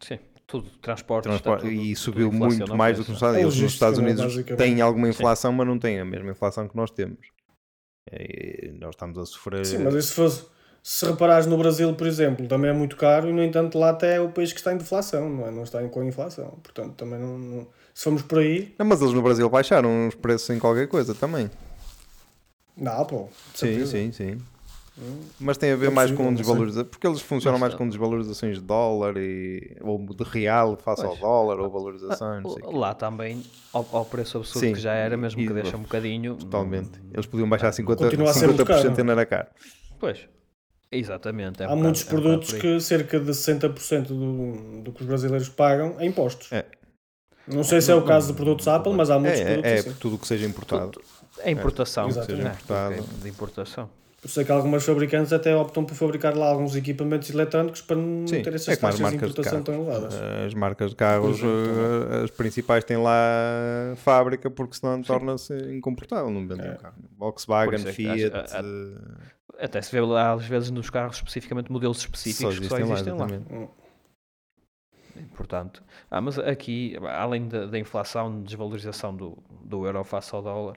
Sim, 0.00 0.18
tudo. 0.46 0.70
Transportes. 0.80 1.28
Transporte- 1.30 1.58
está 1.66 1.68
tudo- 1.70 1.82
e 1.82 1.94
tudo 1.94 1.98
subiu 1.98 2.32
muito 2.32 2.76
mais 2.76 2.96
do 2.96 3.04
que 3.04 3.10
nos 3.10 3.16
Estados 3.18 3.36
É 3.36 3.40
Unidos. 3.40 3.54
Nos 3.54 3.62
logística, 3.62 3.74
Estados 3.90 3.98
não 3.98 4.06
é? 4.08 4.10
Unidos 4.12 4.56
têm 4.58 4.80
alguma 4.80 5.08
inflação, 5.08 5.52
mas 5.52 5.66
não 5.66 5.78
têm 5.78 6.00
a 6.00 6.04
mesma 6.04 6.30
inflação 6.30 6.66
que 6.68 6.76
nós 6.76 6.90
temos. 6.90 7.18
E 8.12 8.72
nós 8.80 8.90
estamos 8.94 9.18
a 9.18 9.26
sofrer. 9.26 9.64
Sim, 9.66 9.78
mas 9.84 10.06
se 10.06 10.14
fosse. 10.14 10.46
Se 10.82 11.04
reparares 11.04 11.44
no 11.46 11.58
Brasil, 11.58 11.94
por 11.94 12.06
exemplo, 12.06 12.48
também 12.48 12.70
é 12.70 12.72
muito 12.72 12.96
caro 12.96 13.28
e, 13.28 13.32
no 13.34 13.42
entanto, 13.44 13.78
lá 13.78 13.90
até 13.90 14.16
é 14.16 14.20
o 14.20 14.30
país 14.30 14.50
que 14.50 14.58
está 14.60 14.72
em 14.72 14.78
deflação, 14.78 15.28
não 15.28 15.46
é? 15.46 15.50
Não 15.50 15.62
está 15.62 15.86
com 15.88 16.02
inflação. 16.02 16.58
Portanto, 16.62 16.94
também 16.94 17.18
não. 17.20 17.38
não- 17.38 17.68
Se 17.92 18.04
formos 18.04 18.22
por 18.22 18.38
aí, 18.38 18.74
Não, 18.78 18.86
mas 18.86 19.02
eles 19.02 19.12
no 19.12 19.20
Brasil 19.20 19.46
baixaram 19.50 20.08
os 20.08 20.14
preços 20.14 20.48
em 20.48 20.58
qualquer 20.58 20.88
coisa 20.88 21.14
também. 21.14 21.50
Apple. 22.86 23.26
de 23.52 23.58
Sim, 23.58 23.86
sim, 23.86 24.12
sim. 24.12 24.38
Mas 25.38 25.56
tem 25.56 25.72
a 25.72 25.76
ver 25.76 25.86
É 25.86 25.90
mais 25.90 26.10
possível, 26.10 26.30
com 26.30 26.34
desvalorização. 26.36 26.84
Porque 26.84 27.06
eles 27.06 27.20
funcionam 27.20 27.58
Mas 27.58 27.70
mais 27.70 27.74
com 27.78 27.88
desvalorizações 27.88 28.56
de 28.58 28.62
dólar 28.64 29.16
e, 29.16 29.76
ou 29.80 29.98
de 29.98 30.24
real 30.24 30.76
face 30.76 31.02
ao 31.02 31.08
Pois. 31.10 31.20
dólar 31.20 31.60
ou 31.60 31.70
quê. 32.54 32.60
Lá 32.72 32.94
também, 32.94 33.42
ao, 33.72 33.86
ao 33.92 34.04
preço 34.04 34.38
absurdo 34.38 34.66
Sim, 34.66 34.72
que 34.74 34.80
já 34.80 34.92
era, 34.92 35.16
mesmo 35.16 35.40
e- 35.40 35.46
que 35.46 35.52
deixa 35.54 35.76
um 35.76 35.82
bocadinho. 35.82 36.36
Totalmente. 36.36 37.00
Eles 37.12 37.26
podiam 37.26 37.48
baixar 37.48 37.70
50%, 37.72 37.84
Continua 37.96 38.30
a 38.30 38.34
ser 38.34 38.46
muito 38.48 38.62
50% 38.64 38.66
caro. 38.82 39.00
e 39.00 39.02
não 39.04 39.12
era 39.12 39.26
caro. 39.26 39.48
Pois. 39.98 40.28
Exatamente. 40.92 41.62
é 41.62 41.66
um 41.66 41.68
Há 41.68 41.76
bocado- 41.76 41.82
muitos 41.82 42.02
é 42.02 42.04
um 42.04 42.08
bocado 42.08 42.22
produtos 42.22 42.48
por 42.50 42.54
aí. 42.56 42.60
que 42.60 42.80
cerca 42.80 43.20
de 43.20 43.30
60% 43.32 44.06
do, 44.08 44.82
do 44.82 44.92
que 44.92 45.02
os 45.02 45.06
brasileiros 45.06 45.48
pagam 45.48 45.94
é 45.98 46.04
impostos. 46.06 46.50
É. 46.52 46.64
Não 47.46 47.64
sei 47.64 47.80
se 47.80 47.90
é 47.90 47.94
o 47.94 48.02
caso 48.04 48.28
de 48.28 48.34
produtos 48.34 48.68
Apple, 48.68 48.92
mas 48.92 49.08
há 49.10 49.18
muitos 49.18 49.40
É, 49.40 49.44
produtos 49.44 49.70
é, 49.70 49.74
é 49.76 49.78
assim. 49.78 49.92
tudo 49.98 50.16
o 50.16 50.18
que 50.18 50.26
seja 50.26 50.46
importado. 50.46 50.90
Tudo- 50.90 51.04
É 51.38 51.50
importação. 51.50 52.08
É, 52.08 52.12
Seja 52.12 52.42
importado. 52.42 52.94
ok, 52.94 53.04
De 53.22 53.28
importação. 53.28 53.88
Eu 54.22 54.28
sei 54.28 54.44
que 54.44 54.52
algumas 54.52 54.84
fabricantes 54.84 55.32
até 55.32 55.56
optam 55.56 55.82
por 55.82 55.94
fabricar 55.94 56.36
lá 56.36 56.48
alguns 56.50 56.76
equipamentos 56.76 57.30
elétricos 57.30 57.80
para 57.80 57.96
não 57.96 58.26
Sim, 58.26 58.42
ter 58.42 58.54
essas 58.54 58.68
é 58.68 58.76
taxas 58.76 59.00
de 59.00 59.08
de 59.08 59.16
importação 59.16 59.62
carros. 59.62 59.64
tão 59.64 59.74
elevadas. 59.76 60.14
As 60.46 60.52
marcas 60.54 60.90
de 60.90 60.96
carros, 60.96 61.38
exemplo, 61.38 61.56
eh, 62.20 62.24
as 62.24 62.30
principais 62.30 62.84
têm 62.84 62.98
lá 62.98 63.94
fábrica 63.96 64.50
porque 64.50 64.76
senão 64.76 65.00
torna-se 65.02 65.54
incomportável. 65.74 66.30
Não 66.30 66.46
vendem 66.46 66.66
É. 66.66 66.72
um 66.72 66.76
carro. 66.76 66.94
Volkswagen, 67.16 67.88
é 67.88 67.92
Fiat. 67.92 68.36
acho- 68.36 68.56
a- 68.56 68.60
a- 68.60 68.62
eh, 68.62 69.64
Até 69.64 69.80
se 69.82 69.90
vê 69.92 70.00
lá 70.02 70.32
às 70.32 70.44
vezes 70.44 70.70
nos 70.70 70.90
carros 70.90 71.16
especificamente 71.16 71.72
modelos 71.72 71.98
só 71.98 72.04
específicos 72.04 72.58
que 72.58 72.66
só 72.68 72.78
existem 72.78 73.14
lá. 73.14 73.24
exatamente. 73.26 73.70
Portanto, 75.36 75.82
ah, 76.10 76.20
mas 76.20 76.38
aqui, 76.38 76.96
além 77.08 77.48
da, 77.48 77.66
da 77.66 77.78
inflação, 77.78 78.42
desvalorização 78.42 79.14
do, 79.14 79.36
do 79.64 79.84
euro 79.84 80.02
face 80.04 80.34
ao 80.34 80.40
dólar, 80.42 80.76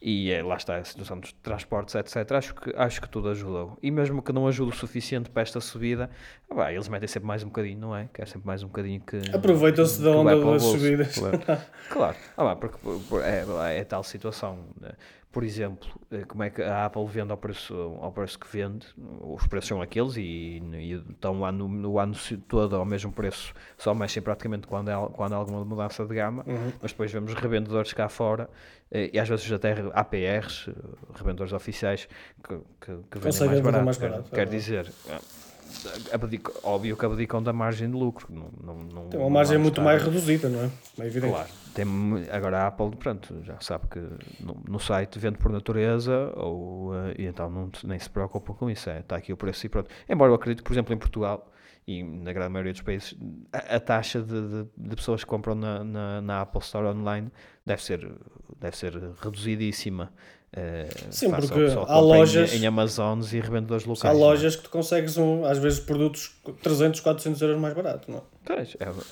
e 0.00 0.30
eh, 0.30 0.42
lá 0.42 0.56
está 0.56 0.76
a 0.76 0.84
situação 0.84 1.18
dos 1.18 1.32
transportes, 1.42 1.94
etc., 1.94 2.30
acho 2.32 2.54
que, 2.54 2.72
acho 2.76 3.00
que 3.00 3.08
tudo 3.08 3.28
ajudou. 3.30 3.78
E 3.82 3.90
mesmo 3.90 4.22
que 4.22 4.32
não 4.32 4.46
ajude 4.46 4.72
o 4.72 4.74
suficiente 4.74 5.30
para 5.30 5.42
esta 5.42 5.60
subida, 5.60 6.10
ah, 6.50 6.54
pá, 6.54 6.72
eles 6.72 6.86
metem 6.88 7.08
sempre 7.08 7.26
mais 7.26 7.42
um 7.42 7.46
bocadinho, 7.46 7.78
não 7.80 7.96
é? 7.96 8.08
Que 8.12 8.22
é 8.22 8.26
sempre 8.26 8.46
mais 8.46 8.62
um 8.62 8.66
bocadinho 8.66 9.00
que. 9.00 9.20
Aproveitam-se 9.34 10.02
da 10.02 10.10
onda 10.10 10.34
das 10.34 10.44
bolso. 10.44 10.72
subidas. 10.78 11.14
Claro. 11.14 11.40
Claro, 11.88 12.16
ah, 12.36 12.42
lá, 12.42 12.56
porque 12.56 12.76
por- 12.78 13.00
por- 13.08 13.22
é, 13.22 13.44
é 13.78 13.84
tal 13.84 14.02
situação. 14.02 14.58
né? 14.80 14.90
Por 15.36 15.44
exemplo, 15.44 15.86
eh, 16.10 16.24
como 16.26 16.44
é 16.44 16.48
que 16.48 16.62
a 16.62 16.86
Apple 16.86 17.04
vende 17.08 17.30
ao 17.30 17.36
preço, 17.36 17.74
ao 18.00 18.10
preço 18.10 18.38
que 18.38 18.46
vende? 18.50 18.86
Os 19.20 19.46
preços 19.46 19.68
são 19.68 19.82
aqueles 19.82 20.16
e, 20.16 20.62
e 20.72 20.92
estão 21.10 21.38
lá 21.40 21.52
no, 21.52 21.68
no 21.68 21.98
ano 21.98 22.14
todo 22.48 22.74
ao 22.74 22.86
mesmo 22.86 23.12
preço, 23.12 23.52
só 23.76 23.92
mexem 23.92 24.22
praticamente 24.22 24.66
quando 24.66 24.88
há, 24.88 25.06
quando 25.10 25.34
há 25.34 25.36
alguma 25.36 25.62
mudança 25.62 26.06
de 26.06 26.14
gama. 26.14 26.42
Uhum. 26.46 26.72
Mas 26.80 26.92
depois 26.92 27.12
vemos 27.12 27.34
revendedores 27.34 27.92
cá 27.92 28.08
fora 28.08 28.48
eh, 28.90 29.10
e 29.12 29.18
às 29.18 29.28
vezes 29.28 29.52
até 29.52 29.74
APRs, 29.92 30.70
revendedores 31.14 31.52
oficiais, 31.52 32.08
que, 32.42 32.54
que, 32.80 32.96
que 33.10 33.18
vendem 33.18 33.46
mais 33.46 33.60
barato. 33.60 33.84
mais 33.84 33.98
Quer- 33.98 34.08
barato, 34.08 34.28
é 34.28 34.30
Quer, 34.30 34.36
verdade. 34.48 34.56
dizer, 34.56 34.92
eh, 35.10 36.14
abdicam- 36.14 36.54
óbvio 36.62 36.96
que 36.96 37.04
abdicam 37.04 37.42
da 37.42 37.52
margem 37.52 37.90
de 37.90 37.94
lucro. 37.94 38.26
Não, 38.30 38.48
não, 38.64 38.74
não, 38.84 39.08
Tem 39.10 39.20
uma 39.20 39.28
margem 39.28 39.58
muito 39.58 39.82
mais 39.82 40.02
reduzida, 40.02 40.48
não 40.48 40.60
é? 40.64 40.70
É 41.00 41.06
evidente. 41.06 41.30
Claro. 41.34 41.48
Tem, 41.76 41.84
agora 42.32 42.62
a 42.62 42.66
Apple, 42.68 42.96
pronto, 42.96 43.42
já 43.42 43.60
sabe 43.60 43.86
que 43.88 43.98
no, 44.42 44.62
no 44.66 44.80
site 44.80 45.18
vende 45.18 45.36
por 45.36 45.52
natureza 45.52 46.32
ou, 46.34 46.94
eh, 46.94 47.14
e 47.18 47.26
então 47.26 47.50
não, 47.50 47.70
nem 47.84 47.98
se 47.98 48.08
preocupa 48.08 48.54
com 48.54 48.70
isso. 48.70 48.88
É, 48.88 49.00
está 49.00 49.16
aqui 49.16 49.30
o 49.30 49.36
preço 49.36 49.66
e 49.66 49.68
pronto. 49.68 49.90
Embora 50.08 50.30
eu 50.30 50.34
acredito 50.36 50.64
por 50.64 50.72
exemplo, 50.72 50.94
em 50.94 50.98
Portugal 50.98 51.52
e 51.86 52.02
na 52.02 52.32
grande 52.32 52.48
maioria 52.52 52.72
dos 52.72 52.80
países, 52.80 53.14
a, 53.52 53.76
a 53.76 53.80
taxa 53.80 54.22
de, 54.22 54.40
de- 54.64 54.68
de 54.74 54.96
pessoas 54.96 55.22
que 55.22 55.28
compram 55.28 55.54
na, 55.54 55.84
na, 55.84 56.20
na 56.22 56.40
Apple 56.40 56.60
Store 56.62 56.86
online 56.86 57.30
deve 57.64 57.82
ser, 57.82 58.10
deve 58.58 58.74
ser 58.76 58.94
reduzidíssima. 59.22 60.10
Eh, 60.52 60.88
Sim, 61.10 61.30
porque 61.30 61.52
há 61.52 61.74
compra 61.74 61.94
em- 61.96 62.00
lojas- 62.00 62.54
em, 62.54 62.66
Amazones 62.66 63.32
e 63.32 63.40
revendedores 63.40 63.84
Há 63.86 63.90
locais. 63.90 64.14
não 64.18 64.20
é? 64.24 64.26
lojas 64.28 64.56
que 64.56 64.62
tu 64.62 64.70
consegues, 64.70 65.16
um, 65.18 65.44
às 65.44 65.58
vezes, 65.58 65.80
produtos 65.80 66.34
300, 66.62 67.00
400 67.00 67.42
euros 67.42 67.60
mais 67.60 67.74
barato, 67.74 68.10
não 68.10 68.18
é? 68.18 68.36
É, 68.62 68.62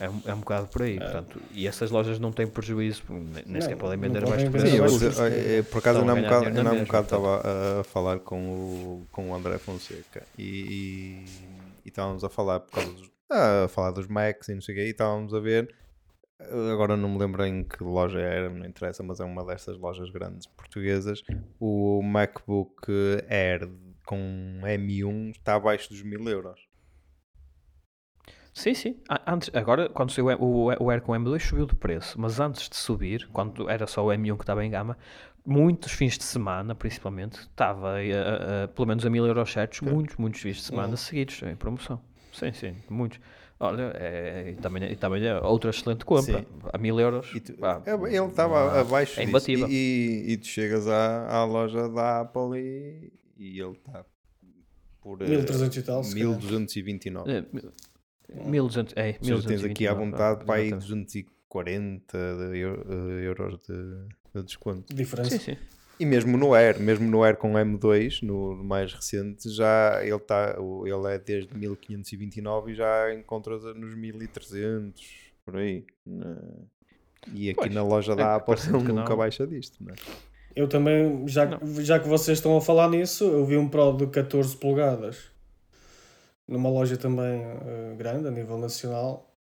é, 0.05 0.09
um, 0.11 0.21
é 0.27 0.35
um 0.35 0.39
bocado 0.39 0.69
por 0.69 0.83
aí. 0.83 0.99
Portanto, 0.99 1.41
e 1.53 1.67
essas 1.67 1.91
lojas 1.91 2.19
não 2.19 2.31
têm 2.33 2.47
prejuízo, 2.47 3.03
nem, 3.47 3.61
sequer 3.61 3.77
podem 3.77 3.97
não 3.97 4.03
vender 4.03 4.21
podem 4.23 4.31
mais 4.31 4.43
vender 4.45 4.51
preço. 4.79 5.13
Sim, 5.13 5.21
mais 5.21 5.47
eu, 5.49 5.65
por 5.65 5.79
acaso 5.79 5.99
ainda 6.01 6.13
há 6.13 6.15
um 6.15 6.23
bocado, 6.23 6.47
ainda 6.47 6.71
há 6.71 6.73
um 6.73 6.85
bocado 6.85 7.05
estava 7.05 7.37
a, 7.45 7.81
a 7.81 7.85
falar 7.85 8.19
com 8.21 8.41
o, 8.49 9.07
com 9.11 9.31
o 9.31 9.35
André 9.35 9.59
Fonseca 9.59 10.23
e, 10.39 10.45
e, 10.45 11.25
e 11.85 11.89
estávamos 11.89 12.23
a 12.25 12.29
falar 12.31 12.61
por 12.61 12.71
causa 12.73 12.91
dos, 12.93 13.11
a 13.29 13.67
falar 13.69 13.91
dos 13.91 14.07
Macs 14.07 14.49
e 14.49 14.55
não 14.55 14.61
sei 14.63 14.75
o 14.75 14.79
quê, 14.79 14.85
e 14.87 14.91
estávamos 14.91 15.35
a 15.35 15.41
ver 15.41 15.69
agora 16.73 16.97
não 16.97 17.09
me 17.11 17.19
lembro 17.19 17.45
em 17.45 17.63
que 17.65 17.83
loja 17.83 18.21
era, 18.21 18.51
não 18.51 18.67
interessa, 18.67 19.03
mas 19.03 19.21
é 19.21 19.25
uma 19.25 19.45
dessas 19.45 19.79
lojas 19.79 20.11
grandes 20.11 20.47
portuguesas. 20.47 21.23
O 21.61 22.03
MacBook 22.03 22.87
Air 23.29 23.69
com 24.07 24.61
M1 24.63 25.31
está 25.31 25.55
abaixo 25.55 25.89
dos 25.91 26.03
mil 26.03 26.27
euros. 26.29 26.61
Sim, 28.53 28.73
sim. 28.73 28.97
Antes, 29.27 29.51
agora, 29.53 29.89
quando 29.89 30.13
saiu 30.13 30.29
o, 30.39 30.67
o 30.85 30.91
Air 30.91 31.03
com 31.03 31.13
M2, 31.13 31.41
subiu 31.41 31.67
de 31.67 31.75
preço. 31.75 32.21
Mas 32.21 32.39
antes 32.39 32.69
de 32.69 32.77
subir, 32.77 33.29
quando 33.33 33.69
era 33.69 33.85
só 33.87 34.05
o 34.07 34.09
M1 34.11 34.37
que 34.37 34.43
estava 34.45 34.65
em 34.65 34.71
gama, 34.71 34.97
muitos 35.45 35.91
fins 35.93 36.17
de 36.17 36.23
semana, 36.23 36.73
principalmente, 36.75 37.41
estava 37.41 38.01
eh, 38.01 38.13
eh, 38.13 38.67
pelo 38.69 38.87
menos 38.87 39.05
a 39.05 39.11
mil 39.11 39.27
euros 39.27 39.51
certos, 39.51 39.81
muitos, 39.81 40.17
muitos 40.17 40.41
fins 40.41 40.57
de 40.57 40.63
semana 40.63 40.91
Uhum. 40.91 40.97
seguidos 40.97 41.43
em 41.43 41.57
promoção. 41.57 42.01
Sim, 42.33 42.53
sim, 42.53 42.77
muitos. 42.89 43.19
Olha, 43.61 43.93
é, 43.95 44.51
e 44.51 44.57
também, 44.57 44.83
e 44.93 44.97
também 44.97 45.25
é 45.25 45.39
outra 45.41 45.71
excelente 45.71 46.05
compra. 46.05 46.41
Sim. 46.41 46.47
A 46.73 46.77
mil 46.79 46.99
euros. 46.99 47.31
E 47.35 47.41
tu- 47.41 47.55
pá, 47.55 47.81
é, 47.87 47.93
ele 47.95 48.27
estava 48.27 48.81
abaixo 48.81 49.21
É 49.21 49.25
disso. 49.27 49.51
E, 49.51 49.65
e, 50.27 50.33
e 50.33 50.37
tu 50.37 50.47
chegas 50.47 50.89
à, 50.89 51.29
à 51.29 51.45
loja 51.45 51.89
da 51.89 52.21
Apple 52.23 52.59
e, 52.59 53.13
e 53.37 53.61
ele 53.61 53.73
está 53.73 54.05
por 55.01 55.23
eh, 55.23 55.27
1300 55.29 55.77
e 55.77 55.83
tal, 55.83 56.03
se 56.03 56.15
calhar. 56.15 56.29
1229. 56.41 57.31
É, 57.31 57.45
mil- 57.53 57.73
1200, 58.51 58.95
é, 58.97 59.13
tens 59.13 59.65
aqui 59.65 59.87
à 59.87 59.95
1229, 59.95 60.05
vontade 60.05 60.45
para 60.45 60.55
aí 60.57 60.67
exatamente. 60.69 60.87
240 60.89 62.19
de 62.51 62.59
eu- 62.59 62.87
eh, 63.21 63.25
euros 63.27 63.59
de, 63.69 64.09
de 64.35 64.43
desconto. 64.43 64.93
Diferença. 64.95 65.31
Sim, 65.39 65.39
sim. 65.39 65.57
E 65.99 66.05
mesmo 66.05 66.37
no 66.37 66.55
Air, 66.55 66.81
mesmo 66.81 67.09
no 67.09 67.23
Air 67.23 67.37
com 67.37 67.53
M2, 67.53 68.23
no 68.23 68.57
mais 68.65 68.93
recente, 68.93 69.49
já 69.49 70.01
ele 70.03 70.17
está, 70.17 70.57
ele 70.59 71.15
é 71.15 71.19
desde 71.19 71.57
1529 71.57 72.73
e 72.73 72.75
já 72.75 73.15
encontras 73.15 73.63
nos 73.77 73.95
1300 73.95 75.03
por 75.45 75.57
aí. 75.57 75.85
né? 76.05 76.37
E 77.33 77.51
aqui 77.51 77.61
Pois, 77.61 77.75
na 77.75 77.83
loja 77.83 78.13
é 78.13 78.17
da 78.17 78.41
que 78.41 78.53
Apple 78.53 78.71
nunca 78.71 78.93
não. 78.93 79.17
baixa 79.17 79.47
disto, 79.47 79.83
né? 79.83 79.95
Eu 80.55 80.69
também, 80.69 81.27
já, 81.27 81.59
já 81.81 81.99
que 81.99 82.09
vocês 82.09 82.39
estão 82.39 82.57
a 82.57 82.61
falar 82.61 82.89
nisso, 82.89 83.25
eu 83.25 83.45
vi 83.45 83.57
um 83.57 83.69
Pro 83.69 83.93
de 83.97 84.07
14 84.07 84.57
polegadas 84.57 85.31
numa 86.47 86.69
loja 86.69 86.97
também 86.97 87.43
eh, 87.43 87.95
grande, 87.97 88.29
a 88.29 88.31
nível 88.31 88.59
nacional. 88.59 89.35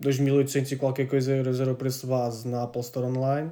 2.800 0.00 0.72
e 0.72 0.76
qualquer 0.76 1.06
coisa 1.06 1.34
euros 1.34 1.60
era 1.60 1.72
o 1.72 1.74
preço 1.74 2.02
de 2.02 2.06
base 2.12 2.46
na 2.48 2.62
Apple 2.62 2.80
Store 2.80 3.06
Online. 3.06 3.50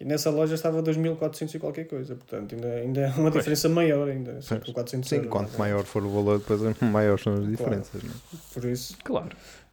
E 0.00 0.04
nessa 0.04 0.30
loja 0.30 0.54
estava 0.54 0.82
2.400 0.82 1.54
e 1.54 1.58
qualquer 1.58 1.84
coisa. 1.84 2.14
Portanto, 2.16 2.54
ainda, 2.54 2.68
ainda 2.68 3.00
é 3.02 3.06
uma 3.08 3.30
Pois. 3.30 3.34
diferença 3.34 3.68
maior 3.68 4.08
ainda. 4.08 4.38
De 4.64 4.72
400 4.72 5.08
Sim, 5.08 5.16
euros. 5.16 5.30
quanto 5.30 5.52
ou 5.52 5.58
maior 5.58 5.84
for 5.84 6.02
o 6.02 6.08
valor, 6.08 6.38
depois 6.38 6.60
maiores 6.80 7.22
são 7.22 7.34
as 7.34 7.46
diferenças. 7.46 8.02
né? 8.02 8.08
menos. 8.08 8.44
Por 8.54 8.64
isso. 8.64 8.96
Claro. 9.04 9.28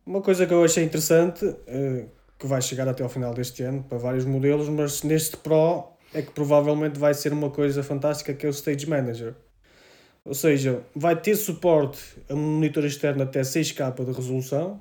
Uma 0.06 0.22
coisa 0.22 0.46
que 0.46 0.54
eu 0.54 0.64
achei 0.64 0.84
interessante, 0.84 1.46
eh, 1.66 2.06
que 2.38 2.46
vai 2.46 2.62
chegar 2.62 2.88
até 2.90 3.04
ao 3.04 3.10
final 3.10 3.34
deste 3.34 3.64
ano 3.64 3.84
para 3.88 3.98
vários 3.98 4.26
modelos, 4.26 4.68
mas 4.68 5.02
neste 5.04 5.38
Pro 5.38 5.86
é 6.14 6.22
que 6.22 6.32
provavelmente 6.32 7.00
vai 7.00 7.14
ser 7.14 7.32
uma 7.32 7.50
coisa 7.50 7.82
fantástica 7.82 8.34
que 8.34 8.46
é 8.46 8.50
o 8.50 8.52
Stage 8.52 8.86
Manager. 8.88 9.34
Ou 10.26 10.34
seja, 10.34 10.82
vai 10.94 11.16
ter 11.16 11.36
suporte 11.38 12.00
a 12.30 12.34
um 12.34 12.38
monitor 12.56 12.84
externo 12.84 13.24
até 13.24 13.42
6K 13.42 14.04
de 14.04 14.12
resolução 14.12 14.80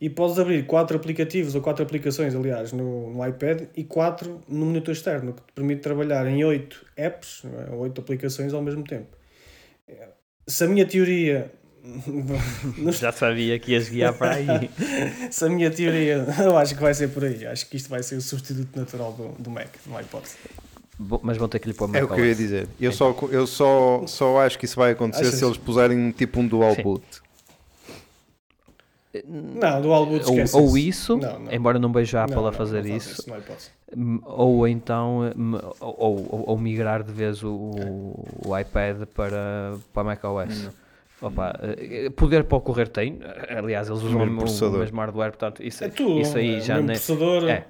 e 0.00 0.10
podes 0.10 0.38
abrir 0.38 0.66
quatro 0.66 0.96
aplicativos 0.96 1.54
ou 1.54 1.62
quatro 1.62 1.82
aplicações, 1.82 2.34
aliás, 2.34 2.72
no, 2.72 3.10
no 3.12 3.26
iPad 3.26 3.62
e 3.76 3.84
quatro 3.84 4.42
no 4.48 4.66
monitor 4.66 4.92
externo, 4.92 5.32
que 5.32 5.42
te 5.42 5.52
permite 5.54 5.80
trabalhar 5.80 6.26
em 6.26 6.44
oito 6.44 6.84
apps, 6.96 7.42
é? 7.44 7.74
oito 7.74 8.00
aplicações 8.00 8.52
ao 8.52 8.62
mesmo 8.62 8.84
tempo. 8.84 9.16
Se 10.46 10.64
a 10.64 10.68
minha 10.68 10.86
teoria. 10.86 11.50
Já 12.90 13.12
sabia 13.12 13.58
que 13.58 13.72
ias 13.72 13.88
guiar 13.88 14.12
para 14.12 14.34
aí. 14.34 14.70
Se 15.30 15.44
a 15.44 15.48
minha 15.48 15.70
teoria. 15.70 16.26
Eu 16.42 16.56
acho 16.56 16.74
que 16.74 16.82
vai 16.82 16.94
ser 16.94 17.08
por 17.08 17.24
aí. 17.24 17.46
Acho 17.46 17.68
que 17.68 17.76
isto 17.76 17.88
vai 17.88 18.02
ser 18.02 18.16
o 18.16 18.20
substituto 18.20 18.76
natural 18.76 19.12
do, 19.12 19.42
do 19.42 19.50
Mac, 19.50 19.68
não 19.86 19.96
há 19.96 20.02
hipótese. 20.02 20.36
Mas 21.22 21.36
vão 21.36 21.48
ter 21.48 21.58
que 21.58 21.68
lhe 21.68 21.74
pôr 21.74 21.94
É 21.94 22.02
o 22.02 22.08
que 22.08 22.20
eu 22.20 22.24
ia 22.24 22.34
dizer. 22.34 22.68
Eu, 22.80 22.90
só, 22.90 23.14
eu 23.30 23.46
só, 23.46 24.04
só 24.06 24.40
acho 24.40 24.58
que 24.58 24.64
isso 24.64 24.76
vai 24.76 24.92
acontecer 24.92 25.26
Achas? 25.26 25.38
se 25.38 25.44
eles 25.44 25.58
puserem 25.58 26.10
tipo 26.10 26.40
um 26.40 26.46
dual 26.46 26.74
Sim. 26.74 26.82
boot. 26.82 27.04
Não, 29.26 29.80
do 29.82 29.92
Alboot 29.92 30.24
Ou, 30.26 30.32
esquece 30.32 30.56
ou 30.56 30.66
isso. 30.76 30.78
isso, 30.78 31.16
Não, 31.16 31.38
não. 31.38 31.52
embora 31.52 31.78
não 31.78 31.92
veja 31.92 32.20
a 32.20 32.24
Apple 32.24 32.36
Não, 32.36 32.42
a 32.46 32.50
não, 32.50 32.52
fazer 32.52 32.84
isso, 32.86 33.22
hipótese. 33.28 33.70
m- 33.96 34.20
ou 34.24 34.66
então 34.68 35.20
ou, 35.80 36.26
ou, 36.30 36.44
ou 36.48 36.58
migrar 36.58 37.02
de 37.02 37.12
vez 37.12 37.42
o, 37.42 37.50
o, 37.52 38.24
o 38.46 38.58
iPad 38.58 39.02
para, 39.14 39.74
para 39.92 40.04
macOS. 40.04 40.70
Opa, 41.22 41.58
eh, 41.62 42.10
poder 42.10 42.44
para 42.44 42.58
ocorrer 42.58 42.88
tem, 42.88 43.18
aliás, 43.48 43.88
eles 43.88 44.02
usam 44.02 44.16
o, 44.20 44.26
mesmo 44.26 44.66
o 44.66 44.78
mesmo 44.80 45.00
hardware, 45.00 45.30
portanto, 45.30 45.62
isso, 45.62 45.82
É 45.82 45.88
tudo. 45.88 46.20
isso 46.20 46.36
aí 46.36 46.56
é, 46.56 46.60
já 46.60 46.74
o 46.74 46.76
mesmo 46.76 46.88
nem. 46.88 46.96
processador, 46.96 47.48
É, 47.48 47.64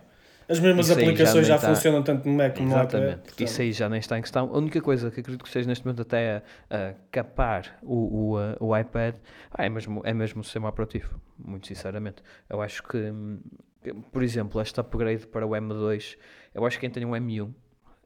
as 0.48 0.60
mesmas 0.60 0.86
Isso 0.88 0.94
já 1.00 1.00
aplicações 1.06 1.46
já, 1.46 1.54
nem 1.54 1.60
tá- 1.62 1.68
funcionam 1.74 2.02
tanto 2.02 2.28
no 2.28 2.34
Mac 2.36 2.54
como 2.56 2.68
no 2.68 2.72
iPad. 2.74 2.84
Exatamente, 2.86 3.16
portanto, 3.22 3.40
isso 3.42 3.60
aí 3.62 3.72
já 3.72 3.88
nem 3.88 3.98
está 3.98 4.18
em 4.18 4.22
questão. 4.22 4.44
A 4.54 4.58
única 4.58 4.80
coisa 4.80 5.10
que 5.10 5.20
acredito 5.20 5.42
que 5.42 5.48
esteja 5.48 5.68
neste 5.68 5.84
momento 5.84 6.02
até 6.02 6.42
a, 6.70 6.90
a 6.90 6.94
capar 7.10 7.78
o, 7.82 8.32
o, 8.32 8.38
a- 8.38 8.56
o 8.60 8.76
iPad 8.76 9.16
ah, 9.52 9.64
é, 9.64 9.68
mesmo, 9.68 10.00
é 10.04 10.14
mesmo 10.14 10.40
o 10.40 10.44
sistema 10.44 10.68
operativo, 10.68 11.20
muito 11.38 11.66
sinceramente. 11.66 12.22
Eu 12.48 12.60
acho 12.62 12.82
que, 12.82 12.96
hum, 12.96 13.40
que, 13.82 13.92
por 13.92 14.22
exemplo, 14.22 14.60
este 14.60 14.78
upgrade 14.80 15.26
para 15.26 15.46
o 15.46 15.50
M2, 15.50 16.16
eu 16.54 16.64
acho 16.64 16.76
que 16.78 16.82
quem 16.82 16.90
tem 16.90 17.04
um 17.04 17.10
M1 17.12 17.52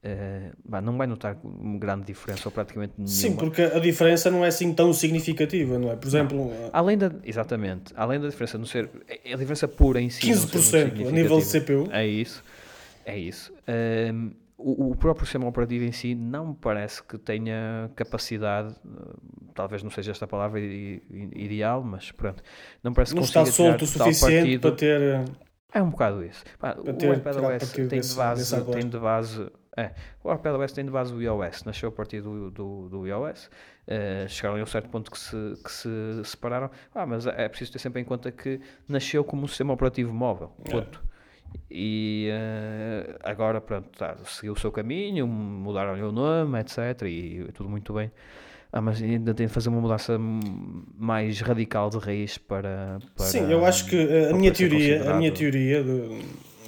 eh, 0.03 0.53
bah, 0.65 0.81
não 0.81 0.97
vai 0.97 1.07
notar 1.07 1.37
uma 1.45 1.79
grande 1.79 2.07
diferença 2.07 2.43
ou 2.49 2.53
praticamente 2.53 2.95
nenhuma. 2.97 3.13
Sim, 3.15 3.37
porque 3.37 3.63
a 3.63 3.79
diferença 3.79 4.31
não 4.31 4.45
é 4.45 4.49
assim 4.49 4.73
tão 4.73 4.93
significativa, 4.93 5.79
não 5.79 5.91
é? 5.91 5.97
Por 5.97 6.09
exemplo, 6.09 6.51
Além 6.73 6.97
da, 6.97 7.13
exatamente, 7.25 7.93
além 7.97 8.19
da 8.21 8.29
diferença 8.29 8.57
não 8.59 8.65
ser, 8.65 8.89
a 9.09 9.37
diferença 9.37 9.69
pura 9.69 10.01
em 10.01 10.09
si 10.11 10.27
não 10.31 10.37
ser 10.37 10.87
muito 10.87 11.03
15% 11.03 11.09
a 11.09 11.11
nível 11.13 11.39
de. 11.39 11.45
CPU. 11.45 11.89
É 11.93 12.07
isso, 12.07 12.43
é 13.05 13.19
isso. 13.19 13.53
Ahm, 13.69 14.31
o, 14.57 14.91
o 14.91 14.97
próprio 14.97 15.25
sistema 15.27 15.47
operativo 15.49 15.85
em 15.85 15.93
si 15.93 16.15
não 16.15 16.49
me 16.49 16.55
parece 16.55 17.03
que 17.03 17.17
tenha 17.17 17.91
capacidade, 17.97 18.75
eh, 18.85 19.15
talvez 19.55 19.83
não 19.83 19.91
seja 19.91 20.11
esta 20.11 20.27
palavra 20.27 20.61
ideal, 20.61 21.83
mas 21.83 22.11
pronto, 22.13 22.43
não 22.83 22.93
parece 22.93 23.13
que 23.13 23.19
não 23.21 23.25
está 23.25 23.41
consiga 23.41 23.57
tirar 23.57 23.71
solto 23.79 23.85
o 23.85 23.87
suficiente 23.87 24.59
para 24.59 24.73
ter. 24.73 25.01
eh, 25.01 25.25
É 25.73 25.83
um 25.83 25.91
bocado 25.91 26.25
isso. 26.25 26.45
Pá, 26.59 26.77
o 26.79 27.15
iPadOS 27.15 27.71
tem 27.73 28.01
de 28.01 28.15
base, 28.15 28.65
tem 28.65 28.89
de 28.89 28.99
base, 28.99 29.51
é, 29.77 29.93
o 30.25 30.33
iPadOS 30.33 30.73
tem 30.73 30.85
de 30.85 30.91
base 30.91 31.15
o 31.15 31.23
iOS, 31.23 31.65
nasceu 31.65 31.89
a 31.91 31.93
partir 31.93 32.21
do, 32.21 32.51
do, 32.51 32.89
do 32.89 33.07
iOS, 33.07 33.49
eh, 33.87 34.27
chegaram 34.29 34.59
a 34.59 34.63
um 34.63 34.67
certo 34.67 34.89
ponto 34.89 35.11
que 35.11 35.19
se, 35.19 35.37
que 35.65 35.71
se 35.71 35.89
separaram, 36.25 36.71
ah, 36.95 37.07
mas 37.07 37.27
é 37.27 37.49
preciso 37.49 37.73
ter 37.73 37.79
sempre 37.79 38.01
em 38.01 38.05
conta 38.05 38.33
que 38.33 38.61
nasceu 38.89 39.23
como 39.23 39.45
um 39.45 39.47
sistema 39.47 39.73
operativo 39.73 40.13
móvel, 40.13 40.53
É. 40.67 40.71
ponto. 40.71 41.03
E 41.71 42.29
eh, 42.31 43.17
agora, 43.23 43.61
pronto, 43.61 43.89
tá, 43.97 44.17
seguiu 44.25 44.53
o 44.53 44.59
seu 44.59 44.71
caminho, 44.71 45.27
mudaram-lhe 45.27 46.03
o 46.03 46.13
nome, 46.13 46.59
etc. 46.61 47.03
E 47.03 47.49
tudo 47.55 47.69
muito 47.69 47.93
bem. 47.93 48.11
Ah, 48.73 48.81
mas 48.81 49.03
ainda 49.03 49.35
tem 49.35 49.49
de 49.49 49.53
fazer 49.53 49.69
uma 49.69 49.81
mudança 49.81 50.17
mais 50.19 51.41
radical 51.41 51.91
de 51.91 51.99
raiz 51.99 52.39
para. 52.39 52.99
para 53.17 53.27
Sim, 53.27 53.51
eu 53.51 53.65
acho 53.65 53.87
que 53.87 53.97
eh, 53.97 54.31
a 54.31 54.35
minha 54.35 54.53
teoria, 54.53 55.11
a 55.11 55.15
minha 55.15 55.33
teoria 55.33 55.83
do, 55.83 56.21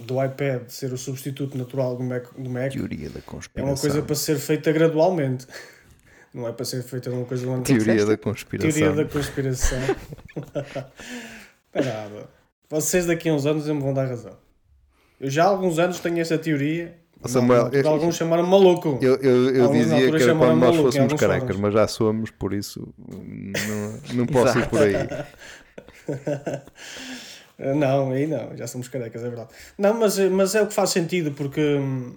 do 0.02 0.22
iPad 0.24 0.68
ser 0.68 0.92
o 0.92 0.98
substituto 0.98 1.56
natural 1.56 1.96
do 1.96 2.02
Mac, 2.02 2.24
do 2.36 2.50
Mac 2.50 2.72
é 3.54 3.62
uma 3.62 3.76
coisa 3.76 4.02
para 4.02 4.14
ser 4.14 4.38
feita 4.38 4.72
gradualmente. 4.72 5.46
Não 6.34 6.48
é 6.48 6.52
para 6.52 6.64
ser 6.64 6.82
feita 6.82 7.10
uma 7.10 7.26
coisa 7.26 7.44
do 7.44 7.52
ano 7.52 7.62
Teoria 7.62 8.06
da 8.06 8.16
conspiração. 8.16 8.72
Teoria 8.80 9.04
da 9.04 9.10
conspiração. 9.10 9.78
Para 11.70 11.84
nada. 11.84 12.28
Vocês 12.70 13.04
daqui 13.04 13.28
a 13.28 13.34
uns 13.34 13.44
anos 13.44 13.66
me 13.66 13.78
vão 13.78 13.92
dar 13.92 14.06
razão. 14.06 14.34
Eu 15.20 15.28
já 15.30 15.44
há 15.44 15.48
alguns 15.48 15.78
anos 15.78 16.00
tenho 16.00 16.18
essa 16.18 16.38
teoria. 16.38 16.96
Ó, 17.22 17.28
Samuel, 17.28 17.68
eu- 17.70 17.86
alguns 17.86 18.16
chamaram 18.16 18.46
maluco. 18.46 18.98
Eu, 19.02 19.16
eu, 19.16 19.54
eu 19.54 19.64
Alguns 19.64 19.84
dizia 19.84 20.10
que 20.10 20.22
era 20.22 20.34
quando 20.34 20.58
nós 20.58 20.74
fôssemos 20.76 21.20
fóruns. 21.20 21.56
mas 21.58 21.74
já 21.74 21.86
somos, 21.86 22.30
por 22.30 22.54
isso 22.54 22.92
não, 22.98 24.00
não 24.14 24.26
posso 24.26 24.58
ir 24.58 24.68
por 24.68 24.80
aí. 24.80 24.94
Ah, 27.62 27.74
Não, 27.74 28.10
aí 28.12 28.26
não, 28.26 28.56
já 28.56 28.66
somos 28.66 28.88
carecas, 28.88 29.22
é 29.22 29.28
verdade. 29.28 29.50
Não, 29.78 29.94
mas, 29.94 30.18
mas 30.18 30.54
é 30.54 30.62
o 30.62 30.66
que 30.66 30.74
faz 30.74 30.90
sentido, 30.90 31.32
porque 31.32 31.60
hum, 31.76 32.14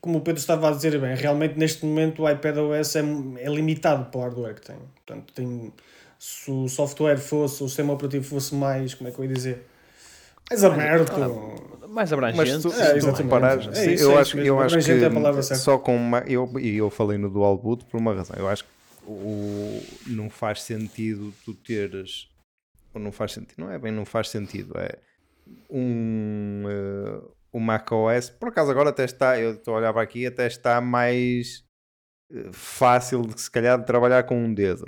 como 0.00 0.18
o 0.18 0.20
Pedro 0.22 0.40
estava 0.40 0.68
a 0.68 0.72
dizer 0.72 0.98
bem, 0.98 1.14
realmente 1.14 1.58
neste 1.58 1.84
momento 1.84 2.22
o 2.22 2.30
iPad 2.30 2.56
OS 2.58 2.96
é, 2.96 3.00
é 3.00 3.48
limitado 3.48 4.06
para 4.10 4.18
o 4.18 4.22
hardware 4.22 4.54
que 4.54 4.62
tem. 4.62 4.76
Portanto, 5.06 5.32
tem, 5.34 5.72
se 6.18 6.50
o 6.50 6.68
software 6.68 7.18
fosse, 7.18 7.62
o 7.62 7.68
sistema 7.68 7.92
operativo 7.92 8.24
fosse 8.24 8.54
mais, 8.54 8.94
como 8.94 9.08
é 9.08 9.12
que 9.12 9.18
eu 9.18 9.24
ia 9.24 9.32
dizer? 9.32 9.66
Mais 10.50 10.64
aberto. 10.64 11.12
mais 11.88 12.12
Mas 12.12 12.12
abrangente. 12.12 12.62
se, 12.62 12.68
É, 12.68 12.72
se 12.72 12.90
tu 12.92 12.96
exatamente. 12.96 13.22
reparares, 13.24 13.66
É 13.68 13.84
sim, 13.84 13.92
isso, 13.92 14.04
eu 14.04 14.12
é 14.12 14.20
acho, 14.20 14.38
eu 14.38 14.60
acho 14.60 14.74
Abrangente 14.74 15.04
é 15.04 15.06
a 15.06 15.10
palavra 15.10 15.40
que 15.40 15.46
certa. 15.46 15.62
só 15.62 15.78
com 15.78 15.96
uma, 15.96 16.18
eu, 16.20 16.50
e 16.58 16.76
eu 16.76 16.90
falei 16.90 17.18
no 17.18 17.30
dual 17.30 17.56
boot 17.56 17.84
por 17.84 17.98
uma 18.00 18.14
razão. 18.14 18.36
Eu 18.38 18.48
acho 18.48 18.64
que 18.64 18.70
o, 19.06 19.82
não 20.08 20.28
faz 20.30 20.62
sentido 20.62 21.32
tu 21.44 21.54
teres, 21.54 22.28
não 22.98 23.12
faz 23.12 23.32
sentido, 23.32 23.58
não 23.58 23.70
é 23.70 23.78
bem, 23.78 23.92
não 23.92 24.04
faz 24.04 24.28
sentido, 24.28 24.74
é 24.78 24.98
um, 25.70 26.64
eh, 26.68 27.22
o 27.52 27.60
macOS, 27.60 28.30
por 28.30 28.48
acaso 28.48 28.70
agora 28.70 28.90
até 28.90 29.04
está, 29.04 29.38
eu 29.38 29.52
estou 29.52 29.74
a 29.74 29.78
olhar 29.78 29.92
para 29.92 30.02
aqui, 30.02 30.26
até 30.26 30.46
está 30.46 30.80
mais 30.80 31.64
eh, 32.32 32.50
fácil 32.52 33.22
de 33.22 33.40
se 33.40 33.50
calhar 33.50 33.78
de 33.78 33.86
trabalhar 33.86 34.22
com 34.24 34.36
um 34.36 34.52
dedo. 34.52 34.86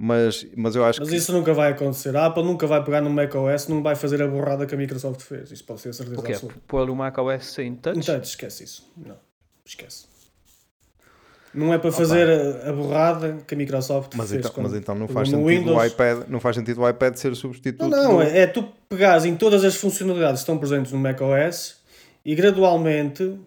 Mas, 0.00 0.46
mas 0.56 0.76
eu 0.76 0.84
acho 0.84 1.00
Mas 1.00 1.10
que 1.10 1.16
isso 1.16 1.32
nunca 1.32 1.52
vai 1.52 1.72
acontecer. 1.72 2.16
A 2.16 2.26
Apple 2.26 2.44
nunca 2.44 2.68
vai 2.68 2.84
pegar 2.84 3.00
no 3.00 3.10
macOS, 3.10 3.66
não 3.66 3.82
vai 3.82 3.96
fazer 3.96 4.22
a 4.22 4.28
borrada 4.28 4.64
que 4.64 4.72
a 4.72 4.78
Microsoft 4.78 5.20
fez. 5.22 5.50
Isso 5.50 5.64
pode 5.64 5.80
ser 5.80 5.88
a 5.88 5.92
certeza 5.92 6.20
O 6.20 6.22
quê? 6.22 6.34
absoluta. 6.34 6.60
Pôr 6.68 6.88
o 6.88 6.94
macOS 6.94 7.46
sem 7.46 7.74
touch? 7.74 7.98
Então, 7.98 8.16
esquece 8.20 8.62
isso. 8.62 8.92
Não, 8.96 9.18
esquece. 9.64 10.06
Não 11.54 11.72
é 11.72 11.78
para 11.78 11.90
fazer 11.90 12.28
a, 12.28 12.68
a 12.70 12.72
borrada 12.72 13.38
que 13.46 13.54
a 13.54 13.56
Microsoft 13.56 14.12
mas 14.16 14.28
fez. 14.30 14.40
então, 14.40 14.52
quando 14.52 14.64
mas 14.70 14.74
então 14.74 14.94
não 14.94 15.08
faz 15.08 15.28
sentido 15.30 15.44
o 15.44 15.48
Windows. 15.48 15.86
iPad, 15.92 16.18
não 16.28 16.40
faz 16.40 16.56
sentido 16.56 16.82
o 16.82 16.88
iPad 16.88 17.14
ser 17.14 17.32
o 17.32 17.36
substituto. 17.36 17.88
Não, 17.88 18.02
não, 18.02 18.16
do- 18.16 18.22
é, 18.22 18.40
é 18.40 18.46
tu 18.46 18.64
pegares 18.88 19.24
em 19.24 19.34
todas 19.34 19.64
as 19.64 19.74
funcionalidades 19.76 20.40
que 20.40 20.42
estão 20.42 20.58
presentes 20.58 20.92
no 20.92 20.98
macOS 20.98 21.76
e 22.24 22.34
gradualmente 22.34 23.38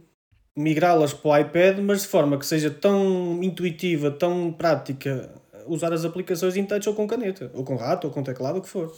migrá-las 0.56 1.14
para 1.14 1.30
o 1.32 1.38
iPad, 1.38 1.80
mas 1.80 2.02
de 2.02 2.08
forma 2.08 2.38
que 2.38 2.46
seja 2.46 2.70
tão 2.70 3.40
intuitiva, 3.42 4.12
tão 4.12 4.52
prática 4.52 5.30
usar 5.68 5.92
as 5.94 6.04
aplicações 6.06 6.56
em 6.58 6.66
touch 6.66 6.88
ou 6.90 6.96
com 6.96 7.08
caneta, 7.08 7.50
ou 7.54 7.64
com 7.64 7.76
rato, 7.76 8.08
ou 8.08 8.14
com 8.14 8.22
teclado, 8.24 8.60
o 8.60 8.62
que 8.62 8.70
for. 8.70 8.94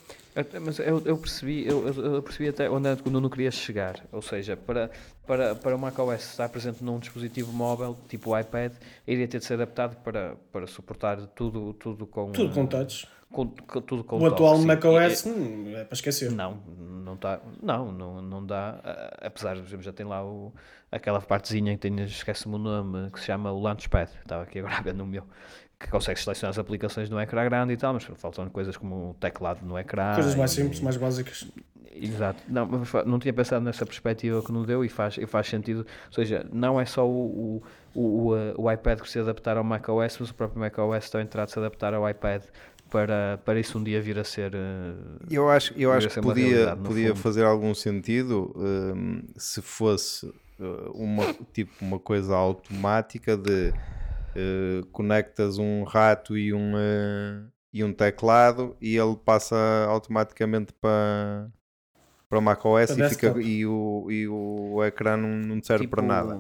Mas 0.61 0.80
eu, 0.80 1.01
eu 1.05 1.18
percebi, 1.18 1.68
eu, 1.68 1.88
eu- 1.88 2.24
percebi 2.24 2.49
até 2.49 2.70
onde 2.70 2.89
é 2.89 2.95
que 2.95 3.07
o 3.07 3.11
Nuno 3.11 3.30
queria 3.30 3.51
chegar. 3.51 3.95
Ou 4.11 4.22
seja, 4.22 4.57
para, 4.57 4.89
para, 5.28 5.53
para 5.55 5.76
o 5.76 5.80
macOS 5.80 6.22
estar 6.32 6.49
presente 6.49 6.84
num 6.84 6.97
dispositivo 6.99 7.51
móvel, 7.53 7.95
tipo 8.09 8.32
o 8.32 8.39
iPad, 8.39 8.72
iria 9.07 9.28
ter 9.28 9.39
de 9.39 9.45
ser 9.45 9.53
adaptado 9.55 9.95
para, 10.03 10.36
para 10.51 10.66
suportar 10.68 11.18
tudo, 11.28 11.74
tudo 11.74 12.07
com. 12.07 12.32
Tudo 12.32 12.53
com 12.53 12.64
eh, 12.64 12.68
touch. 12.68 13.07
com- 13.32 13.47
com- 13.47 13.82
tudo 13.82 14.03
com 14.03 14.20
O 14.20 14.26
atual 14.26 14.57
sim. 14.57 14.66
macOS 14.66 15.26
E- 15.26 15.30
hum, 15.30 15.72
é 15.76 15.84
para 15.84 15.93
esquecer. 15.93 16.32
Não, 16.32 16.57
não 16.78 17.14
está. 17.14 17.39
Não, 17.61 17.91
não, 17.91 18.22
não 18.22 18.45
dá. 18.45 18.80
ah, 18.84 19.28
Apesar 19.28 19.55
de, 19.61 19.84
já 19.84 19.93
tem 19.93 20.05
lá 20.05 20.26
o, 20.26 20.51
aquela 20.91 21.22
partezinha 21.22 21.74
que 21.74 21.80
tem, 21.89 21.99
esquece-me 22.05 22.55
o 22.55 22.57
nome, 22.57 23.11
que 23.11 23.20
se 23.20 23.26
chama 23.28 23.51
o 23.51 23.59
Launchpad. 23.61 24.09
Estava 24.20 24.43
aqui 24.43 24.57
agora 24.59 24.78
a 24.78 24.82
ver 24.82 24.93
no 24.95 25.05
meu. 25.05 25.24
Que 25.80 25.88
consegue 25.89 26.19
selecionar 26.19 26.51
as 26.51 26.59
aplicações 26.59 27.09
no 27.09 27.19
ecrã 27.19 27.43
grande 27.45 27.74
e 27.74 27.78
tal, 27.78 27.93
mas 27.93 28.03
faltam 28.03 28.47
coisas 28.49 28.78
como 28.78 29.09
o 29.11 29.13
teclado 29.15 29.65
no 29.65 29.78
ecrã. 29.78 30.13
Coisas 30.15 30.36
mais 30.36 30.51
e- 30.51 30.55
simples, 30.55 30.80
mais 30.80 30.95
básicas. 30.97 31.45
Exato. 31.95 32.41
Não, 32.47 32.65
não 33.05 33.19
tinha 33.19 33.34
pensado 33.34 33.63
nessa 33.63 33.86
perspectiva 33.86 34.41
que 34.41 34.51
nos 34.51 34.65
deu 34.65 34.84
e 34.84 34.89
faz, 34.89 35.17
e 35.17 35.28
faz 35.28 35.47
sentido. 35.47 35.86
Ou 36.07 36.13
seja, 36.13 36.45
não 36.51 36.80
é 36.82 36.86
só 36.86 37.07
o, 37.07 37.61
o, 37.93 37.99
o, 37.99 38.28
o, 38.30 38.36
eh, 38.38 38.53
o 38.57 38.71
iPad 38.71 38.99
que 38.99 39.09
se 39.09 39.19
adaptar 39.19 39.57
ao 39.57 39.63
macOS, 39.63 40.17
mas 40.19 40.30
o 40.32 40.34
próprio 40.34 40.59
macOS 40.59 41.09
também 41.11 41.28
terá 41.28 41.45
de 41.45 41.51
se 41.51 41.59
adaptar 41.59 41.93
ao 41.93 42.09
iPad 42.09 42.41
para, 42.89 43.39
para 43.45 43.59
isso 43.59 43.78
um 43.78 43.84
dia 43.84 44.01
vir 44.01 44.17
a 44.17 44.24
ser. 44.24 44.53
eh, 44.55 44.93
Eu 45.30 45.47
acho, 45.49 45.74
eu 45.78 45.91
acho 45.91 46.09
ser 46.09 46.19
que 46.21 46.28
podia, 46.28 46.76
podia 46.78 47.09
fundo. 47.09 47.19
fazer 47.19 47.43
algum 47.45 47.76
sentido 47.76 48.51
hum, 48.55 49.21
se 49.38 49.61
fosse 49.61 50.26
uh, 50.59 50.91
uma, 50.95 51.32
tipo, 51.53 51.74
uma 51.82 51.99
coisa 51.99 52.34
automática 52.36 53.38
de 53.38 53.71
uh, 54.36 54.86
conectas 54.88 55.58
um 55.58 55.84
rato 55.84 56.38
e 56.38 56.54
um, 56.54 56.76
uh, 56.76 57.52
e 57.72 57.84
um 57.84 57.94
teclado 57.94 58.76
e 58.82 58.96
ele 58.96 59.16
passa 59.16 59.56
automaticamente 59.88 60.74
para 60.74 61.50
para 62.30 62.40
o 62.40 62.42
macOS 62.42 62.92
Para 62.92 63.06
e, 63.06 63.10
fica, 63.10 63.42
e, 63.42 63.66
o, 63.66 64.08
e 64.10 64.28
o 64.28 64.84
ecrã 64.84 65.16
não, 65.16 65.30
não 65.30 65.60
te 65.62 65.68
serve 65.68 65.88
para 65.88 66.02
nada. 66.02 66.38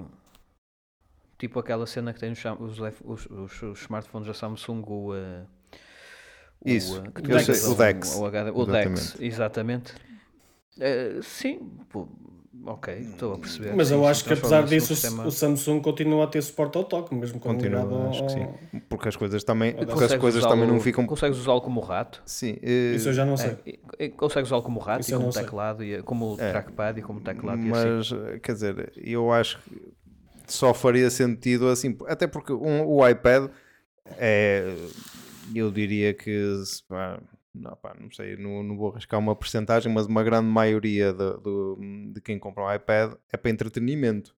Tipo 1.37 1.59
aquela 1.59 1.85
cena 1.85 2.13
que 2.13 2.19
tem 2.19 2.31
os, 2.31 2.79
os, 2.79 3.25
os- 3.29 3.61
os 3.61 3.81
smartphones 3.81 4.27
da 4.27 4.33
Samsung, 4.33 4.83
o, 4.87 5.13
eh, 5.13 5.43
Isso, 6.65 6.99
uh, 6.99 7.11
que 7.11 7.31
eu 7.31 7.39
sei, 7.39 7.53
utiliza 7.53 7.69
o 7.69 7.75
Dex. 7.75 8.15
O, 8.15 8.25
HD, 8.25 8.51
o 8.51 8.65
Dex, 8.65 9.21
Exatamente. 9.21 9.93
Eh, 10.79 11.19
sim, 11.21 11.59
pô, 11.89 12.07
ok, 12.65 12.93
estou 12.99 13.33
a 13.33 13.37
perceber. 13.37 13.75
Mas 13.75 13.89
sim, 13.89 13.93
eu 13.93 14.05
acho 14.07 14.23
que 14.25 14.33
apesar 14.33 14.65
disso, 14.65 14.93
o- 14.93 14.95
sistema- 14.95 15.27
o 15.27 15.31
Samsung 15.31 15.81
continua 15.81 16.23
a 16.23 16.27
ter 16.27 16.41
suporte 16.41 16.77
ao 16.77 16.83
toque, 16.83 17.13
mesmo 17.13 17.39
quando 17.39 17.57
Continua, 17.57 17.81
ao... 17.81 18.09
acho 18.09 18.23
que 18.25 18.31
sim. 18.31 18.47
Porque 18.89 19.07
as 19.07 19.15
coisas 19.15 19.43
também, 19.43 19.73
porque 19.73 20.03
as 20.03 20.15
coisas 20.15 20.43
também 20.45 20.67
não 20.67 20.79
ficam. 20.79 21.05
Consegues 21.05 21.37
usá-lo 21.37 21.61
como 21.61 21.79
rato? 21.79 22.23
Sim, 22.25 22.57
eh, 22.61 22.95
Isso 22.95 23.09
eu 23.09 23.13
já 23.13 23.25
não 23.25 23.37
sei. 23.37 23.51
É, 23.51 23.57
e- 23.69 23.79
e 24.05 24.09
consegues 24.09 24.49
usá-lo 24.49 24.63
como 24.63 24.79
rato 24.79 25.01
Isso 25.01 25.13
e 25.13 25.17
como 25.17 25.31
sei. 25.31 25.43
teclado, 25.43 25.83
e, 25.83 26.01
como 26.03 26.35
É. 26.39 26.49
trackpad 26.51 26.99
e 26.99 27.03
como 27.03 27.21
teclado 27.21 27.59
e 27.59 27.61
assim. 27.61 27.69
mas 27.69 28.09
quer 28.41 28.53
dizer, 28.53 28.93
eu 28.97 29.31
acho 29.31 29.59
que 29.63 29.93
só 30.47 30.73
faria 30.73 31.09
sentido 31.09 31.67
assim, 31.69 31.95
até 32.07 32.25
porque 32.27 32.51
um- 32.51 32.85
o 32.85 33.07
iPad 33.07 33.49
é, 34.17 34.75
eu 35.55 35.71
diria 35.71 36.13
que 36.13 36.63
se- 36.65 36.83
pá, 36.87 37.19
não, 37.53 37.75
pá, 37.75 37.95
não 37.99 38.09
sei, 38.11 38.35
não, 38.37 38.63
não 38.63 38.75
vou 38.75 38.91
arriscar 38.91 39.19
uma 39.19 39.35
porcentagem, 39.35 39.91
mas 39.93 40.05
uma 40.07 40.23
grande 40.23 40.47
maioria 40.47 41.11
de, 41.13 41.37
do- 41.41 41.77
de 42.13 42.21
quem 42.21 42.39
compra 42.39 42.63
um 42.65 42.73
iPad 42.73 43.13
é 43.31 43.37
para 43.37 43.51
entretenimento. 43.51 44.35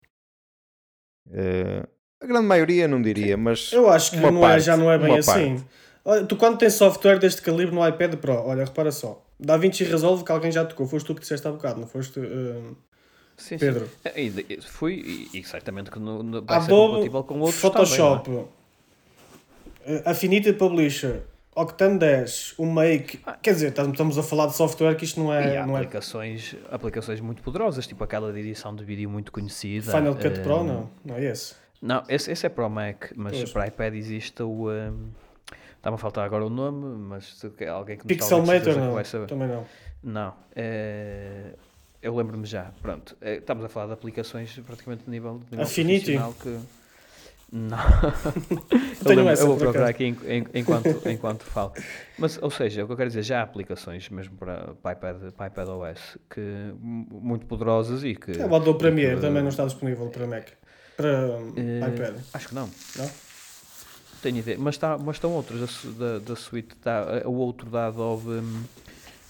Eh, 1.31 1.85
a 2.21 2.25
grande 2.25 2.45
maioria 2.47 2.87
não 2.87 3.01
diria, 3.01 3.37
mas 3.37 3.71
Eu 3.71 3.89
acho 3.89 4.11
que 4.11 4.17
uma 4.17 4.31
não 4.31 4.39
é, 4.39 4.51
parte, 4.51 4.63
já 4.65 4.77
não 4.77 4.91
é 4.91 4.97
bem 4.97 5.17
assim. 5.17 5.63
Olha, 6.03 6.25
tu 6.25 6.35
quando 6.35 6.57
tens 6.57 6.73
software 6.73 7.17
deste 7.17 7.41
calibre 7.41 7.73
no 7.73 7.87
iPad 7.87 8.15
Pro, 8.17 8.33
olha, 8.33 8.63
repara 8.65 8.91
só. 8.91 9.25
Da 9.39 9.57
Vinci 9.57 9.83
Resolve 9.83 10.23
que 10.23 10.31
alguém 10.31 10.51
já 10.51 10.63
tocou, 10.63 10.87
foste 10.87 11.05
tu 11.07 11.15
que 11.15 11.21
disseste 11.21 11.47
há 11.47 11.51
bocado, 11.51 11.79
não 11.79 11.87
foste, 11.87 12.19
uh, 12.19 12.75
Sim, 13.37 13.57
sim. 13.57 13.65
Pedro? 13.65 13.89
É, 14.03 14.21
E, 14.23 14.29
de- 14.29 14.61
fui, 14.61 15.29
e, 15.33 15.39
e 15.39 15.43
certamente 15.43 15.89
que 15.91 15.99
no, 15.99 16.21
no, 16.23 16.41
vai 16.45 16.61
ser 16.61 16.67
Adobe, 16.71 16.91
compatível 16.91 17.23
com 17.23 17.39
outros 17.41 17.59
Photoshop, 17.59 18.23
também, 18.23 18.43
uh, 18.43 20.01
Affinity 20.05 20.53
Publisher, 20.53 21.21
Octane 21.55 21.97
10, 21.97 22.55
o 22.57 22.65
Make, 22.65 23.19
quer 23.41 23.53
dizer, 23.53 23.69
estamos- 23.69 24.17
a 24.17 24.23
falar 24.23 24.47
de 24.47 24.55
software 24.55 24.93
que 24.95 25.05
isto 25.05 25.19
não 25.21 25.33
é? 25.33 25.45
E 25.45 25.55
é, 25.55 25.57
há 25.59 25.65
não 25.65 25.75
é 25.77 25.79
aplicações, 25.79 26.53
aplicações 26.69 27.21
muito 27.21 27.41
poderosas, 27.41 27.87
tipo 27.87 28.03
aquela 28.03 28.33
de 28.33 28.39
edição 28.39 28.75
de 28.75 28.83
vídeo 28.83 29.09
muito 29.09 29.31
conhecida. 29.31 29.89
Final 29.91 30.15
Cut 30.15 30.27
eh, 30.27 30.43
Pro, 30.43 30.63
não, 30.65 30.89
não 31.03 31.15
é 31.15 31.23
esse. 31.23 31.55
Não, 31.81 32.03
esse, 32.09 32.29
esse 32.31 32.45
é 32.45 32.49
para 32.49 32.65
o 32.65 32.69
Mac, 32.69 33.11
mas 33.15 33.37
Pois. 33.37 33.51
para 33.53 33.67
iPad 33.67 33.93
existe 33.95 34.43
o. 34.43 34.69
Um, 34.69 35.09
Está-me 35.77 35.95
a 35.95 35.97
faltar 35.99 36.25
agora 36.25 36.43
o 36.43 36.49
nome, 36.49 36.83
mas 36.97 37.39
alguém 37.71 37.95
que 37.95 38.07
Pixel 38.07 38.41
que 38.41 38.69
não, 38.73 38.93
vai 38.93 39.05
saber. 39.05 39.27
também 39.27 39.47
não. 39.47 39.63
Não, 40.03 40.33
é, 40.55 41.51
eu 42.01 42.15
lembro-me 42.15 42.45
já. 42.47 42.71
Pronto, 42.81 43.15
é, 43.21 43.35
estamos 43.35 43.63
a 43.63 43.69
falar 43.69 43.85
de 43.87 43.93
aplicações 43.93 44.57
praticamente 44.65 45.03
de 45.05 45.11
nível, 45.11 45.37
de 45.45 45.51
nível 45.51 45.63
Affinity? 45.63 46.19
que. 46.41 46.59
Não. 47.55 47.77
eu, 49.05 49.15
lembro- 49.15 49.29
essa, 49.29 49.43
eu 49.43 49.47
vou 49.47 49.55
procurar 49.57 49.87
aqui 49.87 50.03
en- 50.03 50.17
en- 50.27 50.45
enquanto, 50.53 51.01
enquanto 51.09 51.43
falo. 51.43 51.71
Mas, 52.17 52.37
ou 52.41 52.51
seja, 52.51 52.83
o 52.83 52.87
que 52.87 52.91
eu 52.91 52.97
quero 52.97 53.07
dizer, 53.09 53.23
já 53.23 53.39
há 53.39 53.43
aplicações 53.43 54.09
mesmo 54.09 54.35
para, 54.35 54.73
para, 54.83 54.91
iPad, 54.91 55.31
para 55.31 55.47
iPad 55.47 55.67
OS 55.69 56.17
que, 56.29 56.41
muito 56.81 57.45
poderosas 57.45 58.03
e 58.03 58.13
que. 58.13 58.41
É 58.41 58.45
o 58.45 58.53
Adobe 58.53 58.77
Premiere 58.77 59.21
também 59.21 59.41
não 59.41 59.49
está 59.49 59.63
disponível 59.63 60.07
para 60.09 60.27
Mac, 60.27 60.49
para 60.97 61.07
um, 61.37 61.53
Eh, 61.55 61.87
iPad, 61.93 62.15
Acho 62.33 62.49
que 62.49 62.55
não. 62.55 62.69
não? 62.97 63.09
Tenho 64.21 64.37
ideia, 64.39 64.57
mas, 64.59 64.77
tá, 64.77 64.97
mas 64.97 65.15
estão 65.15 65.31
outros 65.31 65.85
da, 65.97 66.19
da, 66.19 66.35
suite, 66.35 66.75
tá, 66.75 67.05
eh, 67.23 67.27
o 67.27 67.33
outro 67.35 67.69
da 67.69 67.87
Adobe 67.87 68.43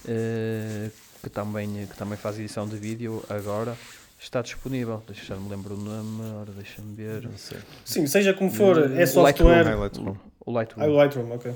eh, 0.08 0.90
que, 1.22 1.30
também, 1.30 1.86
que 1.86 1.96
também 1.96 2.18
faz 2.18 2.38
edição 2.40 2.66
de 2.66 2.76
vídeo 2.76 3.22
agora 3.28 3.76
está 4.18 4.42
disponível. 4.42 5.02
Deixa 5.06 5.24
já 5.24 5.36
me 5.36 5.48
lembro 5.48 5.74
o 5.74 5.78
nome, 5.78 6.22
ora 6.40 6.52
deixa-me 6.52 6.94
ver. 6.94 7.22
não 7.24 7.36
sei. 7.36 7.58
Sim, 7.84 8.06
seja 8.06 8.32
como 8.34 8.50
for, 8.50 8.76
Hum, 8.78 8.96
é 8.98 9.02
o 9.04 9.06
software. 9.06 9.64
Lightroom. 9.64 9.80
Lightroom. 9.80 10.16
O 10.44 10.50
Lightroom. 10.52 10.82
Ah, 10.84 10.86
o 10.88 10.96
Lightroom, 10.96 11.32
ok. 11.34 11.54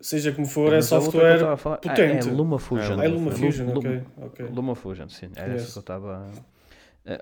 Seja 0.00 0.32
como 0.32 0.46
for, 0.46 0.72
é 0.72 0.76
Mas 0.76 0.90
eu 0.90 1.00
software. 1.00 1.34
estava 1.34 1.52
a 1.54 1.56
falar- 1.56 1.76
ah, 1.76 1.88
potente. 1.88 2.28
É 2.28 2.32
LumaFusion. 2.32 2.98
Ah, 3.00 3.04
é 3.04 3.08
LumaFusion, 3.08 3.66
Lu- 3.70 3.78
ok. 3.78 4.02
ok. 4.22 4.46
LumaFusion, 4.48 5.08
sim. 5.08 5.30
Era 5.36 5.46
Conheço. 5.46 5.64
isso 5.64 5.72
que 5.74 5.78
eu 5.78 5.80
estava. 5.80 6.30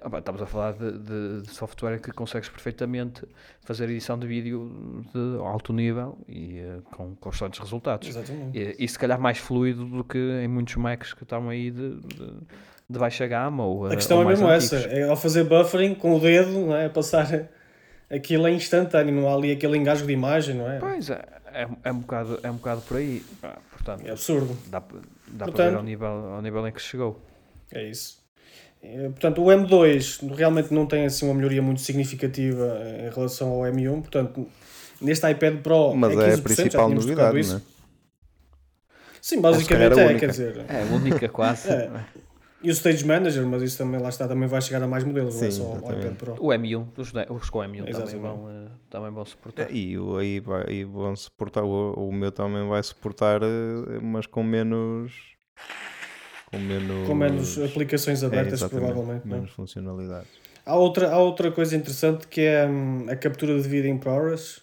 Opa, 0.05 0.19
Estamos 0.21 0.41
a 0.41 0.47
falar 0.47 0.75
de, 0.75 0.93
de- 0.93 1.43
de 1.43 1.51
software 1.51 1.99
que 2.01 2.13
consegues 2.13 2.49
perfeitamente 2.49 3.27
fazer 3.63 3.85
edição 3.91 4.17
de 4.17 4.29
vídeo 4.29 5.05
de 5.13 5.39
alto 5.45 5.73
nível 5.73 6.17
e 6.29 6.61
eh, 6.61 6.79
com 6.93 7.17
constantes 7.17 7.59
resultados. 7.59 8.07
Exatamente. 8.09 8.57
E, 8.57 8.77
e 8.85 8.89
se 8.89 8.97
calhar 8.97 9.21
mais 9.21 9.39
fluido 9.39 9.85
do 9.85 10.05
que 10.05 10.19
em 10.19 10.47
muitos 10.47 10.77
Macs 10.77 11.13
que 11.13 11.25
estão 11.25 11.49
aí 11.49 11.73
de, 11.73 11.97
de, 11.97 12.27
de 12.89 12.99
baixa 12.99 13.27
gama 13.27 13.65
ou 13.67 13.87
A 13.87 13.97
questão 13.97 14.19
ou 14.19 14.23
é 14.23 14.27
mesmo 14.29 14.47
antigos. 14.47 14.73
essa, 14.73 14.89
é 14.89 15.03
ao 15.09 15.17
fazer 15.17 15.43
buffering 15.45 15.97
com 15.97 16.15
o 16.17 16.21
dedo, 16.21 16.51
não 16.53 16.77
é? 16.77 16.89
Passar 16.89 17.49
aquilo 18.09 18.47
é 18.47 18.53
instantâneo, 18.53 19.13
não 19.13 19.29
há 19.29 19.35
ali 19.35 19.51
aquele 19.51 19.77
engasgo 19.79 20.07
de 20.07 20.13
imagem, 20.13 20.55
não 20.55 20.71
é? 20.71 20.79
Pois 20.79 21.11
é, 21.11 21.25
é, 21.47 21.69
é, 21.83 21.91
um 21.93 21.99
bocado, 21.99 22.39
é 22.45 22.49
um 22.53 22.55
bocado 22.57 22.83
por 22.83 22.99
aí. 22.99 23.21
Ah, 23.43 23.59
portanto, 23.73 24.07
É 24.07 24.13
absurdo. 24.13 24.57
dá, 24.71 24.79
dá 24.79 24.81
para 24.83 24.99
Portanto- 25.47 25.71
ver 25.71 25.77
ao 25.77 25.83
nível, 25.83 26.07
ao 26.07 26.41
nível 26.41 26.69
em 26.69 26.71
que 26.73 26.81
chegou. 26.81 27.21
É 27.73 27.83
isso. 27.89 28.22
Eh, 28.83 29.09
Portanto, 29.11 29.43
o 29.43 29.47
M2 29.51 30.21
realmente 30.35 30.73
não 30.75 30.87
tem 30.87 31.05
assim 31.07 31.25
uma 31.27 31.35
melhoria 31.35 31.63
muito 31.63 31.81
significativa 31.81 32.79
em 32.99 33.11
relação 33.15 33.49
ao 33.51 33.63
M1, 33.63 34.01
portanto, 34.01 34.47
neste 35.01 35.29
iPad 35.31 35.59
Pro 35.63 35.95
Mas 35.95 36.13
é 36.13 36.15
é 36.15 36.19
15%, 36.19 36.33
a 36.33 36.37
já 36.37 36.43
principal 36.43 36.71
tínhamos 36.87 37.05
novidade, 37.05 37.17
tocado 37.17 37.39
isso. 37.39 37.51
não 37.53 37.59
é? 37.59 37.63
Sim, 39.21 39.41
basicamente 39.41 39.99
é, 40.01 40.05
única. 40.05 40.19
quer 40.21 40.31
dizer. 40.31 40.65
É, 40.69 40.83
a 40.83 40.87
única 40.95 41.29
quase. 41.29 41.69
É. 41.71 41.91
E 42.65 42.69
o 42.71 42.73
Stage 42.73 43.05
Manager, 43.05 43.45
mas 43.47 43.63
isso 43.63 43.79
também 43.79 44.01
lá 44.01 44.09
está, 44.09 44.27
também 44.29 44.49
vai 44.49 44.61
chegar 44.61 44.83
a 44.83 44.87
mais 44.89 45.03
modelos, 45.05 45.35
não 45.35 45.47
é 45.47 45.51
Sim, 45.51 45.57
só 45.59 45.65
ao 45.65 45.73
exatamente. 45.79 46.07
iPad 46.07 46.17
Pro. 46.17 46.37
O 46.45 46.49
M1, 46.53 46.87
os, 46.97 47.13
os 47.43 47.51
com 47.51 47.59
o 47.59 47.63
M1 47.63 47.85
também 47.93 48.21
vão, 48.21 48.51
eh, 48.51 48.69
também 48.91 49.11
vão 49.13 49.25
suportar. 49.25 49.71
E 49.73 49.99
o- 49.99 50.17
aí, 50.17 50.39
vai, 50.41 50.65
aí 50.69 50.85
vão 50.85 51.15
suportar, 51.17 51.63
o, 51.65 51.93
o 52.09 52.13
meu 52.13 52.31
também 52.33 52.69
vai 52.69 52.83
suportar, 52.83 53.43
eh, 53.43 53.99
mas 54.01 54.27
com 54.27 54.43
menos. 54.45 55.13
Com 56.53 56.59
menos. 56.59 57.07
Com 57.09 57.15
menos 57.15 57.59
aplicações 57.59 58.23
É, 58.23 58.27
abertas, 58.27 58.53
exatamente, 58.61 58.85
provavelmente. 58.87 59.27
não 59.27 59.33
é? 59.35 59.39
Menos 59.41 59.51
funcionalidades. 59.55 60.29
Há 60.65 60.77
outra, 60.77 61.11
há 61.11 61.19
outra 61.19 61.51
coisa 61.51 61.75
interessante 61.75 62.29
que 62.29 62.43
é 62.43 62.65
hum, 62.67 63.07
a 63.09 63.17
captura 63.17 63.61
de 63.61 63.67
vídeo 63.69 63.91
em 63.91 63.99
ProRes. 63.99 64.61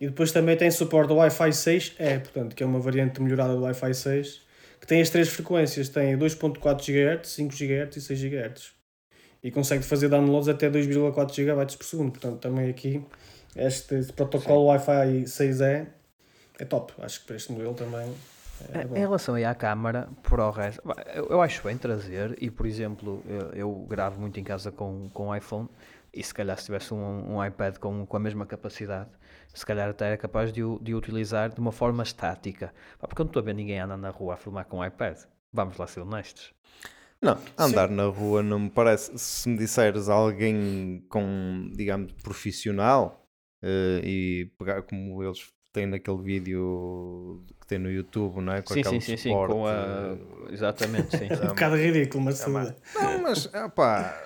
E 0.00 0.06
depois 0.06 0.32
também 0.32 0.56
tem 0.56 0.70
suporte 0.70 1.10
ao 1.10 1.18
Wi-Fi 1.18 1.50
6E, 1.50 2.20
portanto, 2.20 2.54
que 2.56 2.62
é 2.62 2.66
uma 2.66 2.80
variante 2.80 3.20
melhorada 3.20 3.54
do 3.54 3.62
Wi-Fi 3.62 3.94
6, 3.94 4.40
que 4.80 4.86
tem 4.86 5.00
as 5.00 5.10
três 5.10 5.28
frequências, 5.28 5.88
tem 5.88 6.16
2.4 6.16 6.60
GHz, 6.84 7.28
5 7.28 7.54
GHz 7.54 7.96
e 7.96 8.00
6 8.00 8.20
GHz. 8.20 8.72
E 9.42 9.50
consegue 9.50 9.82
fazer 9.84 10.08
downloads 10.08 10.48
até 10.48 10.70
2,4 10.70 11.34
GB 11.34 11.76
por 11.76 11.84
segundo, 11.84 12.10
portanto, 12.12 12.38
também 12.40 12.68
aqui 12.70 13.02
este, 13.56 13.94
este 13.96 14.12
protocolo 14.12 14.66
Wi-Fi 14.66 15.24
6E 15.26 15.86
é 16.58 16.64
top. 16.64 16.92
Acho 17.00 17.20
que 17.20 17.26
para 17.26 17.36
este 17.36 17.52
modelo 17.52 17.74
também 17.74 18.12
é 18.72 18.82
Em 18.82 18.86
bom. 18.86 18.94
relação 18.94 19.34
aí 19.34 19.44
à 19.44 19.54
câmara, 19.54 20.08
para 20.22 20.46
o 20.46 20.50
resto, 20.50 20.82
eu, 21.14 21.26
eu 21.26 21.42
acho 21.42 21.62
bem 21.62 21.76
trazer 21.76 22.36
e, 22.40 22.50
por 22.50 22.66
exemplo, 22.66 23.22
eu, 23.26 23.50
eu 23.52 23.86
gravo 23.88 24.20
muito 24.20 24.38
em 24.38 24.44
casa 24.44 24.70
com, 24.70 25.08
com 25.12 25.34
iPhone 25.34 25.68
e 26.12 26.22
se 26.22 26.32
calhar 26.32 26.56
se 26.58 26.66
tivesse 26.66 26.94
um, 26.94 27.36
um 27.36 27.44
iPad 27.44 27.76
com, 27.78 28.06
com 28.06 28.16
a 28.16 28.20
mesma 28.20 28.46
capacidade, 28.46 29.10
se 29.52 29.66
calhar 29.66 29.88
até 29.90 30.06
era 30.06 30.16
capaz 30.16 30.52
de 30.52 30.62
o, 30.62 30.78
de 30.80 30.94
utilizar 30.94 31.50
de 31.52 31.60
uma 31.60 31.72
forma 31.72 32.02
estática. 32.02 32.72
Porque 32.98 33.20
eu 33.20 33.24
não 33.24 33.30
estou 33.30 33.40
a 33.40 33.44
ver 33.44 33.54
ninguém 33.54 33.78
andar 33.80 33.96
na 33.96 34.10
rua 34.10 34.34
a 34.34 34.36
filmar 34.36 34.64
com 34.66 34.78
um 34.78 34.84
iPad. 34.84 35.18
Vamos 35.52 35.76
lá 35.76 35.86
ser 35.86 36.00
honestos. 36.00 36.52
Não, 37.20 37.38
andar 37.56 37.88
na 37.88 38.04
rua 38.04 38.42
não 38.42 38.58
me 38.58 38.70
parece. 38.70 39.16
Se 39.18 39.48
me 39.48 39.56
disseres 39.56 40.08
alguém 40.08 41.04
com, 41.08 41.70
digamos, 41.72 42.12
profissional 42.22 43.26
eh, 43.62 44.00
e 44.04 44.52
pegar 44.58 44.82
como 44.82 45.22
eles 45.22 45.53
têm 45.74 45.86
naquele 45.86 46.18
vídeo 46.22 47.40
que 47.60 47.66
tem 47.66 47.78
no 47.78 47.90
YouTube, 47.90 48.40
não 48.40 48.52
é? 48.54 48.62
Com 48.62 48.72
sim, 48.74 48.80
aquele 48.80 49.00
sim, 49.00 49.16
sim, 49.16 49.22
sim, 49.24 49.30
com 49.30 49.66
a... 49.66 50.16
Exatamente, 50.50 51.16
sim. 51.18 51.28
Um 51.44 51.48
bocado 51.48 51.76
ridículo, 51.76 52.24
mas 52.24 52.38
tudo 52.40 52.58
bem. 52.60 52.74
Não, 52.94 53.22
mas, 53.22 53.46
pá, 53.74 54.16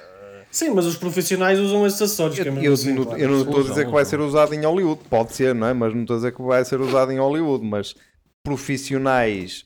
Sim, 0.50 0.70
mas 0.70 0.86
os 0.86 0.96
profissionais 0.96 1.58
usam 1.58 1.86
esses 1.86 2.00
acessórios. 2.00 2.38
eu, 2.38 2.44
que 2.52 2.58
é 2.60 2.66
eu 2.68 2.72
assim, 2.72 2.94
não- 2.94 3.04
claro. 3.04 3.20
eu 3.20 3.28
não 3.28 3.40
estou 3.42 3.60
a 3.60 3.62
dizer 3.64 3.84
que 3.86 3.92
vai 3.92 4.04
ser 4.04 4.20
usado 4.20 4.54
em 4.54 4.64
Hollywood, 4.64 5.00
pode 5.10 5.32
ser, 5.34 5.54
não 5.54 5.66
é? 5.66 5.72
Mas 5.74 5.92
não 5.94 6.02
estou 6.02 6.14
a 6.14 6.18
dizer 6.18 6.32
que 6.34 6.42
vai 6.42 6.64
ser 6.64 6.80
usado 6.80 7.12
em 7.12 7.18
Hollywood, 7.18 7.64
mas 7.66 7.94
profissionais, 8.42 9.64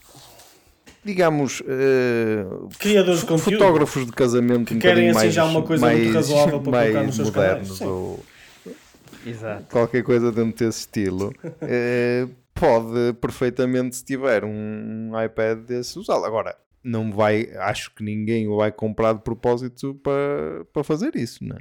digamos, 1.05 1.63
eh, 1.69 2.45
Criadores 2.79 3.21
de 3.21 3.27
conteúdo. 3.27 3.53
fotógrafos 3.59 4.07
de 4.07 4.13
casamento 4.13 4.67
Que 4.69 4.75
um 4.75 4.79
querem, 4.79 5.09
assim, 5.11 5.19
mais, 5.19 5.35
já 5.35 5.45
uma 5.45 5.63
coisa 5.63 5.87
muito 5.87 6.03
mais- 6.05 6.15
razoável 6.15 6.61
para 6.61 6.73
colocar 6.73 6.93
mais 6.93 7.07
nos 7.07 7.17
seus 7.17 7.29
modernos 7.29 7.79
canais, 7.79 7.93
ou 7.93 8.25
Exato. 9.27 9.65
qualquer 9.71 10.03
coisa 10.03 10.31
dentro 10.33 10.65
desse 10.67 10.81
estilo, 10.81 11.33
eh, 11.63 12.27
pode 12.55 13.13
perfeitamente, 13.21 13.97
se 13.97 14.05
tiver 14.05 14.45
um 14.45 15.11
iPad 15.25 15.59
desse, 15.61 15.99
usá-lo. 15.99 16.25
Agora, 16.25 16.57
não 16.85 17.13
vai, 17.13 17.49
acho 17.57 17.95
que 17.95 18.03
ninguém 18.03 18.49
o 18.49 18.57
vai 18.57 18.73
comprar 18.73 19.13
de 19.15 19.21
propósito 19.23 19.95
para, 20.03 20.65
para 20.73 20.83
fazer 20.85 21.15
isso, 21.17 21.45
não 21.45 21.57
é? 21.57 21.61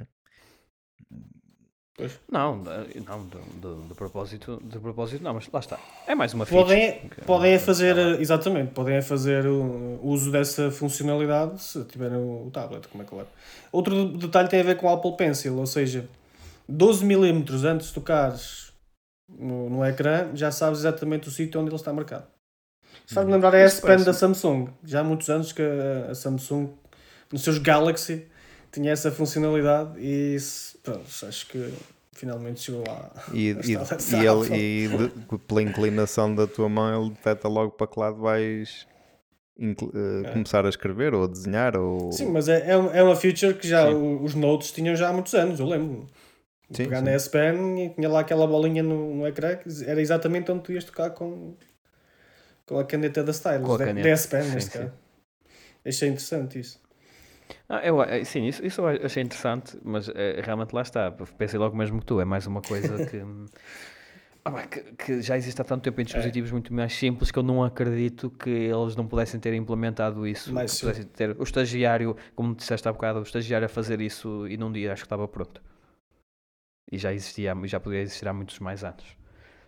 Não, 2.28 2.60
de- 2.60 3.00
não, 3.06 3.24
de, 3.26 3.38
de- 3.60 3.88
de 3.88 3.94
propósito, 3.94 4.60
de 4.64 4.78
propósito 4.78 5.22
não, 5.22 5.34
mas 5.34 5.48
lá 5.52 5.60
está. 5.60 5.78
É 6.06 6.14
mais 6.16 6.34
uma 6.34 6.44
feature. 6.44 6.64
Podem, 6.74 7.08
Que- 7.10 7.20
podem 7.24 7.52
é 7.52 7.58
fazer, 7.60 7.94
Tá 7.94 8.20
exatamente, 8.20 8.72
podem 8.72 8.96
é 8.96 9.02
fazer 9.02 9.46
o 9.46 10.00
uso 10.02 10.32
dessa 10.32 10.70
funcionalidade 10.70 11.62
se 11.62 11.84
tiverem 11.84 12.16
o 12.18 12.50
tablet, 12.52 12.88
como 12.88 13.04
é 13.04 13.06
claro. 13.06 13.28
Outro 13.70 14.16
detalhe 14.18 14.48
tem 14.48 14.60
a 14.60 14.64
ver 14.64 14.76
com 14.78 14.86
o 14.86 14.88
Apple 14.92 15.16
Pencil, 15.16 15.56
ou 15.56 15.66
seja, 15.66 16.08
12mm 16.72 17.64
antes 17.64 17.88
de 17.88 17.94
tocares 17.94 18.72
no, 19.28 19.68
no 19.70 19.84
ecrã, 19.84 20.30
já 20.34 20.50
sabes 20.50 20.80
exatamente 20.80 21.28
o 21.28 21.30
sítio 21.30 21.60
onde 21.60 21.70
ele 21.70 21.76
está 21.76 21.92
marcado. 21.92 22.26
Se 23.06 23.14
faz-me 23.14 23.32
lembrar 23.32 23.54
a 23.54 23.58
S 23.58 23.80
Pen 23.80 24.02
da 24.04 24.12
Samsung. 24.12 24.68
Já 24.84 25.00
há 25.00 25.04
muitos 25.04 25.28
anos 25.30 25.52
que 25.52 25.62
a, 25.62 26.10
a 26.10 26.14
Samsung, 26.14 26.70
nos 27.32 27.42
seus 27.42 27.58
Galaxy, 27.58 28.26
tinha 28.70 28.92
essa 28.92 29.10
funcionalidade 29.10 29.98
e 29.98 30.34
isso, 30.34 30.78
pronto, 30.82 31.04
acho 31.26 31.46
que 31.48 31.72
finalmente 32.12 32.60
chegou 32.60 32.84
lá. 32.86 33.10
E, 33.32 33.48
e, 33.50 33.72
e 33.72 34.26
ele, 34.26 34.56
e 34.56 34.88
de- 34.88 35.38
pela 35.46 35.62
inclinação 35.62 36.34
da 36.34 36.46
tua 36.46 36.68
mão, 36.68 37.02
ele 37.02 37.10
detecta 37.10 37.48
logo 37.48 37.72
para 37.72 37.86
que 37.86 37.98
lado 37.98 38.16
vais 38.20 38.86
eh, 39.58 39.74
É. 40.24 40.30
começar 40.32 40.64
a 40.64 40.68
escrever 40.68 41.14
ou 41.14 41.24
a 41.24 41.26
desenhar. 41.26 41.76
Ou... 41.76 42.12
Sim, 42.12 42.30
mas 42.30 42.48
é, 42.48 42.60
é, 42.70 42.72
é 42.72 43.02
uma 43.02 43.16
feature 43.16 43.54
que 43.54 43.66
já 43.68 43.88
Sim. 43.88 44.20
os 44.22 44.34
Notes 44.34 44.72
tinham 44.72 44.94
já 44.96 45.08
há 45.08 45.12
muitos 45.12 45.34
anos, 45.34 45.58
eu 45.60 45.66
lembro. 45.66 46.06
Sim, 46.72 46.84
Pegar 46.84 46.98
sim. 46.98 47.04
na 47.04 47.10
S 47.12 47.28
Pen 47.30 47.84
e 47.84 47.90
tinha 47.90 48.08
lá 48.08 48.20
aquela 48.20 48.46
bolinha 48.46 48.82
no, 48.82 49.14
no 49.14 49.26
ecrã 49.26 49.58
era 49.86 50.00
exatamente 50.00 50.50
onde 50.50 50.62
tu 50.62 50.72
ias 50.72 50.84
tocar 50.84 51.10
com, 51.10 51.54
com 52.66 52.78
a 52.78 52.84
caneta 52.84 53.22
da 53.22 53.32
Stylus, 53.32 53.66
Com 53.66 53.74
a 53.74 53.78
da, 53.78 53.84
caneta. 53.86 54.08
da 54.08 54.12
S 54.12 54.28
Pen 54.28 54.42
Sim, 54.42 54.54
neste 54.54 54.70
caso. 54.70 54.92
Achei 55.84 56.08
interessante 56.08 56.58
isso. 56.60 56.80
Ah, 57.68 57.80
eu, 57.84 58.02
eh, 58.02 58.24
sim, 58.24 58.46
isso, 58.46 58.64
isso 58.64 58.80
eu 58.80 59.06
achei 59.06 59.22
interessante, 59.22 59.78
mas 59.82 60.08
eh, 60.08 60.40
realmente 60.42 60.72
lá 60.72 60.82
está. 60.82 61.10
Pensei 61.10 61.58
logo 61.58 61.76
mesmo 61.76 62.00
que 62.00 62.06
tu, 62.06 62.20
é 62.20 62.24
mais 62.24 62.46
uma 62.46 62.60
coisa 62.60 63.04
que, 63.04 63.20
ah, 64.44 64.66
que, 64.66 64.80
que 64.92 65.22
já 65.22 65.36
existe 65.36 65.60
há 65.60 65.64
tanto 65.64 65.82
tempo 65.82 66.00
em 66.00 66.04
dispositivos 66.04 66.50
muito 66.50 66.72
mais 66.72 66.92
simples 66.94 67.30
que 67.30 67.38
eu 67.38 67.42
não 67.42 67.62
acredito 67.64 68.30
que 68.30 68.50
eles 68.50 68.96
não 68.96 69.06
pudessem 69.06 69.40
ter 69.40 69.54
implementado 69.54 70.26
isso. 70.26 70.52
Mais 70.52 70.74
que 70.74 70.80
pudessem 70.80 71.04
ter 71.04 71.36
o 71.38 71.42
estagiário, 71.42 72.16
como 72.34 72.54
disseste 72.54 72.88
há 72.88 72.92
bocado, 72.92 73.18
o 73.18 73.22
estagiário 73.22 73.66
a 73.66 73.68
fazer 73.68 74.00
isso 74.00 74.46
e 74.48 74.56
num 74.56 74.70
dia 74.70 74.92
acho 74.92 75.02
que 75.02 75.06
estava 75.06 75.26
pronto. 75.26 75.60
E 76.92 76.98
já 76.98 77.12
existia, 77.12 77.56
já 77.64 77.80
podia 77.80 78.00
existir 78.00 78.28
há 78.28 78.32
muitos 78.32 78.58
mais 78.60 78.84
anos. 78.84 79.02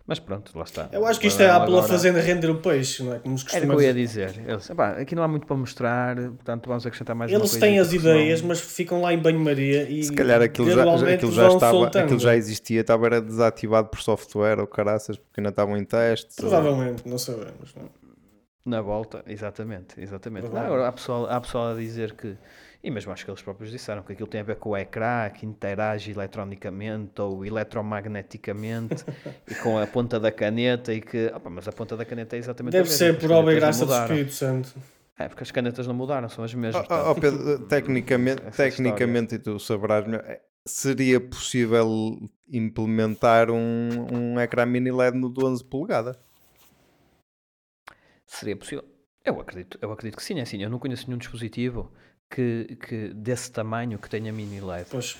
Mas 0.07 0.19
pronto, 0.19 0.55
lá 0.55 0.63
está. 0.63 0.87
Eu 0.91 1.03
acho 1.07 1.19
que 1.19 1.25
isto 1.25 1.41
é 1.41 1.47
a 1.49 1.55
Apple 1.55 1.73
a 1.73 1.77
Agora- 1.79 1.87
fazer 1.91 2.11
render 2.11 2.47
o 2.51 2.57
peixe, 2.61 3.01
não 3.01 3.15
é? 3.15 3.17
Como 3.17 3.35
se 3.39 3.45
Era 3.55 3.65
o 3.65 3.69
que 3.69 3.73
eu 3.75 3.81
ia 3.81 3.91
dizer. 3.95 4.39
Eles, 4.47 4.69
"Epá, 4.69 4.91
aqui 4.91 5.15
não 5.15 5.23
há 5.23 5.27
muito 5.27 5.47
para 5.47 5.55
mostrar, 5.55 6.15
portanto 6.15 6.67
vamos 6.67 6.85
acrescentar 6.85 7.15
mais 7.15 7.31
Eles 7.31 7.55
têm 7.55 7.79
as 7.79 7.91
ideias, 7.91 8.39
mas 8.43 8.61
ficam 8.61 9.01
lá 9.01 9.11
em 9.11 9.17
banho-maria 9.17 9.89
e 9.89 10.03
Se 10.03 10.13
calhar 10.13 10.39
aquilo 10.43 10.69
já, 10.69 10.83
aquilo 10.83 11.31
já, 11.31 11.47
estava, 11.47 11.71
soltando. 11.71 12.03
aquilo 12.05 12.19
já 12.19 12.35
existia, 12.35 12.81
estava 12.81 13.07
era 13.07 13.19
desativado 13.19 13.87
por 13.87 13.99
software 13.99 14.59
ou 14.59 14.67
caraças, 14.67 15.17
porque 15.17 15.39
ainda 15.41 15.49
estavam 15.49 15.75
em 15.75 15.83
testes. 15.83 16.37
ou- 16.37 16.49
Provavelmente, 16.51 17.01
não 17.09 17.17
sabemos. 17.17 17.73
Não? 17.75 17.89
Na 18.63 18.81
volta, 18.83 19.23
exatamente, 19.25 19.99
exatamente. 19.99 20.47
Não, 20.49 20.57
agora 20.61 20.87
há 20.87 20.91
pessoal, 20.91 21.25
há 21.27 21.41
pessoal 21.41 21.69
a 21.71 21.75
dizer 21.75 22.13
que, 22.13 22.37
e 22.85 22.91
mesmo 22.91 23.11
acho 23.11 23.25
que 23.25 23.31
eles 23.31 23.41
próprios 23.41 23.71
disseram, 23.71 24.03
que 24.03 24.13
aquilo 24.13 24.27
tem 24.27 24.41
a 24.41 24.43
ver 24.43 24.57
com 24.57 24.69
o 24.69 24.77
ecrã, 24.77 25.27
que 25.31 25.43
interage 25.43 26.11
eletronicamente 26.11 27.19
ou 27.19 27.43
eletromagneticamente 27.43 29.03
e 29.49 29.55
com 29.55 29.79
a 29.79 29.87
ponta 29.87 30.19
da 30.19 30.31
caneta 30.31 30.93
e 30.93 31.01
que, 31.01 31.31
opa, 31.33 31.49
mas 31.49 31.67
a 31.67 31.71
ponta 31.71 31.97
da 31.97 32.05
caneta 32.05 32.35
é 32.35 32.39
exatamente 32.39 32.73
Deve 32.73 32.87
a 32.87 32.91
mesma, 32.91 32.97
ser 32.97 33.13
porque 33.13 33.27
por 33.27 33.33
as 33.33 33.39
obra 33.39 33.53
e 33.53 33.55
graça 33.55 33.85
do. 33.87 33.91
Espírito 33.91 34.33
Santo. 34.33 34.75
É, 35.17 35.27
porque 35.27 35.41
as 35.41 35.49
canetas 35.49 35.87
não 35.87 35.95
mudaram, 35.95 36.29
são 36.29 36.43
as 36.43 36.53
mesmas. 36.53 36.85
Oh, 36.87 36.93
oh, 36.93 37.11
oh, 37.11 37.15
Pedro, 37.15 37.59
tecnicamente, 37.65 38.43
tecnicamente 38.55 39.33
e 39.33 39.39
tu 39.39 39.57
saberás 39.57 40.05
melhor, 40.05 40.23
eh, 40.23 40.41
seria 40.63 41.19
possível 41.19 42.19
implementar 42.47 43.49
um, 43.49 43.89
um 44.13 44.39
ecrã 44.39 44.63
mini 44.63 44.91
LED 44.91 45.17
no 45.17 45.33
de 45.33 45.43
11 45.43 45.63
polegadas? 45.63 46.19
Seria 48.27 48.55
possível? 48.55 48.85
Eu 49.23 49.39
acredito, 49.39 49.79
eu 49.81 49.91
acredito 49.91 50.17
que 50.17 50.23
sim, 50.23 50.37
é 50.37 50.43
assim, 50.43 50.61
eu 50.61 50.69
não 50.69 50.77
conheço 50.77 51.07
nenhum 51.07 51.17
dispositivo 51.17 51.91
que, 52.29 52.77
que 52.87 53.09
desse 53.13 53.51
tamanho 53.51 53.97
que 53.99 54.09
tenha 54.09 54.31
mini 54.33 54.59
LED. 54.61 54.87
Pois, 54.89 55.17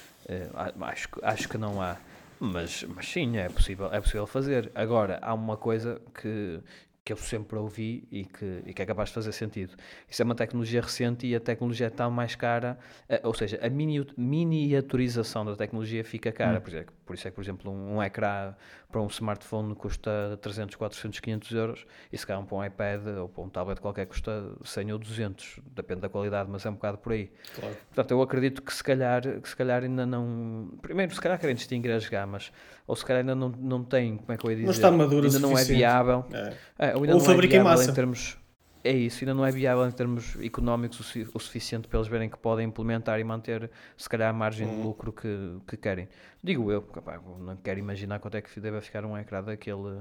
a- 0.54 0.74
acho, 0.88 1.10
que- 1.10 1.20
acho 1.24 1.50
que 1.50 1.58
não 1.58 1.82
há. 1.82 1.98
Mas, 2.40 2.84
mas 2.84 3.08
sim, 3.08 3.38
é 3.38 3.48
possível, 3.48 3.92
é 3.94 4.02
possível 4.02 4.28
fazer. 4.28 4.72
Agora, 4.76 5.20
há 5.22 5.34
uma 5.34 5.56
coisa 5.56 6.02
que, 6.22 6.60
que 7.06 7.14
eu 7.14 7.18
sempre 7.18 7.56
ouvi 7.60 8.08
e 8.12 8.26
que, 8.26 8.64
e 8.66 8.74
que 8.74 8.82
é 8.82 8.86
capaz 8.86 9.10
de 9.10 9.16
fazer 9.16 9.32
sentido. 9.32 9.76
Isso 10.10 10.24
é 10.24 10.26
uma 10.26 10.34
tecnologia 10.34 10.82
recente 10.82 11.28
e 11.28 11.36
a 11.36 11.40
tecnologia 11.40 11.86
é 11.86 11.90
tão 11.92 12.10
mais 12.10 12.34
cara, 12.34 12.80
eh, 13.08 13.22
ou 13.24 13.32
seja, 13.32 13.60
a 13.62 13.70
mini, 13.70 14.04
miniaturização 14.18 15.46
da 15.46 15.56
tecnologia 15.56 16.04
fica 16.04 16.32
cara. 16.32 16.60
Por, 16.60 16.70
exemplo, 16.72 16.96
por 17.06 17.14
isso 17.14 17.28
é 17.28 17.30
que, 17.30 17.36
por 17.36 17.44
exemplo, 17.44 17.72
um, 17.72 17.98
um 17.98 18.04
ecrã 18.04 18.56
para 18.92 19.00
um 19.00 19.06
smartphone 19.06 19.76
custa 19.76 20.40
300, 20.42 20.76
400, 20.76 21.20
500 21.20 21.52
euros 21.52 21.86
e 22.12 22.18
se 22.18 22.26
calhar 22.26 22.42
um 22.42 22.46
para 22.46 22.58
um 22.58 22.66
iPad 22.66 23.08
ou 23.20 23.30
para 23.30 23.44
um 23.44 23.50
tablet 23.50 23.80
qualquer 23.80 24.08
custa 24.08 24.56
100 24.64 24.94
ou 24.94 24.98
200, 24.98 25.60
depende 25.76 26.02
da 26.02 26.10
qualidade, 26.10 26.50
mas 26.50 26.66
é 26.66 26.72
um 26.72 26.74
bocado 26.74 26.98
por 26.98 27.12
aí. 27.12 27.32
claro. 27.60 27.76
Portanto, 27.86 28.12
eu 28.12 28.22
acredito 28.24 28.64
que 28.64 28.74
se 28.74 28.84
calhar, 28.84 29.22
que 29.22 29.48
se 29.48 29.56
calhar 29.56 29.84
ainda 29.84 30.08
não. 30.08 30.72
Primeiro, 30.82 31.14
se 31.14 31.22
calhar 31.22 31.38
querem 31.38 31.56
distinguir 31.56 31.92
as 31.92 32.10
gamas, 32.10 32.52
ou 32.88 32.96
se 32.96 33.04
calhar 33.06 33.22
ainda 33.22 33.36
não, 33.36 33.50
não 33.50 33.84
tem, 33.84 34.18
como 34.18 34.32
é 34.32 34.38
que 34.38 34.46
eu 34.46 34.50
ia 34.52 34.56
dizer? 34.58 34.66
Não 34.68 34.72
está 34.74 34.92
maduro 34.92 35.24
o 35.28 35.30
ainda 35.30 35.40
não 35.40 35.58
é 35.58 35.64
viável. 35.64 36.26
É. 36.32 36.54
É, 36.78 36.94
ou 36.96 37.02
Ou 37.02 37.08
não 37.08 37.20
fabrica 37.20 37.56
é 37.56 37.60
em 37.60 37.64
massa. 37.64 37.90
em 37.92 37.94
termos. 37.94 38.38
É 38.84 38.92
isso, 38.92 39.24
ainda 39.24 39.34
não 39.34 39.44
é 39.44 39.50
viável 39.52 39.88
em 39.88 39.92
termos 39.92 40.38
económicos 40.40 41.00
o, 41.16 41.30
o 41.34 41.40
suficiente 41.40 41.88
para 41.88 41.98
eles 41.98 42.08
verem 42.08 42.30
que 42.30 42.38
podem 42.38 42.68
implementar 42.68 43.20
e 43.20 43.24
manter, 43.24 43.72
se 43.98 44.08
calhar, 44.08 44.30
a 44.30 44.34
margem 44.34 44.68
de 44.68 44.76
lucro 44.84 45.12
que, 45.12 45.58
que 45.68 45.76
querem. 45.76 46.08
Digo 46.44 46.72
eu, 46.72 46.84
porque, 46.84 47.02
pá, 47.02 47.20
não 47.40 47.56
quero 47.58 47.80
imaginar 47.80 48.20
quanto 48.20 48.36
é 48.38 48.42
que 48.42 48.60
deve 48.60 48.80
ficar 48.82 49.04
um 49.04 49.18
ecrã 49.18 49.42
daquele, 49.42 49.98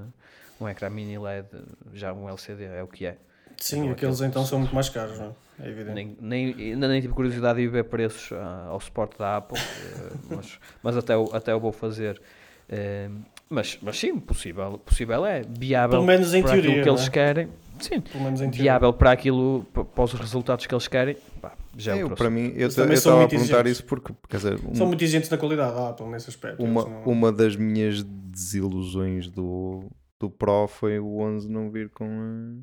um 0.60 0.68
ecrã 0.68 0.90
mini 0.90 1.16
LED, 1.18 1.48
já 1.94 2.12
um 2.12 2.28
LCD, 2.28 2.64
é 2.64 2.82
o 2.82 2.86
que 2.86 3.06
é. 3.06 3.16
Sim, 3.56 3.84
Não, 3.86 3.92
aqueles 3.92 4.16
aquele- 4.16 4.28
então 4.30 4.44
são 4.44 4.58
muito 4.58 4.74
mais 4.74 4.90
caros, 4.90 5.18
não 5.18 5.34
é? 5.60 5.64
É 5.66 5.68
evidente. 5.70 5.94
Nem, 5.94 6.16
nem, 6.20 6.72
ainda 6.72 6.86
nem 6.88 7.00
tive 7.00 7.14
curiosidade 7.14 7.60
de 7.60 7.68
ver 7.68 7.84
preços 7.84 8.32
ah, 8.32 8.66
ao 8.68 8.80
suporte 8.80 9.16
da 9.16 9.36
Apple, 9.38 9.56
eh, 9.58 10.12
mas, 10.28 10.58
mas 10.82 10.96
até, 10.96 11.16
o- 11.16 11.34
até 11.34 11.52
eu 11.52 11.60
vou 11.60 11.72
fazer. 11.72 12.20
Eh, 12.68 13.10
mas, 13.50 13.78
mas 13.82 13.98
sim, 13.98 14.18
possível, 14.18 14.78
possível 14.78 15.24
é 15.26 15.42
viável 15.42 15.90
Pelo 15.98 16.04
menos 16.06 16.32
em 16.34 16.42
para 16.42 16.52
aquilo 16.52 16.62
teoria, 16.64 16.82
que 16.82 16.88
não 16.88 16.94
eles 16.96 17.06
é? 17.08 17.10
querem. 17.10 17.48
Sim, 17.80 18.00
Pelo 18.00 18.24
menos 18.24 18.40
em 18.40 18.44
teoria. 18.50 18.62
viável 18.62 18.92
para 18.92 19.10
aquilo, 19.12 19.66
pa- 19.72 19.84
para 19.84 20.04
os 20.04 20.12
resultados 20.12 20.64
que 20.66 20.74
eles 20.74 20.86
querem. 20.88 21.16
Pá, 21.42 21.52
já 21.76 21.96
é 21.96 22.02
Eu, 22.02 22.10
para 22.10 22.30
mim, 22.30 22.52
eu 22.56 22.68
estava 22.68 23.24
a 23.24 23.28
perguntar 23.28 23.66
isso 23.66 23.84
porque, 23.84 24.14
quer 24.28 24.36
dizer, 24.36 24.60
um- 24.64 24.74
São 24.74 24.86
muito 24.86 25.02
exigentes 25.02 25.28
na 25.28 25.36
qualidade 25.36 25.74
da 25.74 25.90
Apple 25.90 26.06
nesse 26.06 26.30
aspecto. 26.30 26.62
uma, 26.62 26.84
não- 26.84 27.02
uma 27.04 27.32
das 27.32 27.56
minhas 27.56 28.02
desilusões 28.04 29.28
do, 29.28 29.90
do 30.20 30.30
Pro 30.30 30.66
foi 30.68 30.98
o 31.00 31.18
11 31.18 31.48
não 31.50 31.68
vir 31.70 31.90
com, 31.90 32.62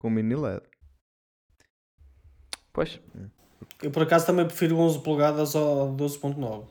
com 0.00 0.10
mini 0.10 0.34
LED. 0.34 0.62
Pois, 2.72 2.98
Eu 3.82 3.90
por 3.90 4.02
acaso 4.04 4.24
também 4.26 4.46
prefiro 4.46 4.78
11 4.78 5.00
polegadas 5.00 5.54
ao 5.54 5.92
12.9. 5.94 6.64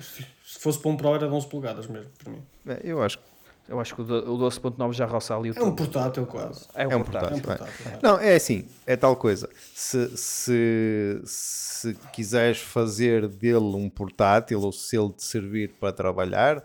Se 0.00 0.58
fosse 0.60 0.78
para 0.78 0.90
um 0.90 0.96
Pro 0.96 1.14
era 1.14 1.26
de 1.28 1.32
11 1.34 1.46
polegadas 1.48 1.86
mesmo, 1.86 2.10
para 2.22 2.32
mim. 2.32 2.42
É, 2.66 2.80
Eu 2.84 3.02
acho 3.02 3.18
que 3.18 3.24
eu 3.66 3.80
acho 3.80 3.94
que 3.94 4.02
o 4.02 4.04
do- 4.04 4.34
o 4.34 4.36
12.9 4.38 4.92
já 4.92 5.06
roça 5.06 5.34
ali 5.34 5.50
o 5.50 5.58
É 5.58 5.62
um 5.62 5.74
portátil 5.74 6.26
quase. 6.26 6.66
É 6.74 6.86
um, 6.86 6.90
É 6.90 6.96
um 6.96 7.02
portátil. 7.02 7.30
É 7.30 7.34
um 7.34 7.40
portátil. 7.40 7.86
é. 7.86 7.98
Não, 8.02 8.18
é 8.20 8.34
assim, 8.34 8.68
é 8.86 8.94
tal 8.94 9.16
coisa. 9.16 9.48
Se, 9.74 10.14
se, 10.18 11.22
se 11.24 11.94
quiseres 12.12 12.58
fazer 12.58 13.26
dele 13.26 13.56
um 13.74 13.88
portátil 13.88 14.60
ou 14.60 14.70
se 14.70 14.96
ele 14.98 15.10
te 15.14 15.24
servir 15.24 15.70
para 15.80 15.92
trabalhar, 15.94 16.62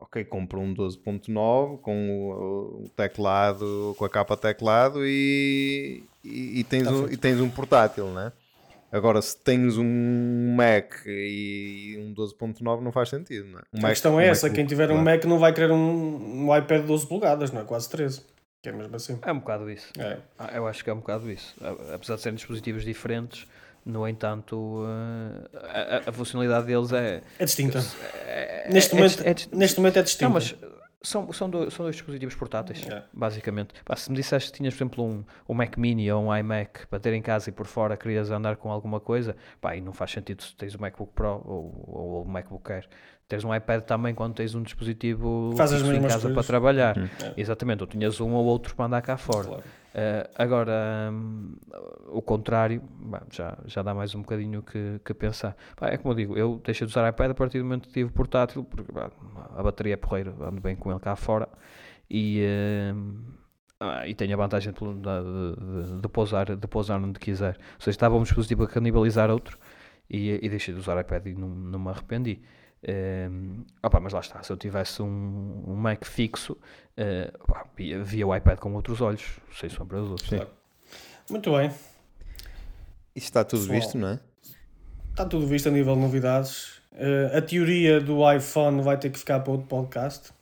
ok, 0.00 0.24
compra 0.24 0.58
um 0.58 0.74
12.9 0.74 1.78
com 1.82 2.10
o, 2.10 2.84
o 2.84 2.88
teclado, 2.96 3.94
com 3.96 4.04
a 4.04 4.08
capa 4.10 4.36
teclado 4.36 5.06
e, 5.06 6.02
e, 6.24 6.58
e 6.60 6.64
tens 6.64 6.84
Tá 6.84 6.90
um, 6.92 6.98
feito. 7.02 7.12
e 7.12 7.16
tens 7.16 7.40
um 7.40 7.48
portátil, 7.48 8.08
né? 8.08 8.32
Agora, 8.92 9.22
se 9.22 9.36
tens 9.36 9.76
um 9.78 10.54
Mac 10.56 10.92
e 11.06 11.96
um 11.98 12.12
12.9 12.14 12.80
não 12.80 12.90
faz 12.90 13.08
sentido, 13.08 13.46
não 13.48 13.58
é? 13.60 13.62
Um 13.72 13.78
A 13.78 13.82
Mac- 13.82 13.90
questão 13.92 14.14
um 14.16 14.20
é 14.20 14.26
essa: 14.28 14.46
MacBook, 14.46 14.56
quem 14.56 14.66
tiver 14.66 14.84
um 14.90 14.94
claro. 14.94 15.04
Mac 15.04 15.24
não 15.24 15.38
vai 15.38 15.52
querer 15.52 15.70
um, 15.70 16.46
um 16.48 16.56
iPad 16.56 16.80
de 16.82 16.86
12 16.88 17.06
polegadas, 17.06 17.50
não 17.52 17.60
é? 17.60 17.64
Quase 17.64 17.88
13. 17.88 18.22
Que 18.62 18.68
é 18.68 18.72
mesmo 18.72 18.94
assim. 18.96 19.18
É 19.22 19.32
um 19.32 19.38
bocado 19.38 19.70
isso. 19.70 19.88
É. 19.98 20.18
Ah, 20.38 20.50
Eu 20.54 20.66
acho 20.66 20.82
que 20.84 20.90
é 20.90 20.92
um 20.92 20.96
bocado 20.98 21.30
isso. 21.30 21.54
Apesar 21.94 22.16
de 22.16 22.20
serem 22.22 22.36
dispositivos 22.36 22.84
diferentes, 22.84 23.46
no 23.86 24.06
entanto, 24.06 24.84
eh, 24.84 25.56
a, 25.56 25.96
a- 25.96 26.02
a 26.10 26.12
funcionalidade 26.12 26.66
deles 26.66 26.92
é. 26.92 27.22
É 27.38 27.44
distinta. 27.46 27.78
é- 28.26 28.68
Neste, 28.70 28.92
é- 28.92 28.98
momento, 28.98 29.22
é- 29.22 29.30
é- 29.30 29.56
neste 29.56 29.78
momento 29.78 29.98
é 29.98 30.02
distinta. 30.02 30.24
Não, 30.24 30.32
mas 30.34 30.54
são, 31.02 31.32
são, 31.32 31.48
dois, 31.48 31.72
são 31.72 31.84
dois 31.84 31.96
dispositivos 31.96 32.34
portáteis, 32.34 32.86
É. 32.86 33.02
basicamente. 33.12 33.74
Pá, 33.84 33.96
se 33.96 34.10
me 34.10 34.16
disseste 34.16 34.50
que 34.50 34.58
tinhas, 34.58 34.74
por 34.74 34.78
exemplo, 34.84 35.04
um, 35.04 35.24
um 35.48 35.54
Mac 35.54 35.76
Mini 35.76 36.10
ou 36.12 36.24
um 36.24 36.36
iMac 36.36 36.86
para 36.88 36.98
ter 37.00 37.12
em 37.14 37.22
casa 37.22 37.48
e 37.48 37.52
por 37.52 37.66
fora 37.66 37.96
querias 37.96 38.30
andar 38.30 38.56
com 38.56 38.70
alguma 38.70 39.00
coisa, 39.00 39.36
pá, 39.60 39.74
e 39.76 39.80
não 39.80 39.92
faz 39.92 40.10
sentido 40.10 40.42
se 40.42 40.54
tens 40.56 40.74
o 40.74 40.80
MacBook 40.80 41.12
Pro 41.14 41.42
ou, 41.44 41.84
ou 41.86 42.22
o 42.24 42.28
MacBook 42.28 42.70
Air. 42.72 42.86
Teres 43.26 43.44
um 43.44 43.54
iPad 43.54 43.82
também 43.82 44.12
quando 44.14 44.34
tens 44.34 44.54
um 44.56 44.62
dispositivo 44.62 45.54
Faz 45.56 45.70
em 45.72 46.02
casa 46.02 46.18
para 46.18 46.20
coisas. 46.34 46.46
trabalhar. 46.46 46.98
Hum. 46.98 47.08
É. 47.22 47.32
Exatamente, 47.36 47.80
ou 47.82 47.86
tinhas 47.86 48.20
um 48.20 48.32
ou 48.32 48.44
outro 48.44 48.74
para 48.74 48.86
andar 48.86 49.02
cá 49.02 49.16
fora. 49.16 49.46
Claro. 49.46 49.62
Eh, 49.92 50.30
agora, 50.36 51.10
hum, 51.12 51.56
o 52.08 52.22
contrário, 52.22 52.82
bah, 53.00 53.22
já, 53.30 53.58
já 53.66 53.82
dá 53.82 53.92
mais 53.92 54.14
um 54.14 54.20
bocadinho 54.20 54.62
que, 54.62 55.00
que 55.04 55.12
pensar. 55.14 55.56
Pá, 55.76 55.88
é 55.88 55.96
como 55.96 56.12
eu 56.12 56.16
digo, 56.16 56.38
eu 56.38 56.60
deixei 56.64 56.86
de 56.86 56.92
usar 56.92 57.08
iPad 57.08 57.32
a 57.32 57.34
partir 57.34 57.58
do 57.58 57.64
momento 57.64 57.88
que 57.88 57.94
tive 57.94 58.10
portátil, 58.12 58.64
porque 58.64 58.92
bah, 58.92 59.10
a 59.56 59.62
bateria 59.62 59.94
é 59.94 59.96
porreira, 59.96 60.32
ando 60.40 60.60
bem 60.60 60.76
com 60.76 60.90
ele 60.90 61.00
cá 61.00 61.16
fora 61.16 61.48
e, 62.08 62.40
ah, 63.80 64.06
e 64.06 64.14
tenho 64.14 64.34
a 64.34 64.36
vantagem 64.36 64.72
de, 64.72 64.78
de, 64.78 65.94
de, 65.94 66.00
de 66.02 66.08
pousar, 66.08 66.56
de 66.56 66.68
pousar 66.68 67.00
onde 67.00 67.18
quiser. 67.18 67.56
Ou 67.56 67.80
seja, 67.80 67.90
estava 67.90 68.16
um 68.16 68.22
dispositivo 68.22 68.64
a 68.64 68.68
canibalizar 68.68 69.30
outro 69.30 69.58
e, 70.08 70.38
e 70.44 70.48
deixei 70.48 70.74
de 70.74 70.80
usar 70.80 71.00
iPad 71.00 71.26
e 71.26 71.34
não, 71.34 71.48
não 71.48 71.78
me 71.78 71.88
arrependi. 71.88 72.40
Um, 72.88 73.64
opa, 73.82 74.00
mas 74.00 74.12
lá 74.12 74.20
está, 74.20 74.42
se 74.42 74.50
eu 74.50 74.56
tivesse 74.56 75.02
um, 75.02 75.64
um 75.66 75.74
Mac 75.74 76.04
fixo, 76.04 76.54
uh, 76.54 77.38
opa, 77.40 77.66
via, 77.76 78.02
via, 78.02 78.26
o 78.26 78.34
iPad 78.34 78.58
com 78.58 78.72
outros 78.74 79.00
olhos, 79.00 79.38
sem 79.52 79.68
sombra 79.68 80.00
de 80.00 80.08
dúvida. 80.08 80.48
Muito 81.28 81.52
bem. 81.52 81.70
Isto 83.14 83.26
está 83.26 83.44
tudo 83.44 83.60
Pessoal, 83.60 83.80
visto, 83.80 83.98
não 83.98 84.08
é? 84.08 84.20
Está 85.10 85.26
tudo 85.26 85.46
visto 85.46 85.68
a 85.68 85.72
nível 85.72 85.94
de 85.94 86.00
novidades. 86.00 86.78
Uh, 86.92 87.36
a 87.36 87.42
teoria 87.42 88.00
do 88.00 88.30
iPhone 88.32 88.82
vai 88.82 88.98
ter 88.98 89.10
que 89.10 89.18
ficar 89.18 89.40
para 89.40 89.52
outro 89.52 89.66
podcast. 89.66 90.32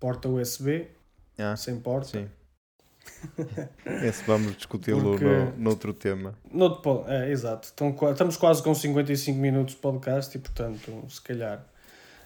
Porta 0.00 0.28
USB, 0.28 0.88
ah, 1.38 1.56
sem 1.56 1.78
porta. 1.80 2.08
Sim. 2.08 2.28
Esse 4.02 4.24
vamos 4.24 4.56
discuti-lo 4.56 5.12
Porque... 5.12 5.24
no, 5.24 5.56
noutro 5.56 5.92
tema. 5.92 6.34
Noutro, 6.52 7.04
é, 7.08 7.30
exato. 7.30 7.68
Então, 7.72 7.96
estamos 8.10 8.36
quase 8.36 8.62
com 8.62 8.74
55 8.74 9.38
minutos 9.38 9.74
de 9.74 9.80
podcast 9.80 10.36
e, 10.36 10.40
portanto, 10.40 10.90
se 11.08 11.20
calhar 11.20 11.64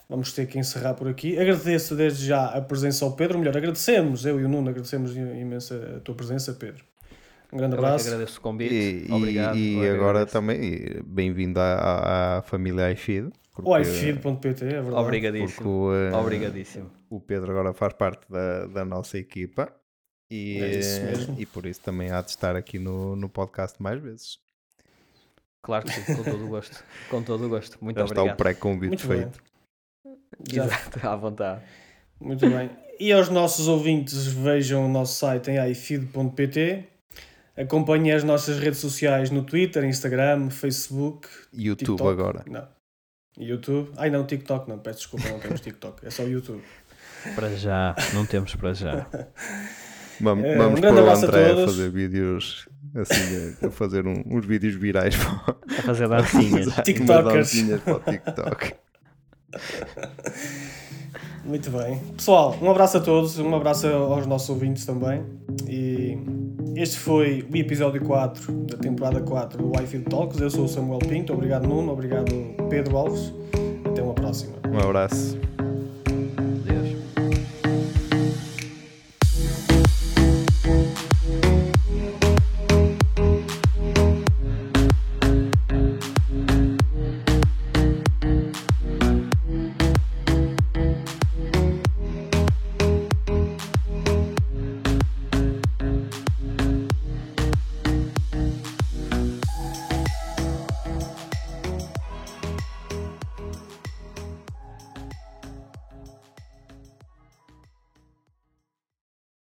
vamos 0.09 0.33
ter 0.33 0.47
que 0.47 0.59
encerrar 0.59 0.95
por 0.95 1.09
aqui. 1.09 1.39
Agradeço 1.39 1.95
desde 1.95 2.27
já 2.27 2.47
a 2.47 2.61
presença 2.61 3.05
ao 3.05 3.13
Pedro. 3.13 3.39
Melhor, 3.39 3.57
agradecemos, 3.57 4.25
eu 4.25 4.41
e 4.41 4.45
o 4.45 4.49
Nuno, 4.49 4.71
agradecemos 4.71 5.17
imenso 5.17 5.75
a 5.75 6.01
tua 6.01 6.15
presença, 6.15 6.53
Pedro. 6.55 6.85
Um 7.53 7.57
grande 7.57 7.77
eu 7.77 7.79
abraço. 7.79 8.09
agradeço 8.09 8.39
o 8.39 8.43
convite. 8.43 8.75
E, 8.75 9.13
Obrigado. 9.13 9.57
E, 9.57 9.77
e 9.79 9.89
agora 9.89 10.27
também, 10.27 11.03
bem-vindo 11.05 11.59
à, 11.61 12.39
à 12.39 12.43
família 12.43 12.91
iFeed. 12.93 13.31
O 13.63 13.77
iFeed.pt, 13.77 14.65
é 14.65 14.69
verdade. 14.69 14.95
Obrigadíssimo. 14.95 15.91
Porque, 15.91 16.15
uh, 16.15 16.21
Obrigadíssimo. 16.21 16.91
O 17.11 17.21
Pedro 17.21 17.51
agora 17.51 17.73
faz 17.73 17.95
parte 17.95 18.31
da, 18.31 18.67
da 18.67 18.85
nossa 18.85 19.19
equipa 19.19 19.73
e, 20.31 20.59
é 20.61 20.81
e 21.39 21.47
por 21.47 21.67
isso 21.67 21.81
também 21.81 22.11
há 22.11 22.21
de 22.21 22.31
estar 22.31 22.55
aqui 22.57 22.79
no, 22.79 23.17
no 23.17 23.29
podcast 23.29 23.83
mais 23.83 24.01
vezes. 24.01 24.39
Claro 25.63 25.87
que 25.87 25.93
sim, 25.93 26.15
com 26.15 26.23
todo 26.23 26.45
o 26.45 26.49
gosto. 26.49 26.85
Com 27.11 27.23
todo 27.23 27.47
o 27.47 27.49
gosto. 27.49 27.79
Muito 27.83 27.97
Já 27.97 28.05
obrigado. 28.05 28.25
está 28.27 28.35
o 28.35 28.37
pré-convite 28.37 29.07
feito. 29.07 29.43
Bem. 30.05 30.65
Exato, 30.65 31.01
à 31.07 31.17
vontade. 31.17 31.63
Muito 32.21 32.49
bem. 32.49 32.71
E 33.01 33.13
aos 33.13 33.29
nossos 33.29 33.69
ouvintes, 33.69 34.27
vejam 34.27 34.87
o 34.87 34.89
nosso 34.89 35.19
site 35.19 35.51
em 35.51 35.71
ifeed.pt. 35.71 36.85
Acompanhem 37.57 38.13
as 38.13 38.23
nossas 38.23 38.59
redes 38.59 38.79
sociais 38.79 39.31
no 39.31 39.43
Twitter, 39.43 39.85
Instagram, 39.85 40.49
Facebook, 40.51 41.29
YouTube 41.53 41.99
TikTok. 41.99 42.11
agora. 42.11 42.45
Não. 42.47 42.69
YouTube. 43.37 43.91
Ai 43.97 44.11
não, 44.11 44.25
TikTok 44.25 44.69
não, 44.69 44.79
peço 44.79 44.99
desculpa, 44.99 45.29
não 45.29 45.41
temos 45.41 45.61
TikTok, 45.63 46.07
é 46.07 46.11
só 46.11 46.23
YouTube. 46.23 46.63
Para 47.35 47.51
já, 47.57 47.97
não 48.15 48.25
temos 48.25 48.55
para 48.55 48.75
já. 48.75 49.07
Vamos, 50.21 50.45
é, 50.45 50.57
vamos 50.57 50.79
um 50.79 50.83
para 50.83 51.05
o 51.05 51.11
André 51.11 51.51
a, 51.51 51.53
a, 51.53 51.67
fazer 51.67 51.91
vídeos 51.91 52.69
assim, 52.95 53.57
a 53.67 53.71
fazer 53.71 54.07
um, 54.07 54.23
uns 54.27 54.45
vídeos 54.45 54.75
virais 54.75 55.15
a 55.79 55.83
fazer 55.83 56.09
dancinhas. 56.09 56.75
TikTokers. 56.85 57.63
para 57.85 57.97
o 57.97 58.01
TikTok. 58.01 58.75
Muito 61.45 61.71
bem. 61.71 61.99
Pessoal, 62.15 62.59
um 62.61 62.71
abraço 62.71 62.99
a 62.99 63.01
todos, 63.01 63.39
um 63.39 63.55
abraço 63.55 63.87
aos 63.87 64.27
nossos 64.27 64.51
ouvintes 64.51 64.85
também. 64.85 65.25
E 65.67 66.19
este 66.77 66.99
foi 66.99 67.47
o 67.51 67.57
episódio 67.57 68.03
4 68.05 68.53
da 68.67 68.77
temporada 68.77 69.21
4 69.23 69.57
do 69.57 69.73
Wi-Fi 69.75 70.01
Talks. 70.01 70.41
Eu 70.41 70.51
sou 70.51 70.65
o 70.65 70.69
Samuel 70.69 70.99
Pinto. 70.99 71.33
Obrigado, 71.33 71.67
Nuno. 71.67 71.93
Obrigado, 71.93 72.31
Pedro 72.69 72.99
Alves. 72.99 73.33
Até 73.87 74.03
uma 74.03 74.15
próxima. 74.15 74.57
Um 74.71 74.79
abraço. 74.79 75.39